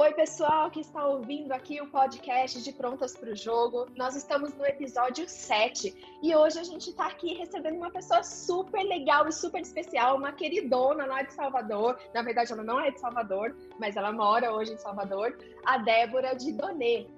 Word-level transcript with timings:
Oi, 0.00 0.12
pessoal 0.12 0.70
que 0.70 0.78
está 0.78 1.04
ouvindo 1.04 1.50
aqui 1.50 1.80
o 1.80 1.88
podcast 1.88 2.62
de 2.62 2.72
Prontas 2.72 3.16
para 3.16 3.30
o 3.30 3.36
Jogo. 3.36 3.88
Nós 3.96 4.14
estamos 4.14 4.54
no 4.54 4.64
episódio 4.64 5.28
7 5.28 5.92
e 6.22 6.36
hoje 6.36 6.56
a 6.60 6.62
gente 6.62 6.90
está 6.90 7.08
aqui 7.08 7.34
recebendo 7.34 7.78
uma 7.78 7.90
pessoa 7.90 8.22
super 8.22 8.84
legal 8.84 9.26
e 9.26 9.32
super 9.32 9.60
especial, 9.60 10.16
uma 10.16 10.30
queridona 10.30 11.04
lá 11.04 11.22
de 11.22 11.32
Salvador. 11.32 11.98
Na 12.14 12.22
verdade, 12.22 12.52
ela 12.52 12.62
não 12.62 12.78
é 12.78 12.92
de 12.92 13.00
Salvador, 13.00 13.56
mas 13.76 13.96
ela 13.96 14.12
mora 14.12 14.52
hoje 14.52 14.72
em 14.72 14.78
Salvador, 14.78 15.36
a 15.66 15.78
Débora 15.78 16.36
de 16.36 16.52
Donê. 16.52 17.08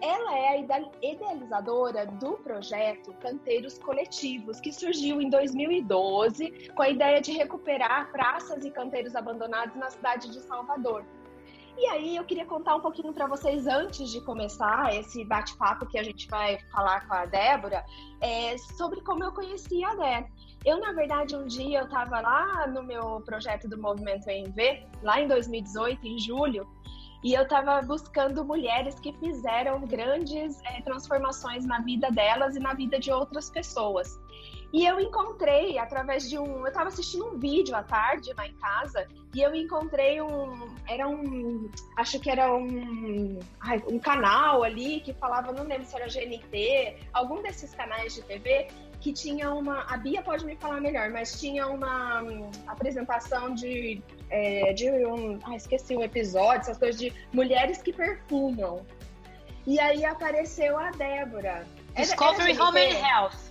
Ela 0.00 0.38
é 0.38 0.48
a 0.48 0.80
idealizadora 1.02 2.06
do 2.06 2.38
projeto 2.38 3.12
Canteiros 3.20 3.76
Coletivos, 3.76 4.58
que 4.60 4.72
surgiu 4.72 5.20
em 5.20 5.28
2012 5.28 6.70
com 6.74 6.80
a 6.80 6.88
ideia 6.88 7.20
de 7.20 7.32
recuperar 7.32 8.10
praças 8.10 8.64
e 8.64 8.70
canteiros 8.70 9.14
abandonados 9.14 9.76
na 9.76 9.90
cidade 9.90 10.30
de 10.30 10.40
Salvador. 10.40 11.04
E 11.80 11.86
aí 11.86 12.16
eu 12.16 12.24
queria 12.24 12.44
contar 12.44 12.76
um 12.76 12.80
pouquinho 12.80 13.10
para 13.10 13.26
vocês 13.26 13.66
antes 13.66 14.10
de 14.10 14.20
começar 14.20 14.94
esse 14.94 15.24
bate-papo 15.24 15.86
que 15.86 15.98
a 15.98 16.02
gente 16.02 16.28
vai 16.28 16.58
falar 16.70 17.08
com 17.08 17.14
a 17.14 17.24
Débora, 17.24 17.82
é, 18.20 18.58
sobre 18.58 19.00
como 19.00 19.24
eu 19.24 19.32
conheci 19.32 19.82
a 19.82 19.94
Dé. 19.94 20.28
Eu, 20.62 20.78
na 20.78 20.92
verdade, 20.92 21.34
um 21.34 21.46
dia 21.46 21.78
eu 21.78 21.84
estava 21.86 22.20
lá 22.20 22.66
no 22.66 22.82
meu 22.82 23.22
projeto 23.22 23.66
do 23.66 23.80
Movimento 23.80 24.28
EMV, 24.28 24.88
lá 25.02 25.22
em 25.22 25.26
2018, 25.26 26.06
em 26.06 26.18
julho, 26.18 26.68
e 27.24 27.32
eu 27.32 27.44
estava 27.44 27.80
buscando 27.80 28.44
mulheres 28.44 29.00
que 29.00 29.14
fizeram 29.14 29.80
grandes 29.86 30.60
é, 30.66 30.82
transformações 30.82 31.64
na 31.64 31.80
vida 31.80 32.10
delas 32.10 32.56
e 32.56 32.60
na 32.60 32.74
vida 32.74 33.00
de 33.00 33.10
outras 33.10 33.48
pessoas. 33.48 34.20
E 34.72 34.86
eu 34.86 35.00
encontrei 35.00 35.78
através 35.78 36.28
de 36.28 36.38
um. 36.38 36.60
Eu 36.60 36.68
estava 36.68 36.88
assistindo 36.88 37.26
um 37.26 37.38
vídeo 37.38 37.74
à 37.74 37.82
tarde 37.82 38.32
lá 38.36 38.46
em 38.46 38.54
casa 38.54 39.06
e 39.34 39.40
eu 39.40 39.54
encontrei 39.54 40.20
um. 40.20 40.74
Era 40.88 41.08
um. 41.08 41.68
Acho 41.96 42.20
que 42.20 42.30
era 42.30 42.54
um. 42.54 43.38
Ai, 43.60 43.82
um 43.88 43.98
canal 43.98 44.62
ali 44.62 45.00
que 45.00 45.12
falava, 45.12 45.52
não 45.52 45.64
lembro 45.64 45.84
se 45.84 45.96
era 45.96 46.06
GNT, 46.06 46.96
algum 47.12 47.42
desses 47.42 47.74
canais 47.74 48.14
de 48.14 48.22
TV 48.22 48.68
que 49.00 49.12
tinha 49.12 49.52
uma. 49.52 49.82
A 49.88 49.96
Bia 49.96 50.22
pode 50.22 50.44
me 50.44 50.54
falar 50.56 50.80
melhor, 50.80 51.10
mas 51.10 51.40
tinha 51.40 51.66
uma 51.66 52.22
um, 52.22 52.50
apresentação 52.66 53.54
de. 53.54 54.00
É, 54.28 54.72
de 54.72 54.88
um. 55.06 55.38
Ah, 55.44 55.56
esqueci 55.56 55.96
o 55.96 56.02
episódio, 56.02 56.60
essas 56.60 56.78
coisas 56.78 57.00
de 57.00 57.12
mulheres 57.32 57.82
que 57.82 57.92
perfumam. 57.92 58.86
E 59.66 59.80
aí 59.80 60.04
apareceu 60.04 60.78
a 60.78 60.90
Débora. 60.90 61.66
Discovery 61.96 62.52
era 62.52 62.64
Home 62.64 62.80
and 62.80 62.98
Health. 62.98 63.49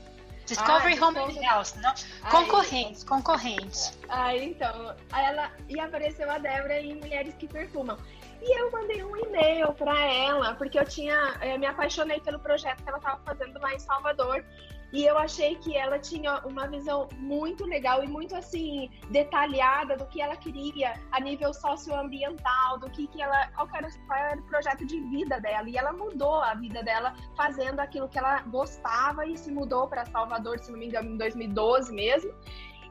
Discovery 0.50 0.98
ah, 1.00 1.06
Home 1.06 1.20
and 1.20 1.44
Health, 1.44 1.76
não? 1.78 1.94
Concorrentes, 2.30 3.04
concorrentes. 3.04 3.98
Aí 4.10 4.50
então, 4.50 4.96
aí 5.12 5.26
ela 5.26 5.52
e 5.68 5.80
apareceu 5.80 6.30
a 6.30 6.40
Débora 6.40 6.82
em 6.82 6.96
Mulheres 6.96 7.36
que 7.38 7.48
Perfumam. 7.48 7.98
E 8.42 8.60
eu 8.60 8.72
mandei 8.72 9.04
um 9.04 9.16
e-mail 9.16 9.74
para 9.74 10.00
ela, 10.00 10.56
porque 10.56 10.80
eu 10.80 10.86
tinha, 10.86 11.38
eu 11.42 11.60
me 11.60 11.66
apaixonei 11.66 12.20
pelo 12.22 12.40
projeto 12.40 12.82
que 12.82 12.90
ela 12.90 12.98
estava 12.98 13.22
fazendo 13.24 13.60
lá 13.60 13.74
em 13.74 13.80
Salvador. 13.80 14.44
E 14.92 15.06
eu 15.06 15.18
achei 15.18 15.56
que 15.56 15.76
ela 15.76 16.00
tinha 16.00 16.40
uma 16.46 16.68
visão 16.68 17.08
muito 17.18 17.66
legal 17.66 18.04
e 18.04 18.08
muito 18.08 18.36
assim 18.36 18.90
detalhada 19.12 19.96
do 19.96 20.06
que 20.08 20.22
ela 20.22 20.36
queria 20.36 21.00
a 21.12 21.20
nível 21.20 21.54
socioambiental, 21.54 22.80
do 22.80 22.90
que, 22.90 23.08
que 23.08 23.22
ela 23.22 23.48
qual 23.52 23.68
era, 23.74 23.90
qual 24.08 24.20
era 24.20 24.40
o 24.40 24.44
projeto 24.44 24.86
de 24.86 25.00
vida 25.02 25.40
dela. 25.40 25.70
E 25.70 25.78
ela 25.78 25.94
mudou 25.94 26.42
a 26.42 26.56
vida 26.56 26.84
dela 26.84 27.16
fazendo 27.36 27.80
aquilo 27.80 28.10
que 28.10 28.18
ela 28.18 28.42
gostava 28.44 29.26
e 29.26 29.38
se 29.38 29.52
mudou 29.52 29.88
para 29.88 30.06
Salvador, 30.06 30.60
se 30.60 30.72
não 30.72 30.80
me 30.80 30.88
engano, 30.88 31.12
em 31.12 31.18
2012 31.18 31.94
mesmo. 31.94 32.34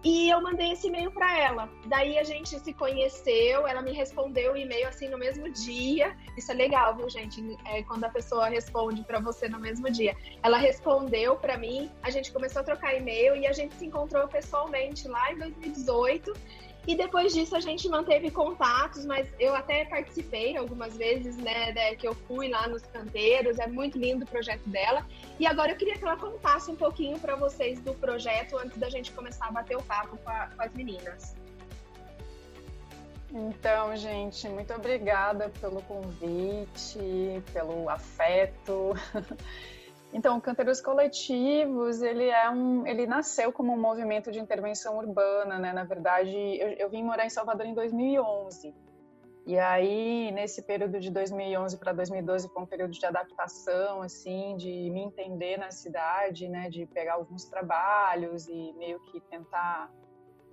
E 0.05 0.31
eu 0.31 0.41
mandei 0.41 0.73
esse 0.73 0.87
e-mail 0.87 1.11
para 1.11 1.37
ela. 1.39 1.69
Daí 1.87 2.19
a 2.19 2.23
gente 2.23 2.59
se 2.61 2.73
conheceu, 2.73 3.67
ela 3.67 3.83
me 3.83 3.93
respondeu 3.93 4.53
o 4.53 4.57
e-mail 4.57 4.87
assim 4.87 5.09
no 5.09 5.19
mesmo 5.19 5.51
dia. 5.51 6.17
Isso 6.37 6.53
é 6.53 6.55
legal, 6.55 6.97
viu, 6.97 7.11
gente? 7.11 7.43
É 7.65 7.83
quando 7.83 8.05
a 8.05 8.09
pessoa 8.09 8.49
responde 8.49 9.03
para 9.03 9.19
você 9.19 9.49
no 9.49 9.59
mesmo 9.59 9.91
dia. 9.91 10.17
Ela 10.43 10.59
respondeu 10.59 11.37
para 11.37 11.59
mim, 11.59 11.91
a 12.03 12.11
gente 12.11 12.33
começou 12.33 12.61
a 12.61 12.65
trocar 12.65 12.95
e-mail 12.95 13.35
e 13.37 13.47
a 13.47 13.53
gente 13.53 13.75
se 13.75 13.87
encontrou 13.87 14.29
pessoalmente 14.29 15.09
lá 15.09 15.33
em 15.33 15.39
2018. 15.39 16.33
E 16.89 16.95
depois 16.97 17.35
disso 17.35 17.55
a 17.55 17.61
gente 17.61 17.87
manteve 17.87 18.31
contatos, 18.31 19.05
mas 19.05 19.29
eu 19.39 19.55
até 19.55 19.85
participei 19.85 20.57
algumas 20.57 20.97
vezes, 20.97 21.37
né, 21.37 21.71
né, 21.71 21.95
que 21.95 22.09
eu 22.09 22.15
fui 22.15 22.49
lá 22.49 22.67
nos 22.67 22.81
canteiros, 22.81 23.59
é 23.59 23.67
muito 23.67 23.99
lindo 23.99 24.25
o 24.25 24.27
projeto 24.27 24.67
dela. 24.67 25.07
E 25.39 25.47
agora 25.47 25.73
eu 25.73 25.77
queria 25.77 25.99
que 25.99 26.03
ela 26.03 26.17
contasse 26.17 26.71
um 26.71 26.77
pouquinho 26.77 27.19
para 27.21 27.37
vocês 27.37 27.79
do 27.83 27.93
projeto 27.93 28.57
antes 28.57 28.79
da 28.79 28.89
gente 28.89 29.13
começar 29.13 29.49
a 29.49 29.53
bater 29.53 29.77
o 29.77 29.83
papo 29.83 30.17
com, 30.17 30.31
a, 30.31 30.47
com 30.47 30.63
as 30.63 30.73
meninas. 30.73 31.37
Então, 33.31 33.95
gente, 33.95 34.49
muito 34.49 34.73
obrigada 34.73 35.51
pelo 35.61 35.83
convite, 35.83 36.99
pelo 37.53 37.91
afeto. 37.91 38.95
Então, 40.13 40.39
o 40.39 40.41
Canteiros 40.41 40.81
Coletivos, 40.81 42.01
ele 42.01 42.25
é 42.25 42.49
um, 42.49 42.87
ele 42.87 43.07
nasceu 43.07 43.53
como 43.53 43.73
um 43.73 43.81
movimento 43.81 44.33
de 44.33 44.41
intervenção 44.41 44.97
urbana, 44.97 45.59
né? 45.59 45.73
Na 45.73 45.85
verdade, 45.85 46.35
eu, 46.35 46.69
eu 46.71 46.89
vim 46.89 47.03
morar 47.03 47.27
em 47.27 47.31
Salvador 47.31 47.67
em 47.67 47.75
2011. 47.75 48.75
E 49.47 49.59
aí, 49.59 50.31
nesse 50.33 50.63
período 50.63 50.99
de 50.99 51.11
2011 51.11 51.79
para 51.79 51.93
2012, 51.93 52.49
foi 52.49 52.63
um 52.63 52.67
período 52.67 52.93
de 52.93 53.05
adaptação, 53.05 54.03
assim, 54.03 54.57
de 54.57 54.91
me 54.91 55.01
entender 55.01 55.59
na 55.59 55.71
cidade, 55.71 56.49
né? 56.49 56.71
De 56.71 56.87
pegar 56.87 57.15
alguns 57.15 57.45
trabalhos 57.45 58.49
e 58.49 58.73
meio 58.79 59.01
que 59.05 59.21
tentar 59.21 59.91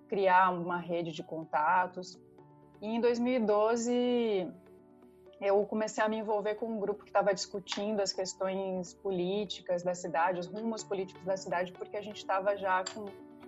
criar 0.08 0.52
uma 0.52 0.78
rede 0.78 1.12
de 1.12 1.24
contatos. 1.24 2.20
E 2.82 2.88
em 2.88 3.00
2012 3.00 4.52
eu 5.42 5.64
comecei 5.66 6.04
a 6.04 6.08
me 6.08 6.18
envolver 6.18 6.56
com 6.56 6.66
um 6.66 6.80
grupo 6.80 7.04
que 7.04 7.10
estava 7.10 7.34
discutindo 7.34 8.02
as 8.02 8.14
questões 8.14 8.94
políticas 8.94 9.84
da 9.84 9.94
cidade, 9.94 10.40
os 10.40 10.48
rumos 10.48 10.84
políticos 10.84 11.24
da 11.26 11.36
cidade, 11.36 11.72
porque 11.74 11.98
a 11.98 12.02
gente 12.02 12.18
estava 12.18 12.56
já 12.56 12.84
com 12.94 13.06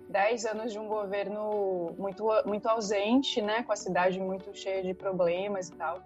10 0.08 0.46
anos 0.46 0.72
de 0.72 0.78
um 0.78 0.88
governo 0.88 1.94
muito, 1.98 2.26
muito 2.46 2.66
ausente, 2.68 3.40
né, 3.42 3.62
com 3.62 3.72
a 3.72 3.76
cidade 3.76 4.18
muito 4.18 4.54
cheia 4.56 4.82
de 4.82 4.94
problemas 4.94 5.68
e 5.68 5.72
tal. 5.76 6.02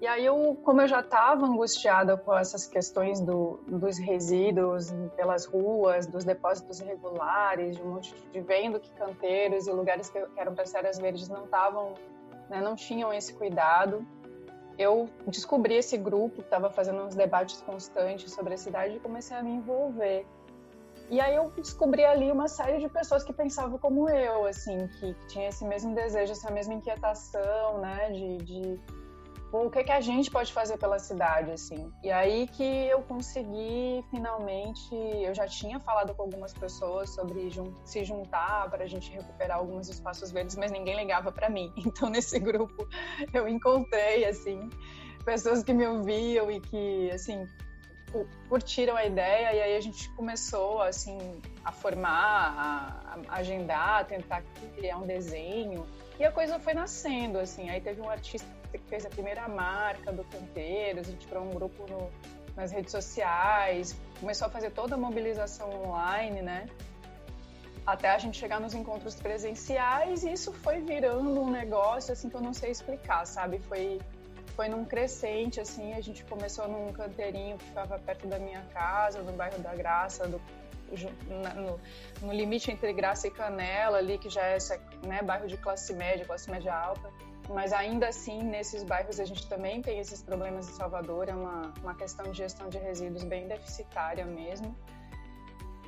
E 0.00 0.06
aí, 0.06 0.24
eu, 0.24 0.58
como 0.62 0.82
eu 0.82 0.88
já 0.88 1.00
estava 1.00 1.46
angustiada 1.46 2.16
com 2.16 2.36
essas 2.36 2.66
questões 2.66 3.20
do, 3.20 3.60
dos 3.66 3.96
resíduos 3.96 4.92
pelas 5.16 5.46
ruas, 5.46 6.06
dos 6.06 6.24
depósitos 6.24 6.80
irregulares, 6.80 7.76
de 7.76 7.82
um 7.82 7.94
monte 7.94 8.14
de 8.30 8.40
vendo 8.40 8.78
que 8.78 8.90
canteiros 8.90 9.66
e 9.66 9.72
lugares 9.72 10.10
que, 10.10 10.22
eram 10.36 10.54
para 10.54 10.66
ser 10.66 10.78
áreas 10.78 10.98
verdes 10.98 11.28
não 11.28 11.44
estavam, 11.44 11.94
né, 12.50 12.60
não 12.60 12.74
tinham 12.74 13.12
esse 13.12 13.32
cuidado, 13.32 14.06
eu 14.78 15.08
descobri 15.26 15.74
esse 15.74 15.96
grupo 15.96 16.36
que 16.36 16.40
estava 16.40 16.70
fazendo 16.70 17.02
uns 17.02 17.14
debates 17.14 17.60
constantes 17.62 18.32
sobre 18.32 18.54
a 18.54 18.56
cidade 18.56 18.96
e 18.96 19.00
comecei 19.00 19.36
a 19.36 19.42
me 19.42 19.52
envolver. 19.52 20.26
E 21.10 21.20
aí 21.20 21.36
eu 21.36 21.50
descobri 21.50 22.04
ali 22.04 22.32
uma 22.32 22.48
série 22.48 22.78
de 22.78 22.88
pessoas 22.88 23.22
que 23.22 23.32
pensavam 23.32 23.78
como 23.78 24.08
eu, 24.08 24.46
assim, 24.46 24.88
que, 24.98 25.14
que 25.14 25.26
tinha 25.26 25.48
esse 25.48 25.64
mesmo 25.64 25.94
desejo, 25.94 26.32
essa 26.32 26.50
mesma 26.50 26.74
inquietação, 26.74 27.78
né, 27.78 28.10
de, 28.10 28.38
de 28.38 28.80
o 29.62 29.70
que, 29.70 29.84
que 29.84 29.92
a 29.92 30.00
gente 30.00 30.30
pode 30.30 30.52
fazer 30.52 30.76
pela 30.78 30.98
cidade, 30.98 31.52
assim. 31.52 31.92
E 32.02 32.10
aí 32.10 32.48
que 32.48 32.64
eu 32.64 33.02
consegui, 33.02 34.04
finalmente, 34.10 34.92
eu 34.92 35.32
já 35.32 35.46
tinha 35.46 35.78
falado 35.78 36.12
com 36.14 36.22
algumas 36.22 36.52
pessoas 36.52 37.10
sobre 37.10 37.48
jun 37.50 37.72
se 37.84 38.04
juntar 38.04 38.68
para 38.68 38.82
a 38.82 38.86
gente 38.86 39.12
recuperar 39.12 39.58
alguns 39.58 39.88
espaços 39.88 40.32
verdes, 40.32 40.56
mas 40.56 40.72
ninguém 40.72 40.96
ligava 40.96 41.30
para 41.30 41.48
mim. 41.48 41.72
Então, 41.86 42.10
nesse 42.10 42.40
grupo, 42.40 42.88
eu 43.32 43.46
encontrei, 43.46 44.24
assim, 44.24 44.68
pessoas 45.24 45.62
que 45.62 45.72
me 45.72 45.86
ouviam 45.86 46.50
e 46.50 46.60
que, 46.60 47.10
assim, 47.12 47.46
curtiram 48.48 48.96
a 48.96 49.04
ideia 49.04 49.54
e 49.54 49.62
aí 49.62 49.76
a 49.76 49.80
gente 49.80 50.08
começou 50.10 50.80
assim 50.80 51.18
a 51.64 51.72
formar, 51.72 53.18
a, 53.28 53.36
agendar, 53.36 54.00
a 54.00 54.04
tentar 54.04 54.42
criar 54.76 54.98
um 54.98 55.06
desenho 55.06 55.86
e 56.18 56.24
a 56.24 56.30
coisa 56.30 56.60
foi 56.60 56.74
nascendo 56.74 57.38
assim. 57.38 57.68
Aí 57.70 57.80
teve 57.80 58.00
um 58.00 58.08
artista 58.08 58.46
fez 58.78 59.04
a 59.06 59.10
primeira 59.10 59.48
marca 59.48 60.12
do 60.12 60.24
Canteiros, 60.24 61.08
a 61.08 61.10
gente 61.10 61.26
criou 61.26 61.44
um 61.44 61.50
grupo 61.50 61.86
no, 61.90 62.10
nas 62.56 62.70
redes 62.70 62.92
sociais, 62.92 63.96
começou 64.20 64.46
a 64.46 64.50
fazer 64.50 64.70
toda 64.70 64.94
a 64.94 64.98
mobilização 64.98 65.70
online, 65.84 66.42
né? 66.42 66.66
Até 67.86 68.10
a 68.10 68.18
gente 68.18 68.38
chegar 68.38 68.60
nos 68.60 68.72
encontros 68.72 69.14
presenciais 69.14 70.24
e 70.24 70.32
isso 70.32 70.52
foi 70.52 70.80
virando 70.80 71.40
um 71.40 71.50
negócio 71.50 72.12
assim 72.12 72.30
que 72.30 72.34
eu 72.34 72.40
não 72.40 72.54
sei 72.54 72.70
explicar, 72.70 73.26
sabe? 73.26 73.58
Foi 73.60 74.00
foi 74.56 74.68
num 74.68 74.84
crescente 74.84 75.60
assim, 75.60 75.94
a 75.94 76.00
gente 76.00 76.22
começou 76.24 76.68
num 76.68 76.92
canteirinho 76.92 77.58
que 77.58 77.64
ficava 77.64 77.98
perto 77.98 78.28
da 78.28 78.38
minha 78.38 78.62
casa, 78.72 79.20
no 79.20 79.32
bairro 79.32 79.58
da 79.58 79.74
Graça, 79.74 80.28
do, 80.28 80.40
no, 81.28 81.80
no, 82.22 82.32
limite 82.32 82.70
entre 82.70 82.92
Graça 82.92 83.26
e 83.26 83.32
Canela 83.32 83.98
ali, 83.98 84.16
que 84.16 84.30
já 84.30 84.42
é 84.42 84.58
né, 85.04 85.22
bairro 85.22 85.48
de 85.48 85.56
classe 85.56 85.92
média, 85.92 86.24
classe 86.24 86.48
média 86.48 86.72
alta 86.72 87.10
mas 87.48 87.72
ainda 87.72 88.08
assim, 88.08 88.42
nesses 88.42 88.82
bairros 88.82 89.20
a 89.20 89.24
gente 89.24 89.46
também 89.48 89.82
tem 89.82 89.98
esses 89.98 90.22
problemas 90.22 90.68
em 90.68 90.72
Salvador, 90.72 91.28
é 91.28 91.34
uma, 91.34 91.72
uma 91.82 91.94
questão 91.94 92.30
de 92.30 92.38
gestão 92.38 92.68
de 92.68 92.78
resíduos 92.78 93.24
bem 93.24 93.46
deficitária 93.46 94.24
mesmo. 94.24 94.74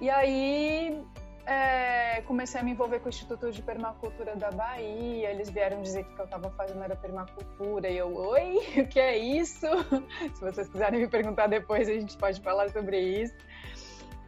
E 0.00 0.10
aí 0.10 1.02
é, 1.46 2.22
comecei 2.22 2.60
a 2.60 2.64
me 2.64 2.72
envolver 2.72 2.98
com 2.98 3.06
o 3.06 3.08
Instituto 3.08 3.50
de 3.52 3.62
Permacultura 3.62 4.34
da 4.34 4.50
Bahia. 4.50 5.30
Eles 5.30 5.48
vieram 5.48 5.80
dizer 5.80 6.04
que 6.04 6.12
o 6.12 6.14
que 6.14 6.20
eu 6.20 6.24
estava 6.24 6.50
fazendo 6.50 6.82
era 6.82 6.96
permacultura. 6.96 7.88
E 7.88 7.96
eu, 7.96 8.14
oi, 8.14 8.58
o 8.82 8.88
que 8.88 8.98
é 8.98 9.16
isso? 9.16 9.66
Se 10.34 10.40
vocês 10.40 10.68
quiserem 10.68 11.00
me 11.00 11.08
perguntar 11.08 11.46
depois, 11.46 11.88
a 11.88 11.92
gente 11.92 12.16
pode 12.18 12.40
falar 12.40 12.68
sobre 12.70 13.00
isso. 13.00 13.34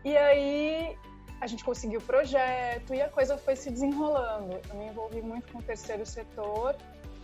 E 0.04 0.16
aí 0.16 0.96
a 1.40 1.46
gente 1.46 1.64
conseguiu 1.64 2.00
o 2.00 2.02
projeto 2.02 2.94
e 2.94 3.02
a 3.02 3.08
coisa 3.08 3.36
foi 3.36 3.56
se 3.56 3.70
desenrolando. 3.70 4.58
Eu 4.68 4.74
me 4.76 4.86
envolvi 4.86 5.20
muito 5.20 5.52
com 5.52 5.58
o 5.58 5.62
terceiro 5.62 6.06
setor, 6.06 6.76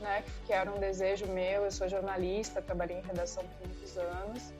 né, 0.04 0.22
que 0.46 0.52
era 0.52 0.70
um 0.70 0.78
desejo 0.78 1.26
meu. 1.26 1.64
Eu 1.64 1.70
sou 1.70 1.88
jornalista, 1.88 2.62
trabalhei 2.62 2.98
em 2.98 3.02
redação 3.02 3.42
por 3.44 3.66
muitos 3.66 3.96
anos 3.96 4.52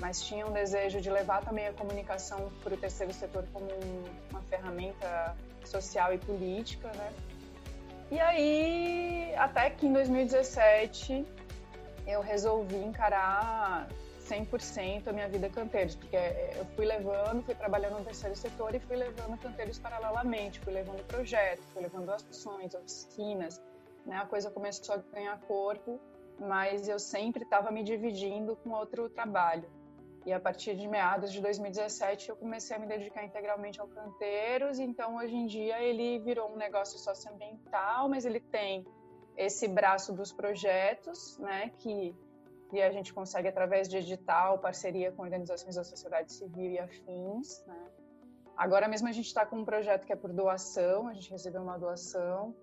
mas 0.00 0.22
tinha 0.22 0.46
um 0.46 0.52
desejo 0.52 1.00
de 1.00 1.10
levar 1.10 1.42
também 1.44 1.66
a 1.66 1.72
comunicação 1.72 2.50
para 2.62 2.74
o 2.74 2.76
terceiro 2.76 3.12
setor 3.12 3.44
como 3.52 3.68
uma 4.30 4.42
ferramenta 4.42 5.36
social 5.64 6.12
e 6.12 6.18
política, 6.18 6.88
né? 6.88 7.12
E 8.10 8.20
aí, 8.20 9.34
até 9.36 9.70
que 9.70 9.86
em 9.86 9.92
2017, 9.92 11.24
eu 12.06 12.20
resolvi 12.20 12.76
encarar 12.76 13.88
100% 14.28 15.08
a 15.08 15.12
minha 15.12 15.28
vida 15.28 15.48
canteiros, 15.48 15.94
porque 15.94 16.16
eu 16.16 16.64
fui 16.76 16.84
levando, 16.84 17.42
fui 17.42 17.54
trabalhando 17.54 17.98
no 17.98 18.04
terceiro 18.04 18.36
setor 18.36 18.74
e 18.74 18.80
fui 18.80 18.96
levando 18.96 19.38
canteiros 19.38 19.78
paralelamente, 19.78 20.60
fui 20.60 20.72
levando 20.72 21.04
projetos, 21.06 21.64
fui 21.72 21.82
levando 21.82 22.10
ações, 22.10 22.74
oficinas, 22.74 23.60
né? 24.04 24.16
A 24.16 24.26
coisa 24.26 24.50
começou 24.50 24.94
a 24.94 24.98
ganhar 24.98 25.40
corpo, 25.42 26.00
mas 26.38 26.88
eu 26.88 26.98
sempre 26.98 27.44
estava 27.44 27.70
me 27.70 27.82
dividindo 27.82 28.56
com 28.56 28.70
outro 28.70 29.08
trabalho. 29.08 29.68
E 30.26 30.32
a 30.32 30.40
partir 30.40 30.74
de 30.74 30.88
meados 30.88 31.30
de 31.32 31.40
2017 31.40 32.30
eu 32.30 32.36
comecei 32.36 32.74
a 32.74 32.78
me 32.78 32.86
dedicar 32.86 33.24
integralmente 33.24 33.80
ao 33.80 33.86
canteiros. 33.86 34.78
Então 34.78 35.16
hoje 35.16 35.34
em 35.34 35.46
dia 35.46 35.82
ele 35.82 36.18
virou 36.18 36.50
um 36.50 36.56
negócio 36.56 36.98
socioambiental, 36.98 38.08
mas 38.08 38.24
ele 38.24 38.40
tem 38.40 38.86
esse 39.36 39.68
braço 39.68 40.12
dos 40.12 40.32
projetos, 40.32 41.36
né, 41.38 41.70
que, 41.78 42.16
que 42.70 42.80
a 42.80 42.90
gente 42.90 43.12
consegue 43.12 43.48
através 43.48 43.88
de 43.88 43.96
edital, 43.98 44.58
parceria 44.60 45.12
com 45.12 45.22
organizações 45.22 45.74
da 45.74 45.84
sociedade 45.84 46.32
civil 46.32 46.70
e 46.70 46.78
afins. 46.78 47.62
Né. 47.66 47.86
Agora 48.56 48.88
mesmo 48.88 49.08
a 49.08 49.12
gente 49.12 49.26
está 49.26 49.44
com 49.44 49.56
um 49.56 49.64
projeto 49.64 50.06
que 50.06 50.12
é 50.12 50.16
por 50.16 50.32
doação, 50.32 51.08
a 51.08 51.12
gente 51.12 51.30
recebeu 51.30 51.60
uma 51.60 51.76
doação 51.76 52.54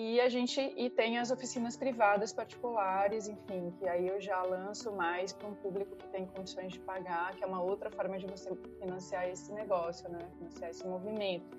e 0.00 0.20
a 0.20 0.28
gente 0.28 0.60
e 0.76 0.88
tem 0.88 1.18
as 1.18 1.32
oficinas 1.32 1.76
privadas 1.76 2.32
particulares, 2.32 3.26
enfim, 3.26 3.72
que 3.76 3.88
aí 3.88 4.06
eu 4.06 4.20
já 4.20 4.40
lanço 4.42 4.92
mais 4.92 5.32
para 5.32 5.48
um 5.48 5.54
público 5.56 5.96
que 5.96 6.06
tem 6.06 6.24
condições 6.24 6.74
de 6.74 6.78
pagar, 6.78 7.34
que 7.34 7.42
é 7.42 7.46
uma 7.48 7.60
outra 7.60 7.90
forma 7.90 8.16
de 8.16 8.24
você 8.24 8.54
financiar 8.78 9.28
esse 9.28 9.52
negócio, 9.52 10.08
né? 10.08 10.20
Financiar 10.38 10.70
esse 10.70 10.86
movimento. 10.86 11.58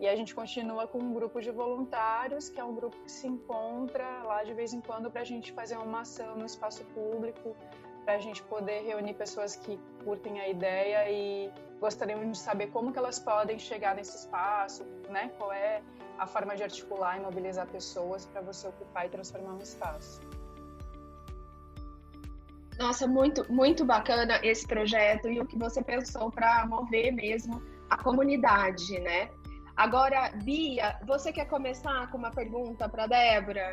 E 0.00 0.08
a 0.08 0.16
gente 0.16 0.34
continua 0.34 0.86
com 0.86 0.98
um 0.98 1.12
grupo 1.12 1.40
de 1.40 1.50
voluntários, 1.50 2.48
que 2.48 2.58
é 2.58 2.64
um 2.64 2.74
grupo 2.74 2.96
que 3.04 3.12
se 3.12 3.26
encontra 3.26 4.22
lá 4.24 4.42
de 4.42 4.54
vez 4.54 4.72
em 4.72 4.80
quando 4.80 5.10
para 5.10 5.20
a 5.20 5.24
gente 5.24 5.52
fazer 5.52 5.76
uma 5.76 6.00
ação 6.00 6.36
no 6.36 6.46
espaço 6.46 6.82
público, 6.86 7.54
para 8.04 8.14
a 8.14 8.18
gente 8.18 8.42
poder 8.44 8.82
reunir 8.82 9.12
pessoas 9.14 9.56
que 9.56 9.78
curtem 10.02 10.40
a 10.40 10.48
ideia 10.48 11.10
e 11.10 11.52
gostariam 11.78 12.30
de 12.30 12.38
saber 12.38 12.68
como 12.68 12.92
que 12.92 12.98
elas 12.98 13.18
podem 13.18 13.58
chegar 13.58 13.94
nesse 13.94 14.16
espaço, 14.16 14.84
né? 15.10 15.30
Qual 15.36 15.52
é 15.52 15.82
a 16.20 16.26
forma 16.26 16.54
de 16.54 16.62
articular 16.62 17.18
e 17.18 17.20
mobilizar 17.20 17.66
pessoas 17.66 18.26
para 18.26 18.42
você 18.42 18.68
ocupar 18.68 19.06
e 19.06 19.08
transformar 19.08 19.54
um 19.54 19.58
espaço. 19.58 20.20
Nossa, 22.78 23.06
muito, 23.06 23.50
muito 23.50 23.84
bacana 23.84 24.38
esse 24.42 24.66
projeto 24.66 25.28
e 25.28 25.40
o 25.40 25.46
que 25.46 25.58
você 25.58 25.82
pensou 25.82 26.30
para 26.30 26.66
mover 26.66 27.12
mesmo 27.12 27.62
a 27.88 27.96
comunidade, 27.96 28.98
né? 29.00 29.30
Agora, 29.80 30.30
Bia, 30.44 30.98
você 31.06 31.32
quer 31.32 31.46
começar 31.46 32.06
com 32.10 32.18
uma 32.18 32.30
pergunta 32.30 32.86
para 32.86 33.06
Débora? 33.06 33.72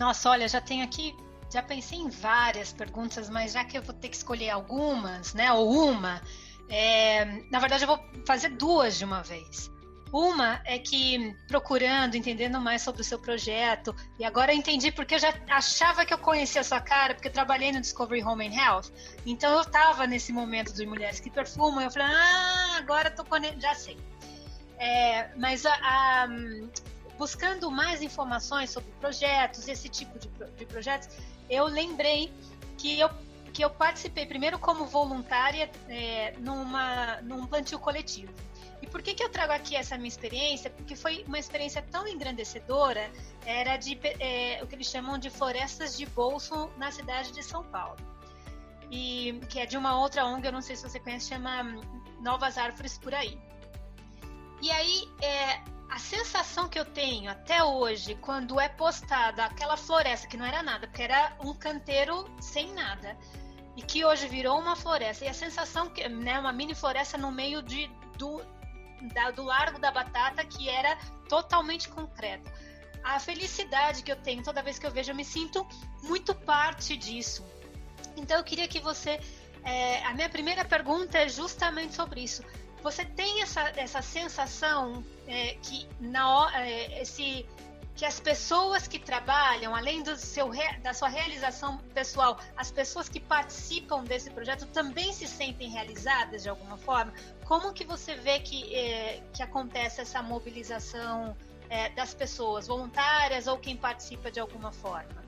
Nossa, 0.00 0.30
olha, 0.30 0.48
já 0.48 0.60
tenho 0.60 0.82
aqui, 0.82 1.14
já 1.48 1.62
pensei 1.62 1.96
em 1.96 2.10
várias 2.10 2.72
perguntas, 2.72 3.30
mas 3.30 3.52
já 3.52 3.64
que 3.64 3.78
eu 3.78 3.82
vou 3.82 3.94
ter 3.94 4.08
que 4.08 4.16
escolher 4.16 4.50
algumas, 4.50 5.32
né, 5.32 5.52
ou 5.52 5.70
uma, 5.70 6.20
é, 6.68 7.24
na 7.52 7.60
verdade 7.60 7.84
eu 7.84 7.86
vou 7.86 8.00
fazer 8.26 8.48
duas 8.48 8.98
de 8.98 9.04
uma 9.04 9.22
vez. 9.22 9.70
Uma 10.12 10.60
é 10.64 10.76
que 10.76 11.36
procurando, 11.46 12.16
entendendo 12.16 12.60
mais 12.60 12.82
sobre 12.82 13.02
o 13.02 13.04
seu 13.04 13.20
projeto, 13.20 13.94
e 14.18 14.24
agora 14.24 14.52
eu 14.52 14.56
entendi 14.56 14.90
porque 14.90 15.14
eu 15.14 15.20
já 15.20 15.32
achava 15.48 16.04
que 16.04 16.12
eu 16.12 16.18
conhecia 16.18 16.62
a 16.62 16.64
sua 16.64 16.80
cara, 16.80 17.14
porque 17.14 17.28
eu 17.28 17.32
trabalhei 17.32 17.70
no 17.70 17.80
Discovery 17.80 18.24
Home 18.24 18.48
and 18.48 18.60
Health. 18.60 18.92
Então 19.24 19.52
eu 19.52 19.60
estava 19.60 20.04
nesse 20.04 20.32
momento 20.32 20.74
de 20.74 20.84
mulheres 20.84 21.20
que 21.20 21.30
perfumam, 21.30 21.80
e 21.80 21.84
eu 21.84 21.92
falei, 21.92 22.08
ah, 22.08 22.76
agora 22.78 23.08
tô 23.08 23.24
já 23.60 23.72
sei. 23.72 23.96
É, 24.78 25.30
mas 25.36 25.64
a, 25.64 25.72
a, 25.72 26.28
buscando 27.18 27.70
mais 27.70 28.02
informações 28.02 28.70
sobre 28.70 28.90
projetos, 29.00 29.68
esse 29.68 29.88
tipo 29.88 30.18
de, 30.18 30.28
de 30.28 30.66
projetos, 30.66 31.08
eu 31.48 31.64
lembrei 31.66 32.32
que 32.76 32.98
eu 32.98 33.08
que 33.56 33.64
eu 33.64 33.70
participei 33.70 34.26
primeiro 34.26 34.58
como 34.58 34.84
voluntária 34.84 35.70
é, 35.88 36.34
numa, 36.40 37.22
num 37.22 37.46
plantio 37.46 37.78
coletivo. 37.78 38.30
E 38.82 38.86
por 38.86 39.00
que, 39.00 39.14
que 39.14 39.22
eu 39.22 39.30
trago 39.30 39.50
aqui 39.50 39.74
essa 39.74 39.96
minha 39.96 40.08
experiência? 40.08 40.68
Porque 40.68 40.94
foi 40.94 41.24
uma 41.26 41.38
experiência 41.38 41.80
tão 41.90 42.06
engrandecedora, 42.06 43.10
era 43.46 43.78
de 43.78 43.98
é, 44.20 44.60
o 44.62 44.66
que 44.66 44.74
eles 44.74 44.86
chamam 44.86 45.16
de 45.16 45.30
florestas 45.30 45.96
de 45.96 46.04
bolso 46.04 46.68
na 46.76 46.90
cidade 46.90 47.32
de 47.32 47.42
São 47.42 47.64
Paulo. 47.64 47.96
E 48.90 49.40
que 49.48 49.58
é 49.58 49.64
de 49.64 49.78
uma 49.78 49.98
outra 49.98 50.26
ONG, 50.26 50.46
eu 50.46 50.52
não 50.52 50.60
sei 50.60 50.76
se 50.76 50.82
você 50.82 51.00
conhece, 51.00 51.28
chama 51.28 51.64
Novas 52.20 52.58
Árvores 52.58 52.98
por 52.98 53.14
aí. 53.14 53.38
E 54.60 54.70
aí, 54.70 55.08
é, 55.20 55.60
a 55.88 55.98
sensação 55.98 56.68
que 56.68 56.78
eu 56.78 56.84
tenho 56.84 57.30
até 57.30 57.62
hoje, 57.62 58.14
quando 58.16 58.58
é 58.60 58.68
postada 58.68 59.44
aquela 59.44 59.76
floresta, 59.76 60.26
que 60.26 60.36
não 60.36 60.44
era 60.44 60.62
nada, 60.62 60.86
porque 60.86 61.02
era 61.02 61.36
um 61.40 61.54
canteiro 61.54 62.28
sem 62.40 62.72
nada, 62.72 63.16
e 63.76 63.82
que 63.82 64.04
hoje 64.04 64.26
virou 64.26 64.58
uma 64.58 64.74
floresta, 64.74 65.24
e 65.24 65.28
a 65.28 65.34
sensação 65.34 65.90
que, 65.90 66.08
né, 66.08 66.38
uma 66.38 66.52
mini 66.52 66.74
floresta 66.74 67.18
no 67.18 67.30
meio 67.30 67.62
de, 67.62 67.88
do, 68.18 68.42
da, 69.12 69.30
do 69.30 69.42
Largo 69.44 69.78
da 69.78 69.90
Batata 69.90 70.44
que 70.44 70.68
era 70.68 70.96
totalmente 71.28 71.88
concreta. 71.88 72.50
A 73.04 73.20
felicidade 73.20 74.02
que 74.02 74.10
eu 74.10 74.16
tenho 74.16 74.42
toda 74.42 74.62
vez 74.62 74.78
que 74.78 74.86
eu 74.86 74.90
vejo, 74.90 75.12
eu 75.12 75.14
me 75.14 75.24
sinto 75.24 75.64
muito 76.02 76.34
parte 76.34 76.96
disso. 76.96 77.46
Então 78.16 78.38
eu 78.38 78.42
queria 78.42 78.66
que 78.66 78.80
você. 78.80 79.20
É, 79.62 80.04
a 80.04 80.14
minha 80.14 80.28
primeira 80.28 80.64
pergunta 80.64 81.18
é 81.18 81.28
justamente 81.28 81.94
sobre 81.94 82.20
isso. 82.22 82.42
Você 82.86 83.04
tem 83.04 83.42
essa, 83.42 83.62
essa 83.74 84.00
sensação 84.00 85.04
é, 85.26 85.56
que 85.60 85.88
na, 85.98 86.48
é, 86.54 87.02
esse 87.02 87.44
que 87.96 88.04
as 88.04 88.20
pessoas 88.20 88.86
que 88.86 88.96
trabalham, 88.96 89.74
além 89.74 90.04
do 90.04 90.14
seu, 90.16 90.50
da 90.82 90.94
sua 90.94 91.08
realização 91.08 91.78
pessoal, 91.92 92.38
as 92.56 92.70
pessoas 92.70 93.08
que 93.08 93.18
participam 93.18 94.04
desse 94.04 94.30
projeto 94.30 94.66
também 94.66 95.12
se 95.12 95.26
sentem 95.26 95.68
realizadas 95.68 96.44
de 96.44 96.48
alguma 96.48 96.76
forma? 96.76 97.12
Como 97.44 97.72
que 97.72 97.84
você 97.84 98.14
vê 98.14 98.38
que, 98.38 98.72
é, 98.72 99.20
que 99.32 99.42
acontece 99.42 100.00
essa 100.00 100.22
mobilização 100.22 101.36
é, 101.68 101.88
das 101.88 102.14
pessoas, 102.14 102.68
voluntárias 102.68 103.48
ou 103.48 103.58
quem 103.58 103.76
participa 103.76 104.30
de 104.30 104.38
alguma 104.38 104.70
forma? 104.70 105.24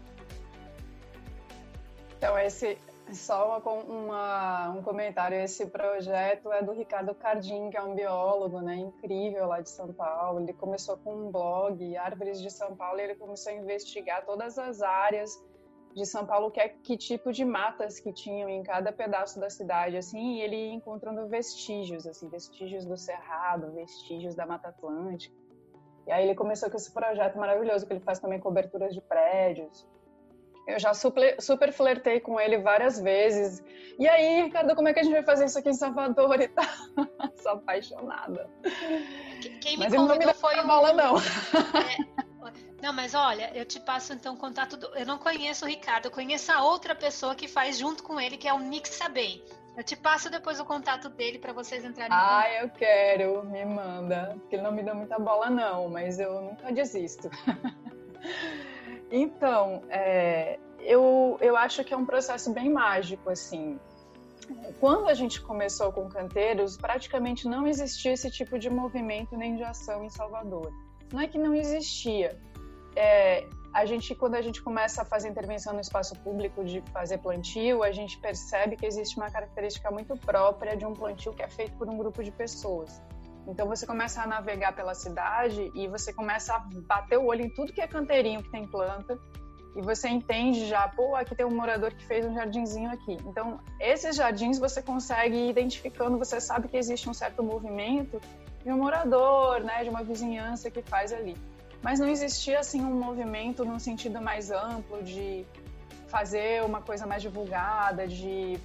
Então, 2.17 2.39
esse, 2.39 2.79
só 3.13 3.59
uma, 3.59 3.73
uma, 3.73 4.71
um 4.71 4.83
comentário, 4.83 5.37
esse 5.39 5.67
projeto 5.67 6.53
é 6.53 6.63
do 6.63 6.73
Ricardo 6.73 7.15
Cardim, 7.15 7.71
que 7.71 7.77
é 7.77 7.83
um 7.83 7.95
biólogo, 7.95 8.61
né, 8.61 8.77
incrível 8.77 9.47
lá 9.47 9.61
de 9.61 9.71
São 9.71 9.93
Paulo. 9.93 10.41
Ele 10.41 10.53
começou 10.53 10.97
com 10.99 11.15
um 11.15 11.31
blog, 11.31 11.97
Árvores 11.97 12.41
de 12.41 12.51
São 12.51 12.77
Paulo, 12.77 13.01
e 13.01 13.03
ele 13.03 13.15
começou 13.15 13.53
a 13.53 13.57
investigar 13.57 14.25
todas 14.25 14.59
as 14.59 14.83
áreas 14.83 15.43
de 15.95 16.07
São 16.07 16.25
Paulo, 16.25 16.51
que, 16.51 16.61
é, 16.61 16.69
que 16.69 16.97
tipo 16.97 17.33
de 17.33 17.45
matas 17.45 17.99
que 17.99 18.13
tinham 18.13 18.49
em 18.49 18.63
cada 18.63 18.93
pedaço 18.93 19.41
da 19.41 19.51
cidade, 19.51 19.97
assim, 19.97 20.37
e 20.37 20.41
ele 20.41 20.69
encontrando 20.73 21.27
vestígios, 21.27 22.07
assim, 22.07 22.29
vestígios 22.29 22.85
do 22.85 22.97
Cerrado, 22.97 23.73
vestígios 23.73 24.35
da 24.35 24.47
Mata 24.47 24.69
Atlântica. 24.69 25.35
E 26.07 26.13
aí 26.13 26.25
ele 26.25 26.35
começou 26.35 26.71
com 26.71 26.77
esse 26.77 26.93
projeto 26.93 27.37
maravilhoso, 27.37 27.87
que 27.87 27.93
ele 27.93 28.01
faz 28.01 28.19
também 28.19 28.39
coberturas 28.39 28.95
de 28.95 29.01
prédios, 29.01 29.87
eu 30.69 30.79
já 30.79 30.93
super, 30.93 31.41
super 31.41 31.73
flertei 31.73 32.21
com 32.21 32.39
ele 32.39 32.59
várias 32.59 33.01
vezes. 33.01 33.65
E 33.99 34.07
aí, 34.07 34.43
Ricardo, 34.43 34.77
como 34.77 34.87
é 34.87 34.93
que 34.93 35.01
a 35.01 35.03
gente 35.03 35.15
vai 35.15 35.23
fazer 35.23 35.47
isso 35.47 35.59
aqui 35.59 35.71
em 35.71 35.75
Salvador 35.75 36.39
e 36.43 36.49
tal? 36.49 36.65
Sou 37.43 37.53
apaixonada. 37.53 38.51
Quem 39.63 39.79
me 39.79 39.85
mas 39.85 39.95
convidou 39.95 40.19
não 40.19 40.27
me 40.27 40.35
foi 40.35 40.61
um... 40.61 40.67
bola, 40.67 40.93
não. 40.93 41.17
É, 41.17 42.53
não, 42.83 42.93
mas 42.93 43.15
olha, 43.15 43.51
eu 43.57 43.65
te 43.65 43.81
passo 43.81 44.13
então 44.13 44.35
o 44.35 44.37
contato 44.37 44.77
do... 44.77 44.87
Eu 44.95 45.07
não 45.07 45.17
conheço 45.17 45.65
o 45.65 45.69
Ricardo, 45.69 46.05
eu 46.05 46.11
conheço 46.11 46.53
a 46.53 46.63
outra 46.63 46.95
pessoa 46.95 47.35
que 47.35 47.49
faz 47.49 47.79
junto 47.79 48.03
com 48.03 48.21
ele, 48.21 48.37
que 48.37 48.47
é 48.47 48.53
o 48.53 48.59
Nick 48.59 48.91
Sabei. 48.91 49.43
Eu 49.75 49.83
te 49.83 49.97
passo 49.97 50.29
depois 50.29 50.61
o 50.61 50.67
contato 50.67 51.09
dele 51.09 51.39
para 51.39 51.55
vocês 51.55 51.83
entrarem 51.83 52.13
Ah, 52.13 52.45
eu 52.61 52.69
quero, 52.69 53.43
me 53.47 53.65
manda. 53.65 54.37
Porque 54.39 54.57
ele 54.57 54.63
não 54.63 54.73
me 54.73 54.83
dá 54.83 54.93
muita 54.93 55.19
bola, 55.19 55.49
não, 55.49 55.89
mas 55.89 56.21
eu 56.21 56.43
nunca 56.43 56.71
desisto. 56.71 57.31
Então, 59.11 59.83
é, 59.89 60.59
eu, 60.81 61.39
eu 61.41 61.57
acho 61.57 61.83
que 61.85 61.95
é 61.95 61.97
um 61.97 62.05
processo 62.05 62.53
bem 62.53 62.71
mágico, 62.71 63.31
assim. 63.31 63.79
quando 64.81 65.09
a 65.09 65.15
gente 65.15 65.41
começou 65.41 65.93
com 65.93 66.09
canteiros, 66.09 66.77
praticamente 66.77 67.49
não 67.49 67.67
existia 67.67 68.13
esse 68.13 68.31
tipo 68.31 68.59
de 68.59 68.71
movimento 68.71 69.37
nem 69.37 69.57
de 69.57 69.65
ação 69.65 70.05
em 70.05 70.11
Salvador. 70.11 70.73
Não 71.13 71.21
é 71.21 71.27
que 71.27 71.39
não 71.39 71.55
existia. 71.55 72.39
É, 72.95 73.47
a 73.73 73.85
gente, 73.85 74.15
quando 74.15 74.35
a 74.35 74.43
gente 74.43 74.63
começa 74.63 75.03
a 75.03 75.05
fazer 75.05 75.29
intervenção 75.29 75.73
no 75.73 75.81
espaço 75.81 76.15
público 76.17 76.65
de 76.65 76.83
fazer 76.93 77.19
plantio, 77.19 77.83
a 77.83 77.93
gente 77.93 78.19
percebe 78.19 78.77
que 78.77 78.87
existe 78.87 79.17
uma 79.17 79.31
característica 79.31 79.91
muito 79.91 80.17
própria 80.17 80.77
de 80.77 80.85
um 80.85 80.95
plantio 80.95 81.33
que 81.33 81.43
é 81.43 81.49
feito 81.49 81.77
por 81.77 81.89
um 81.89 81.97
grupo 81.97 82.23
de 82.23 82.31
pessoas. 82.31 83.01
Então 83.49 83.67
você 83.67 83.87
começa 83.87 84.23
a 84.23 84.27
navegar 84.27 84.75
pela 84.77 84.95
cidade 84.95 85.73
e 85.75 85.89
você 85.89 86.13
começa 86.13 86.55
a 86.55 86.59
bater 86.87 87.19
o 87.19 87.25
olho 87.25 87.47
em 87.47 87.49
tudo 87.49 87.73
que 87.73 87.81
é 87.81 87.87
canteirinho 87.87 88.43
que 88.43 88.51
tem 88.51 88.67
planta 88.67 89.19
e 89.75 89.81
você 89.81 90.09
entende 90.09 90.67
já, 90.67 90.89
pô, 90.89 91.15
aqui 91.15 91.35
tem 91.35 91.47
um 91.47 91.55
morador 91.55 91.95
que 91.95 92.05
fez 92.05 92.27
um 92.27 92.35
jardinzinho 92.35 92.91
aqui. 92.91 93.17
Então, 93.25 93.61
esses 93.81 94.17
jardins 94.17 94.59
você 94.59 94.83
consegue 94.83 95.37
ir 95.37 95.51
identificando, 95.51 96.19
você 96.19 96.41
sabe 96.41 96.69
que 96.69 96.77
existe 96.77 97.09
um 97.09 97.15
certo 97.15 97.43
movimento 97.43 98.21
de 98.65 98.73
um 98.73 98.77
morador, 98.77 99.61
né, 99.61 99.85
de 99.85 99.89
uma 99.89 100.03
vizinhança 100.03 100.71
que 100.71 100.83
faz 100.83 101.13
ali. 101.13 101.37
Mas 101.81 102.01
não 102.01 102.09
existia 102.09 102.59
assim 102.59 102.81
um 102.81 102.93
movimento 102.93 103.65
num 103.65 103.79
sentido 103.79 104.21
mais 104.21 104.51
amplo 104.51 105.03
de 105.03 105.47
fazer 106.09 106.65
uma 106.65 106.83
coisa 106.83 107.07
mais 107.07 107.23
divulgada, 107.23 108.07
de, 108.07 108.59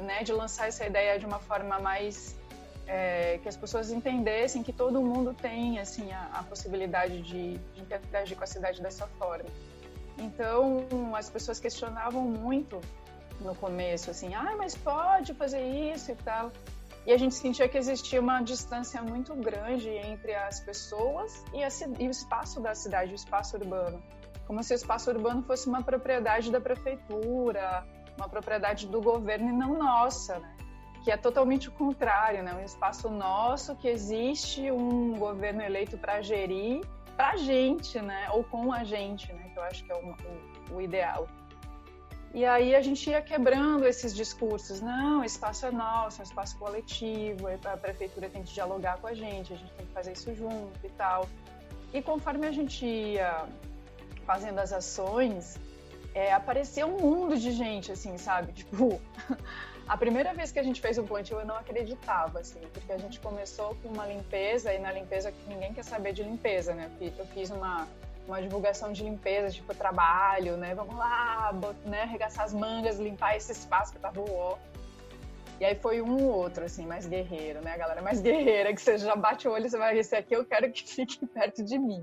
né, 0.00 0.22
de 0.22 0.32
lançar 0.32 0.68
essa 0.68 0.86
ideia 0.86 1.18
de 1.18 1.26
uma 1.26 1.40
forma 1.40 1.80
mais 1.80 2.38
é, 2.86 3.38
que 3.38 3.48
as 3.48 3.56
pessoas 3.56 3.90
entendessem 3.90 4.62
que 4.62 4.72
todo 4.72 5.00
mundo 5.00 5.34
tem 5.34 5.78
assim 5.78 6.12
a, 6.12 6.30
a 6.34 6.42
possibilidade 6.42 7.22
de, 7.22 7.58
de 7.58 7.80
interagir 7.80 8.36
com 8.36 8.44
a 8.44 8.46
cidade 8.46 8.82
dessa 8.82 9.06
forma. 9.18 9.48
Então, 10.18 10.86
as 11.16 11.30
pessoas 11.30 11.58
questionavam 11.58 12.22
muito 12.22 12.80
no 13.40 13.54
começo, 13.54 14.10
assim, 14.10 14.34
ah, 14.34 14.54
mas 14.56 14.76
pode 14.76 15.34
fazer 15.34 15.62
isso 15.62 16.12
e 16.12 16.14
tal. 16.16 16.52
E 17.04 17.12
a 17.12 17.16
gente 17.16 17.34
sentia 17.34 17.68
que 17.68 17.76
existia 17.76 18.20
uma 18.20 18.40
distância 18.42 19.02
muito 19.02 19.34
grande 19.34 19.88
entre 19.88 20.34
as 20.34 20.60
pessoas 20.60 21.42
e, 21.52 21.64
a, 21.64 21.68
e 21.98 22.06
o 22.06 22.10
espaço 22.10 22.60
da 22.60 22.74
cidade, 22.74 23.12
o 23.12 23.16
espaço 23.16 23.56
urbano. 23.56 24.00
Como 24.46 24.62
se 24.62 24.72
o 24.72 24.76
espaço 24.76 25.10
urbano 25.10 25.42
fosse 25.42 25.68
uma 25.68 25.82
propriedade 25.82 26.50
da 26.52 26.60
prefeitura, 26.60 27.84
uma 28.16 28.28
propriedade 28.28 28.86
do 28.86 29.00
governo 29.00 29.48
e 29.48 29.52
não 29.52 29.78
nossa, 29.78 30.38
né? 30.38 30.61
Que 31.02 31.10
é 31.10 31.16
totalmente 31.16 31.68
o 31.68 31.72
contrário, 31.72 32.42
né? 32.42 32.54
Um 32.54 32.64
espaço 32.64 33.10
nosso 33.10 33.74
que 33.76 33.88
existe 33.88 34.70
um 34.70 35.18
governo 35.18 35.62
eleito 35.62 35.98
para 35.98 36.22
gerir 36.22 36.80
para 37.16 37.30
a 37.30 37.36
gente, 37.36 38.00
né? 38.00 38.28
Ou 38.32 38.44
com 38.44 38.72
a 38.72 38.84
gente, 38.84 39.32
né? 39.32 39.50
Que 39.52 39.58
eu 39.58 39.62
acho 39.64 39.84
que 39.84 39.92
é 39.92 39.94
o, 39.94 40.14
o, 40.70 40.76
o 40.76 40.80
ideal. 40.80 41.28
E 42.34 42.46
aí 42.46 42.74
a 42.74 42.80
gente 42.80 43.10
ia 43.10 43.20
quebrando 43.20 43.86
esses 43.86 44.14
discursos. 44.14 44.80
Não, 44.80 45.20
o 45.20 45.24
espaço 45.24 45.66
é 45.66 45.70
nosso, 45.70 46.20
é 46.20 46.24
um 46.24 46.24
espaço 46.24 46.56
coletivo, 46.58 47.46
a 47.48 47.76
prefeitura 47.76 48.30
tem 48.30 48.42
que 48.42 48.54
dialogar 48.54 48.96
com 48.98 49.06
a 49.06 49.14
gente, 49.14 49.52
a 49.52 49.56
gente 49.56 49.72
tem 49.72 49.86
que 49.86 49.92
fazer 49.92 50.12
isso 50.12 50.34
junto 50.34 50.78
e 50.82 50.88
tal. 50.90 51.28
E 51.92 52.00
conforme 52.00 52.46
a 52.46 52.52
gente 52.52 52.86
ia 52.86 53.44
fazendo 54.24 54.58
as 54.60 54.72
ações, 54.72 55.58
é, 56.14 56.34
um 56.86 56.98
mundo 56.98 57.36
de 57.36 57.50
gente, 57.50 57.92
assim, 57.92 58.16
sabe? 58.16 58.52
Tipo, 58.52 58.98
a 59.92 59.96
primeira 59.98 60.32
vez 60.32 60.50
que 60.50 60.58
a 60.58 60.62
gente 60.62 60.80
fez 60.80 60.96
um 60.96 61.04
plantio, 61.04 61.38
eu 61.38 61.44
não 61.44 61.54
acreditava, 61.54 62.40
assim, 62.40 62.60
porque 62.72 62.90
a 62.90 62.96
gente 62.96 63.20
começou 63.20 63.76
com 63.82 63.90
uma 63.90 64.06
limpeza 64.06 64.72
e 64.72 64.78
na 64.78 64.90
limpeza 64.90 65.30
ninguém 65.46 65.74
quer 65.74 65.84
saber 65.84 66.14
de 66.14 66.22
limpeza, 66.22 66.72
né? 66.72 66.90
Eu 66.98 67.26
fiz 67.26 67.50
uma, 67.50 67.86
uma 68.26 68.40
divulgação 68.40 68.90
de 68.90 69.04
limpeza, 69.04 69.50
tipo 69.50 69.74
trabalho, 69.74 70.56
né? 70.56 70.74
Vamos 70.74 70.96
lá, 70.96 71.52
né? 71.84 72.04
arregaçar 72.04 72.46
as 72.46 72.54
mangas, 72.54 72.98
limpar 72.98 73.36
esse 73.36 73.52
espaço 73.52 73.92
que 73.92 73.98
tava 73.98 74.18
o 74.18 74.58
E 75.60 75.64
aí 75.66 75.74
foi 75.74 76.00
um 76.00 76.24
ou 76.24 76.36
outro, 76.36 76.64
assim, 76.64 76.86
mais 76.86 77.06
guerreiro, 77.06 77.60
né? 77.62 77.74
A 77.74 77.76
galera 77.76 78.00
mais 78.00 78.18
guerreira, 78.26 78.72
que 78.72 78.80
você 78.80 78.96
já 78.96 79.14
bate 79.14 79.46
o 79.46 79.52
olho 79.52 79.66
e 79.66 79.68
você 79.68 79.76
vai, 79.76 79.98
esse 79.98 80.16
aqui 80.16 80.34
eu 80.34 80.46
quero 80.46 80.72
que 80.72 80.88
fique 80.88 81.26
perto 81.28 81.62
de 81.62 81.78
mim. 81.78 82.02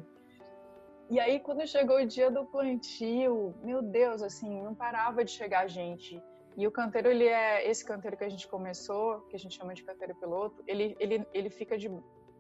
E 1.10 1.20
aí, 1.20 1.40
quando 1.40 1.66
chegou 1.66 1.98
o 1.98 2.06
dia 2.06 2.30
do 2.30 2.46
plantio, 2.46 3.56
meu 3.64 3.82
Deus, 3.82 4.22
assim, 4.22 4.62
não 4.62 4.76
parava 4.76 5.26
de 5.26 5.32
chegar 5.32 5.68
gente. 5.68 6.22
E 6.60 6.68
o 6.68 6.72
canteiro, 6.72 7.08
ele 7.08 7.26
é 7.26 7.66
esse 7.70 7.86
canteiro 7.86 8.18
que 8.18 8.24
a 8.26 8.30
gente 8.30 8.46
começou, 8.46 9.22
que 9.30 9.36
a 9.38 9.40
gente 9.40 9.56
chama 9.56 9.74
de 9.74 9.82
canteiro 9.82 10.14
piloto, 10.16 10.62
ele, 10.68 10.94
ele, 11.00 11.26
ele 11.34 11.50
fica 11.50 11.78
de, 11.78 11.90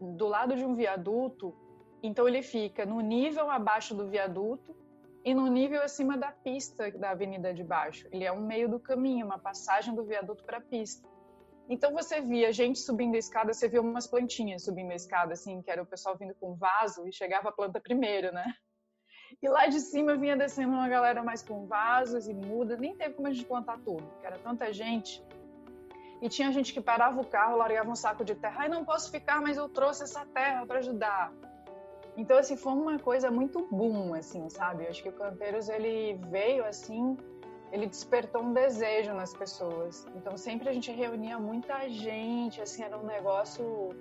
do 0.01 0.27
lado 0.27 0.57
de 0.57 0.65
um 0.65 0.75
viaduto, 0.75 1.55
então 2.03 2.27
ele 2.27 2.41
fica 2.41 2.85
no 2.85 2.99
nível 2.99 3.49
abaixo 3.49 3.95
do 3.95 4.09
viaduto 4.09 4.75
e 5.23 5.33
no 5.33 5.47
nível 5.47 5.81
acima 5.81 6.17
da 6.17 6.33
pista 6.33 6.91
da 6.91 7.11
avenida 7.11 7.53
de 7.53 7.63
baixo. 7.63 8.09
Ele 8.11 8.25
é 8.25 8.31
um 8.31 8.45
meio 8.45 8.67
do 8.67 8.77
caminho, 8.77 9.25
uma 9.25 9.39
passagem 9.39 9.95
do 9.95 10.03
viaduto 10.03 10.43
para 10.43 10.57
a 10.57 10.61
pista. 10.61 11.07
Então 11.69 11.93
você 11.93 12.19
via 12.19 12.51
gente 12.51 12.79
subindo 12.79 13.15
a 13.15 13.19
escada, 13.19 13.53
você 13.53 13.69
via 13.69 13.81
umas 13.81 14.05
plantinhas 14.05 14.65
subindo 14.65 14.91
a 14.91 14.95
escada, 14.95 15.31
assim, 15.31 15.61
que 15.61 15.71
era 15.71 15.81
o 15.81 15.85
pessoal 15.85 16.17
vindo 16.17 16.35
com 16.35 16.55
vaso 16.55 17.07
e 17.07 17.13
chegava 17.13 17.47
a 17.47 17.53
planta 17.53 17.79
primeiro, 17.79 18.33
né? 18.33 18.53
E 19.41 19.47
lá 19.47 19.67
de 19.67 19.79
cima 19.79 20.15
vinha 20.15 20.35
descendo 20.35 20.73
uma 20.73 20.89
galera 20.89 21.23
mais 21.23 21.41
com 21.41 21.65
vasos 21.65 22.27
e 22.27 22.33
mudas, 22.33 22.77
nem 22.77 22.95
teve 22.95 23.13
como 23.13 23.27
a 23.27 23.31
gente 23.31 23.45
plantar 23.45 23.79
tudo, 23.79 24.03
porque 24.03 24.27
era 24.27 24.37
tanta 24.37 24.71
gente. 24.73 25.23
E 26.21 26.27
tinha 26.27 26.51
gente 26.51 26.73
que 26.73 26.81
parava 26.81 27.21
o 27.21 27.25
carro, 27.25 27.55
largava 27.55 27.89
um 27.89 27.95
saco 27.95 28.25
de 28.25 28.35
terra. 28.35 28.63
Ai, 28.63 28.69
não 28.69 28.83
posso 28.83 29.09
ficar, 29.09 29.41
mas 29.41 29.55
eu 29.55 29.69
trouxe 29.69 30.03
essa 30.03 30.25
terra 30.25 30.65
para 30.65 30.79
ajudar. 30.79 31.31
Então, 32.17 32.37
assim, 32.37 32.57
foi 32.57 32.73
uma 32.73 32.99
coisa 32.99 33.31
muito 33.31 33.65
boom, 33.71 34.13
assim, 34.13 34.49
sabe? 34.49 34.83
Eu 34.83 34.89
acho 34.89 35.01
que 35.01 35.07
o 35.07 35.13
Canteiros, 35.13 35.69
ele 35.69 36.19
veio, 36.29 36.65
assim, 36.65 37.15
ele 37.71 37.87
despertou 37.87 38.43
um 38.43 38.51
desejo 38.51 39.13
nas 39.13 39.33
pessoas. 39.33 40.05
Então, 40.13 40.35
sempre 40.35 40.67
a 40.67 40.73
gente 40.73 40.91
reunia 40.91 41.39
muita 41.39 41.87
gente, 41.87 42.61
assim, 42.61 42.83
era 42.83 42.97
um 42.97 43.05
negócio 43.05 43.95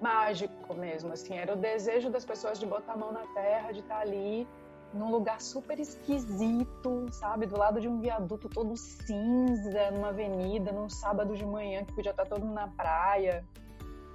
mágico 0.00 0.74
mesmo, 0.74 1.12
assim, 1.12 1.34
era 1.34 1.52
o 1.52 1.56
desejo 1.56 2.10
das 2.10 2.24
pessoas 2.24 2.58
de 2.58 2.66
botar 2.66 2.92
a 2.92 2.96
mão 2.96 3.12
na 3.12 3.26
terra, 3.28 3.72
de 3.72 3.80
estar 3.80 4.00
ali 4.00 4.46
num 4.92 5.10
lugar 5.10 5.40
super 5.40 5.78
esquisito, 5.80 7.06
sabe, 7.10 7.46
do 7.46 7.58
lado 7.58 7.80
de 7.80 7.88
um 7.88 8.00
viaduto 8.00 8.48
todo 8.48 8.76
cinza, 8.76 9.90
numa 9.90 10.08
avenida, 10.08 10.70
num 10.72 10.88
sábado 10.88 11.34
de 11.34 11.44
manhã 11.44 11.84
que 11.84 11.92
podia 11.92 12.10
estar 12.12 12.26
todo 12.26 12.44
mundo 12.44 12.54
na 12.54 12.68
praia, 12.68 13.44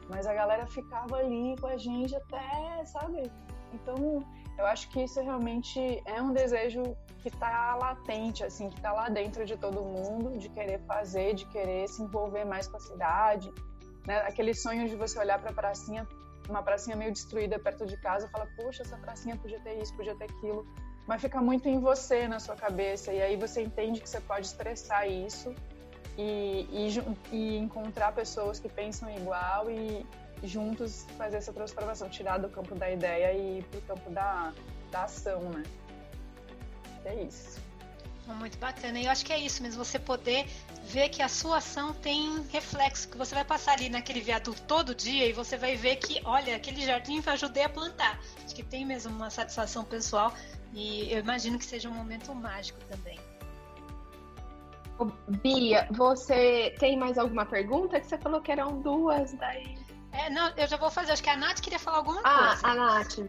mas 0.10 0.26
a 0.26 0.34
galera 0.34 0.66
ficava 0.68 1.18
ali 1.18 1.56
com 1.60 1.68
a 1.68 1.78
gente 1.78 2.16
até, 2.16 2.86
sabe? 2.86 3.30
Então, 3.74 4.26
eu 4.58 4.66
acho 4.66 4.90
que 4.90 5.04
isso 5.04 5.22
realmente 5.22 6.02
é 6.06 6.22
um 6.22 6.34
desejo 6.34 6.82
que 7.20 7.28
está 7.28 7.76
latente, 7.76 8.44
assim, 8.44 8.70
que 8.70 8.78
está 8.78 8.92
lá 8.94 9.10
dentro 9.10 9.46
de 9.46 9.58
todo 9.58 9.82
mundo, 9.82 10.38
de 10.38 10.50
querer 10.50 10.80
fazer, 10.86 11.36
de 11.36 11.46
querer 11.46 11.88
se 11.88 12.02
envolver 12.02 12.46
mais 12.46 12.68
com 12.68 12.78
a 12.78 12.80
cidade, 12.80 13.52
né? 14.06 14.18
Aquele 14.22 14.54
sonho 14.54 14.88
de 14.88 14.96
você 14.96 15.18
olhar 15.20 15.40
para 15.40 15.52
a 15.52 15.54
pracinha, 15.54 16.08
uma 16.50 16.64
pracinha 16.64 16.96
meio 16.96 17.12
destruída 17.12 17.60
perto 17.60 17.86
de 17.86 17.98
casa, 17.98 18.26
e 18.26 18.30
falar, 18.30 18.48
poxa, 18.56 18.84
essa 18.84 18.98
pracinha 18.98 19.36
podia 19.36 19.60
ter 19.60 19.82
isso, 19.82 19.96
podia 19.96 20.16
ter 20.16 20.26
aquilo, 20.26 20.66
mas 21.08 21.22
fica 21.22 21.42
muito 21.42 21.68
em 21.68 21.80
você, 21.80 22.28
na 22.28 22.40
sua 22.40 22.56
cabeça, 22.56 23.12
e 23.12 23.22
aí 23.22 23.36
você 23.36 23.62
entende 23.62 24.02
que 24.02 24.10
você 24.10 24.22
pode 24.22 24.48
expressar 24.48 25.08
isso 25.08 25.54
e, 26.18 26.68
e, 26.72 27.36
e 27.36 27.58
encontrar 27.58 28.12
pessoas 28.14 28.60
que 28.60 28.70
pensam 28.70 29.10
igual 29.10 29.70
e 29.70 30.06
juntos 30.44 31.06
fazer 31.18 31.38
essa 31.38 31.52
transformação, 31.52 32.10
tirar 32.10 32.38
do 32.38 32.50
campo 32.50 32.76
da 32.76 32.90
ideia 32.90 33.34
e 33.34 33.60
ir 33.60 33.64
para 33.64 33.80
o 33.80 33.82
campo 33.82 34.10
da, 34.10 34.54
da 34.92 35.04
ação, 35.04 35.42
né? 35.50 35.64
É 37.06 37.16
isso. 37.24 37.69
Muito 38.34 38.58
bacana. 38.58 39.00
E 39.00 39.06
eu 39.06 39.12
acho 39.12 39.26
que 39.26 39.34
é 39.34 39.40
isso 39.40 39.62
mesmo, 39.62 39.84
você 39.84 40.00
poder 40.00 40.48
ver 40.86 41.10
que 41.10 41.22
a 41.22 41.28
sua 41.28 41.58
ação 41.58 41.94
tem 41.94 42.44
reflexo, 42.52 43.10
que 43.10 43.18
você 43.18 43.36
vai 43.36 43.46
passar 43.46 43.74
ali 43.74 43.90
naquele 43.90 44.22
viaduto 44.22 44.62
todo 44.64 44.96
dia 44.96 45.28
e 45.28 45.34
você 45.34 45.58
vai 45.58 45.76
ver 45.76 45.98
que, 45.98 46.22
olha, 46.26 46.56
aquele 46.56 46.86
jardim 46.86 47.22
eu 47.26 47.34
ajudei 47.34 47.64
a 47.64 47.70
plantar. 47.70 48.20
Acho 48.44 48.56
que 48.56 48.64
tem 48.64 48.86
mesmo 48.86 49.16
uma 49.16 49.30
satisfação 49.30 49.84
pessoal 49.84 50.34
e 50.74 51.12
eu 51.12 51.20
imagino 51.20 51.58
que 51.58 51.66
seja 51.66 51.90
um 51.90 51.94
momento 51.94 52.34
mágico 52.34 52.80
também. 52.86 53.20
Bia, 55.42 55.88
você 55.92 56.76
tem 56.78 56.98
mais 56.98 57.18
alguma 57.18 57.46
pergunta? 57.46 58.00
Que 58.00 58.08
você 58.08 58.18
falou 58.18 58.42
que 58.42 58.52
eram 58.52 58.82
duas, 58.82 59.32
daí. 59.34 59.78
É, 60.12 60.30
não, 60.30 60.50
eu 60.58 60.68
já 60.68 60.76
vou 60.76 60.92
fazer. 60.92 61.14
Acho 61.14 61.24
que 61.24 61.30
a 61.30 61.38
Nath 61.38 61.62
queria 61.62 61.80
falar 61.80 61.98
alguma 61.98 62.22
ah, 62.24 62.48
coisa. 62.48 62.62
Ah, 62.64 62.72
a 62.72 62.76
Nath. 62.76 63.20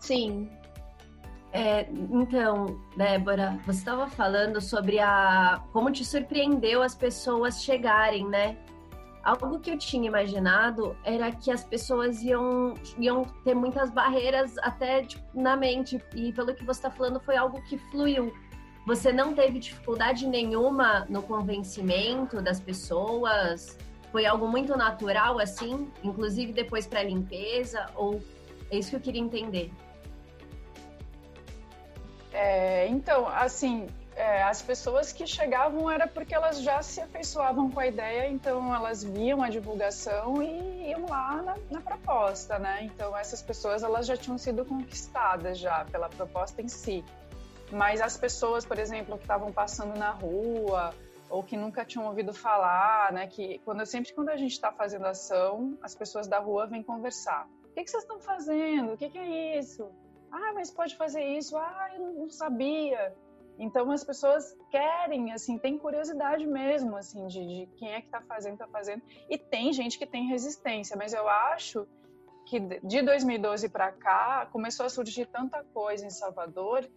Sim. 0.00 0.50
É, 1.52 1.88
então, 1.90 2.80
Débora, 2.96 3.58
você 3.66 3.78
estava 3.80 4.06
falando 4.06 4.60
sobre 4.60 5.00
a 5.00 5.62
como 5.72 5.90
te 5.90 6.04
surpreendeu 6.04 6.80
as 6.82 6.94
pessoas 6.94 7.64
chegarem, 7.64 8.26
né? 8.28 8.56
Algo 9.22 9.58
que 9.58 9.70
eu 9.70 9.76
tinha 9.76 10.06
imaginado 10.06 10.96
era 11.04 11.30
que 11.32 11.50
as 11.50 11.64
pessoas 11.64 12.22
iam, 12.22 12.74
iam 12.96 13.24
ter 13.44 13.54
muitas 13.54 13.90
barreiras 13.90 14.56
até 14.58 15.02
tipo, 15.02 15.22
na 15.34 15.56
mente, 15.56 16.02
e 16.14 16.32
pelo 16.32 16.54
que 16.54 16.64
você 16.64 16.78
está 16.78 16.90
falando, 16.90 17.20
foi 17.20 17.36
algo 17.36 17.60
que 17.62 17.76
fluiu. 17.90 18.32
Você 18.86 19.12
não 19.12 19.34
teve 19.34 19.58
dificuldade 19.58 20.26
nenhuma 20.26 21.04
no 21.08 21.22
convencimento 21.22 22.40
das 22.40 22.60
pessoas? 22.60 23.76
Foi 24.10 24.24
algo 24.24 24.48
muito 24.48 24.76
natural, 24.76 25.38
assim, 25.38 25.90
inclusive 26.02 26.52
depois 26.52 26.86
para 26.86 27.00
a 27.00 27.04
limpeza? 27.04 27.86
Ou 27.94 28.22
é 28.70 28.78
isso 28.78 28.90
que 28.90 28.96
eu 28.96 29.00
queria 29.00 29.20
entender? 29.20 29.70
É, 32.32 32.86
então, 32.88 33.26
assim, 33.28 33.88
é, 34.20 34.42
as 34.42 34.60
pessoas 34.60 35.12
que 35.12 35.26
chegavam 35.26 35.90
era 35.90 36.06
porque 36.06 36.34
elas 36.34 36.60
já 36.60 36.82
se 36.82 37.00
afeiçoavam 37.00 37.70
com 37.70 37.80
a 37.80 37.86
ideia, 37.86 38.28
então 38.28 38.74
elas 38.74 39.02
viam 39.02 39.42
a 39.42 39.48
divulgação 39.48 40.42
e 40.42 40.90
iam 40.90 41.06
lá 41.06 41.42
na, 41.42 41.56
na, 41.70 41.80
proposta, 41.80 42.58
né? 42.58 42.84
Então 42.84 43.16
essas 43.16 43.40
pessoas 43.40 43.82
elas 43.82 44.06
já 44.06 44.16
tinham 44.16 44.36
sido 44.36 44.64
conquistadas 44.64 45.58
já 45.58 45.84
pela 45.86 46.08
proposta 46.08 46.60
em 46.60 46.68
si. 46.68 47.04
Mas 47.72 48.00
as 48.00 48.16
pessoas, 48.16 48.64
por 48.66 48.78
exemplo, 48.78 49.16
que 49.16 49.24
estavam 49.24 49.52
passando 49.52 49.96
na 49.96 50.10
rua 50.10 50.92
ou 51.28 51.42
que 51.42 51.56
nunca 51.56 51.84
tinham 51.84 52.06
ouvido 52.06 52.34
falar, 52.34 53.12
né? 53.12 53.26
Que 53.26 53.60
quando 53.64 53.86
sempre 53.86 54.12
quando 54.12 54.28
a 54.28 54.36
gente 54.36 54.52
está 54.52 54.70
fazendo 54.70 55.06
ação, 55.06 55.78
as 55.82 55.94
pessoas 55.94 56.26
da 56.26 56.38
rua 56.38 56.66
vêm 56.66 56.82
conversar. 56.82 57.48
O 57.70 57.74
que, 57.74 57.84
que 57.84 57.90
vocês 57.90 58.02
estão 58.02 58.20
fazendo? 58.20 58.92
O 58.92 58.96
que, 58.96 59.08
que 59.08 59.18
é 59.18 59.58
isso? 59.58 59.88
Ah, 60.30 60.52
mas 60.54 60.70
pode 60.70 60.96
fazer 60.96 61.24
isso? 61.24 61.56
Ah, 61.56 61.90
eu 61.94 62.12
não 62.12 62.28
sabia. 62.28 63.14
Então 63.58 63.90
as 63.90 64.02
pessoas 64.02 64.56
querem, 64.70 65.32
assim, 65.32 65.58
tem 65.58 65.76
curiosidade 65.76 66.46
mesmo, 66.46 66.96
assim, 66.96 67.26
de, 67.26 67.46
de 67.46 67.68
quem 67.76 67.92
é 67.92 68.00
que 68.00 68.06
está 68.06 68.22
fazendo, 68.22 68.54
está 68.54 68.66
fazendo. 68.68 69.02
E 69.28 69.36
tem 69.36 69.72
gente 69.72 69.98
que 69.98 70.06
tem 70.06 70.28
resistência, 70.28 70.96
mas 70.96 71.12
eu 71.12 71.28
acho 71.28 71.86
que 72.46 72.58
de 72.58 73.02
2012 73.02 73.68
para 73.68 73.92
cá 73.92 74.48
começou 74.50 74.86
a 74.86 74.88
surgir 74.88 75.26
tanta 75.26 75.62
coisa 75.74 76.06
em 76.06 76.10
Salvador 76.10 76.88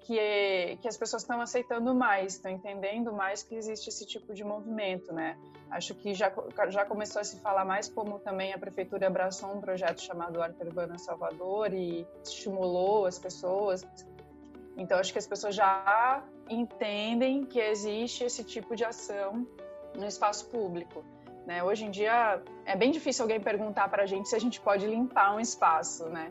que, 0.00 0.78
que 0.80 0.88
as 0.88 0.96
pessoas 0.96 1.22
estão 1.22 1.40
aceitando 1.40 1.94
mais, 1.94 2.34
estão 2.34 2.50
entendendo 2.50 3.12
mais 3.12 3.42
que 3.42 3.54
existe 3.54 3.88
esse 3.88 4.06
tipo 4.06 4.34
de 4.34 4.44
movimento, 4.44 5.12
né? 5.12 5.36
Acho 5.70 5.94
que 5.94 6.14
já, 6.14 6.32
já 6.68 6.84
começou 6.84 7.20
a 7.20 7.24
se 7.24 7.40
falar 7.40 7.64
mais 7.64 7.88
como 7.88 8.18
também 8.18 8.52
a 8.52 8.58
prefeitura 8.58 9.06
abraçou 9.06 9.50
um 9.54 9.60
projeto 9.60 10.00
chamado 10.00 10.42
Arte 10.42 10.62
Urbana 10.62 10.98
Salvador 10.98 11.74
e 11.74 12.06
estimulou 12.24 13.06
as 13.06 13.18
pessoas 13.18 13.86
então, 14.78 14.96
acho 15.00 15.12
que 15.12 15.18
as 15.18 15.26
pessoas 15.26 15.56
já 15.56 16.22
entendem 16.48 17.44
que 17.44 17.58
existe 17.58 18.22
esse 18.22 18.44
tipo 18.44 18.76
de 18.76 18.84
ação 18.84 19.44
no 19.94 20.06
espaço 20.06 20.48
público. 20.48 21.04
Né? 21.44 21.64
Hoje 21.64 21.84
em 21.84 21.90
dia, 21.90 22.40
é 22.64 22.76
bem 22.76 22.92
difícil 22.92 23.24
alguém 23.24 23.40
perguntar 23.40 23.88
para 23.88 24.04
a 24.04 24.06
gente 24.06 24.28
se 24.28 24.36
a 24.36 24.38
gente 24.38 24.60
pode 24.60 24.86
limpar 24.86 25.34
um 25.34 25.40
espaço, 25.40 26.08
né? 26.08 26.28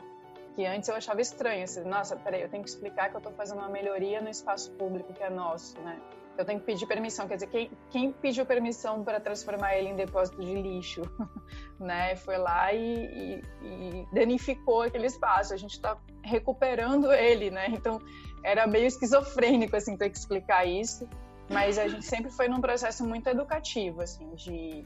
Que 0.57 0.65
antes 0.65 0.89
eu 0.89 0.95
achava 0.95 1.21
estranho. 1.21 1.63
Assim, 1.63 1.83
Nossa, 1.83 2.15
peraí, 2.15 2.41
eu 2.41 2.49
tenho 2.49 2.63
que 2.63 2.69
explicar 2.69 3.11
que 3.11 3.15
eu 3.15 3.19
estou 3.19 3.31
fazendo 3.31 3.59
uma 3.59 3.69
melhoria 3.69 4.19
no 4.19 4.27
espaço 4.27 4.71
público 4.71 5.13
que 5.13 5.21
é 5.21 5.29
nosso, 5.29 5.79
né? 5.81 6.01
Eu 6.35 6.43
tenho 6.43 6.59
que 6.59 6.65
pedir 6.65 6.87
permissão. 6.87 7.27
Quer 7.27 7.35
dizer, 7.35 7.47
quem, 7.47 7.71
quem 7.91 8.11
pediu 8.11 8.43
permissão 8.43 9.03
para 9.03 9.19
transformar 9.19 9.75
ele 9.75 9.89
em 9.89 9.95
depósito 9.95 10.43
de 10.43 10.59
lixo, 10.59 11.03
né? 11.79 12.15
Foi 12.15 12.39
lá 12.39 12.73
e, 12.73 12.81
e, 12.81 13.41
e 13.61 14.07
danificou 14.11 14.81
aquele 14.81 15.05
espaço. 15.05 15.53
A 15.53 15.57
gente 15.57 15.73
está 15.73 15.95
recuperando 16.23 17.13
ele, 17.13 17.51
né? 17.51 17.67
Então, 17.69 18.01
era 18.43 18.65
meio 18.65 18.87
esquizofrênico, 18.87 19.75
assim, 19.75 19.95
ter 19.95 20.09
que 20.09 20.17
explicar 20.17 20.65
isso. 20.65 21.07
Mas 21.51 21.77
a 21.77 21.87
gente 21.87 22.03
sempre 22.03 22.31
foi 22.31 22.47
num 22.47 22.59
processo 22.59 23.05
muito 23.05 23.27
educativo, 23.27 24.01
assim, 24.01 24.33
de 24.33 24.83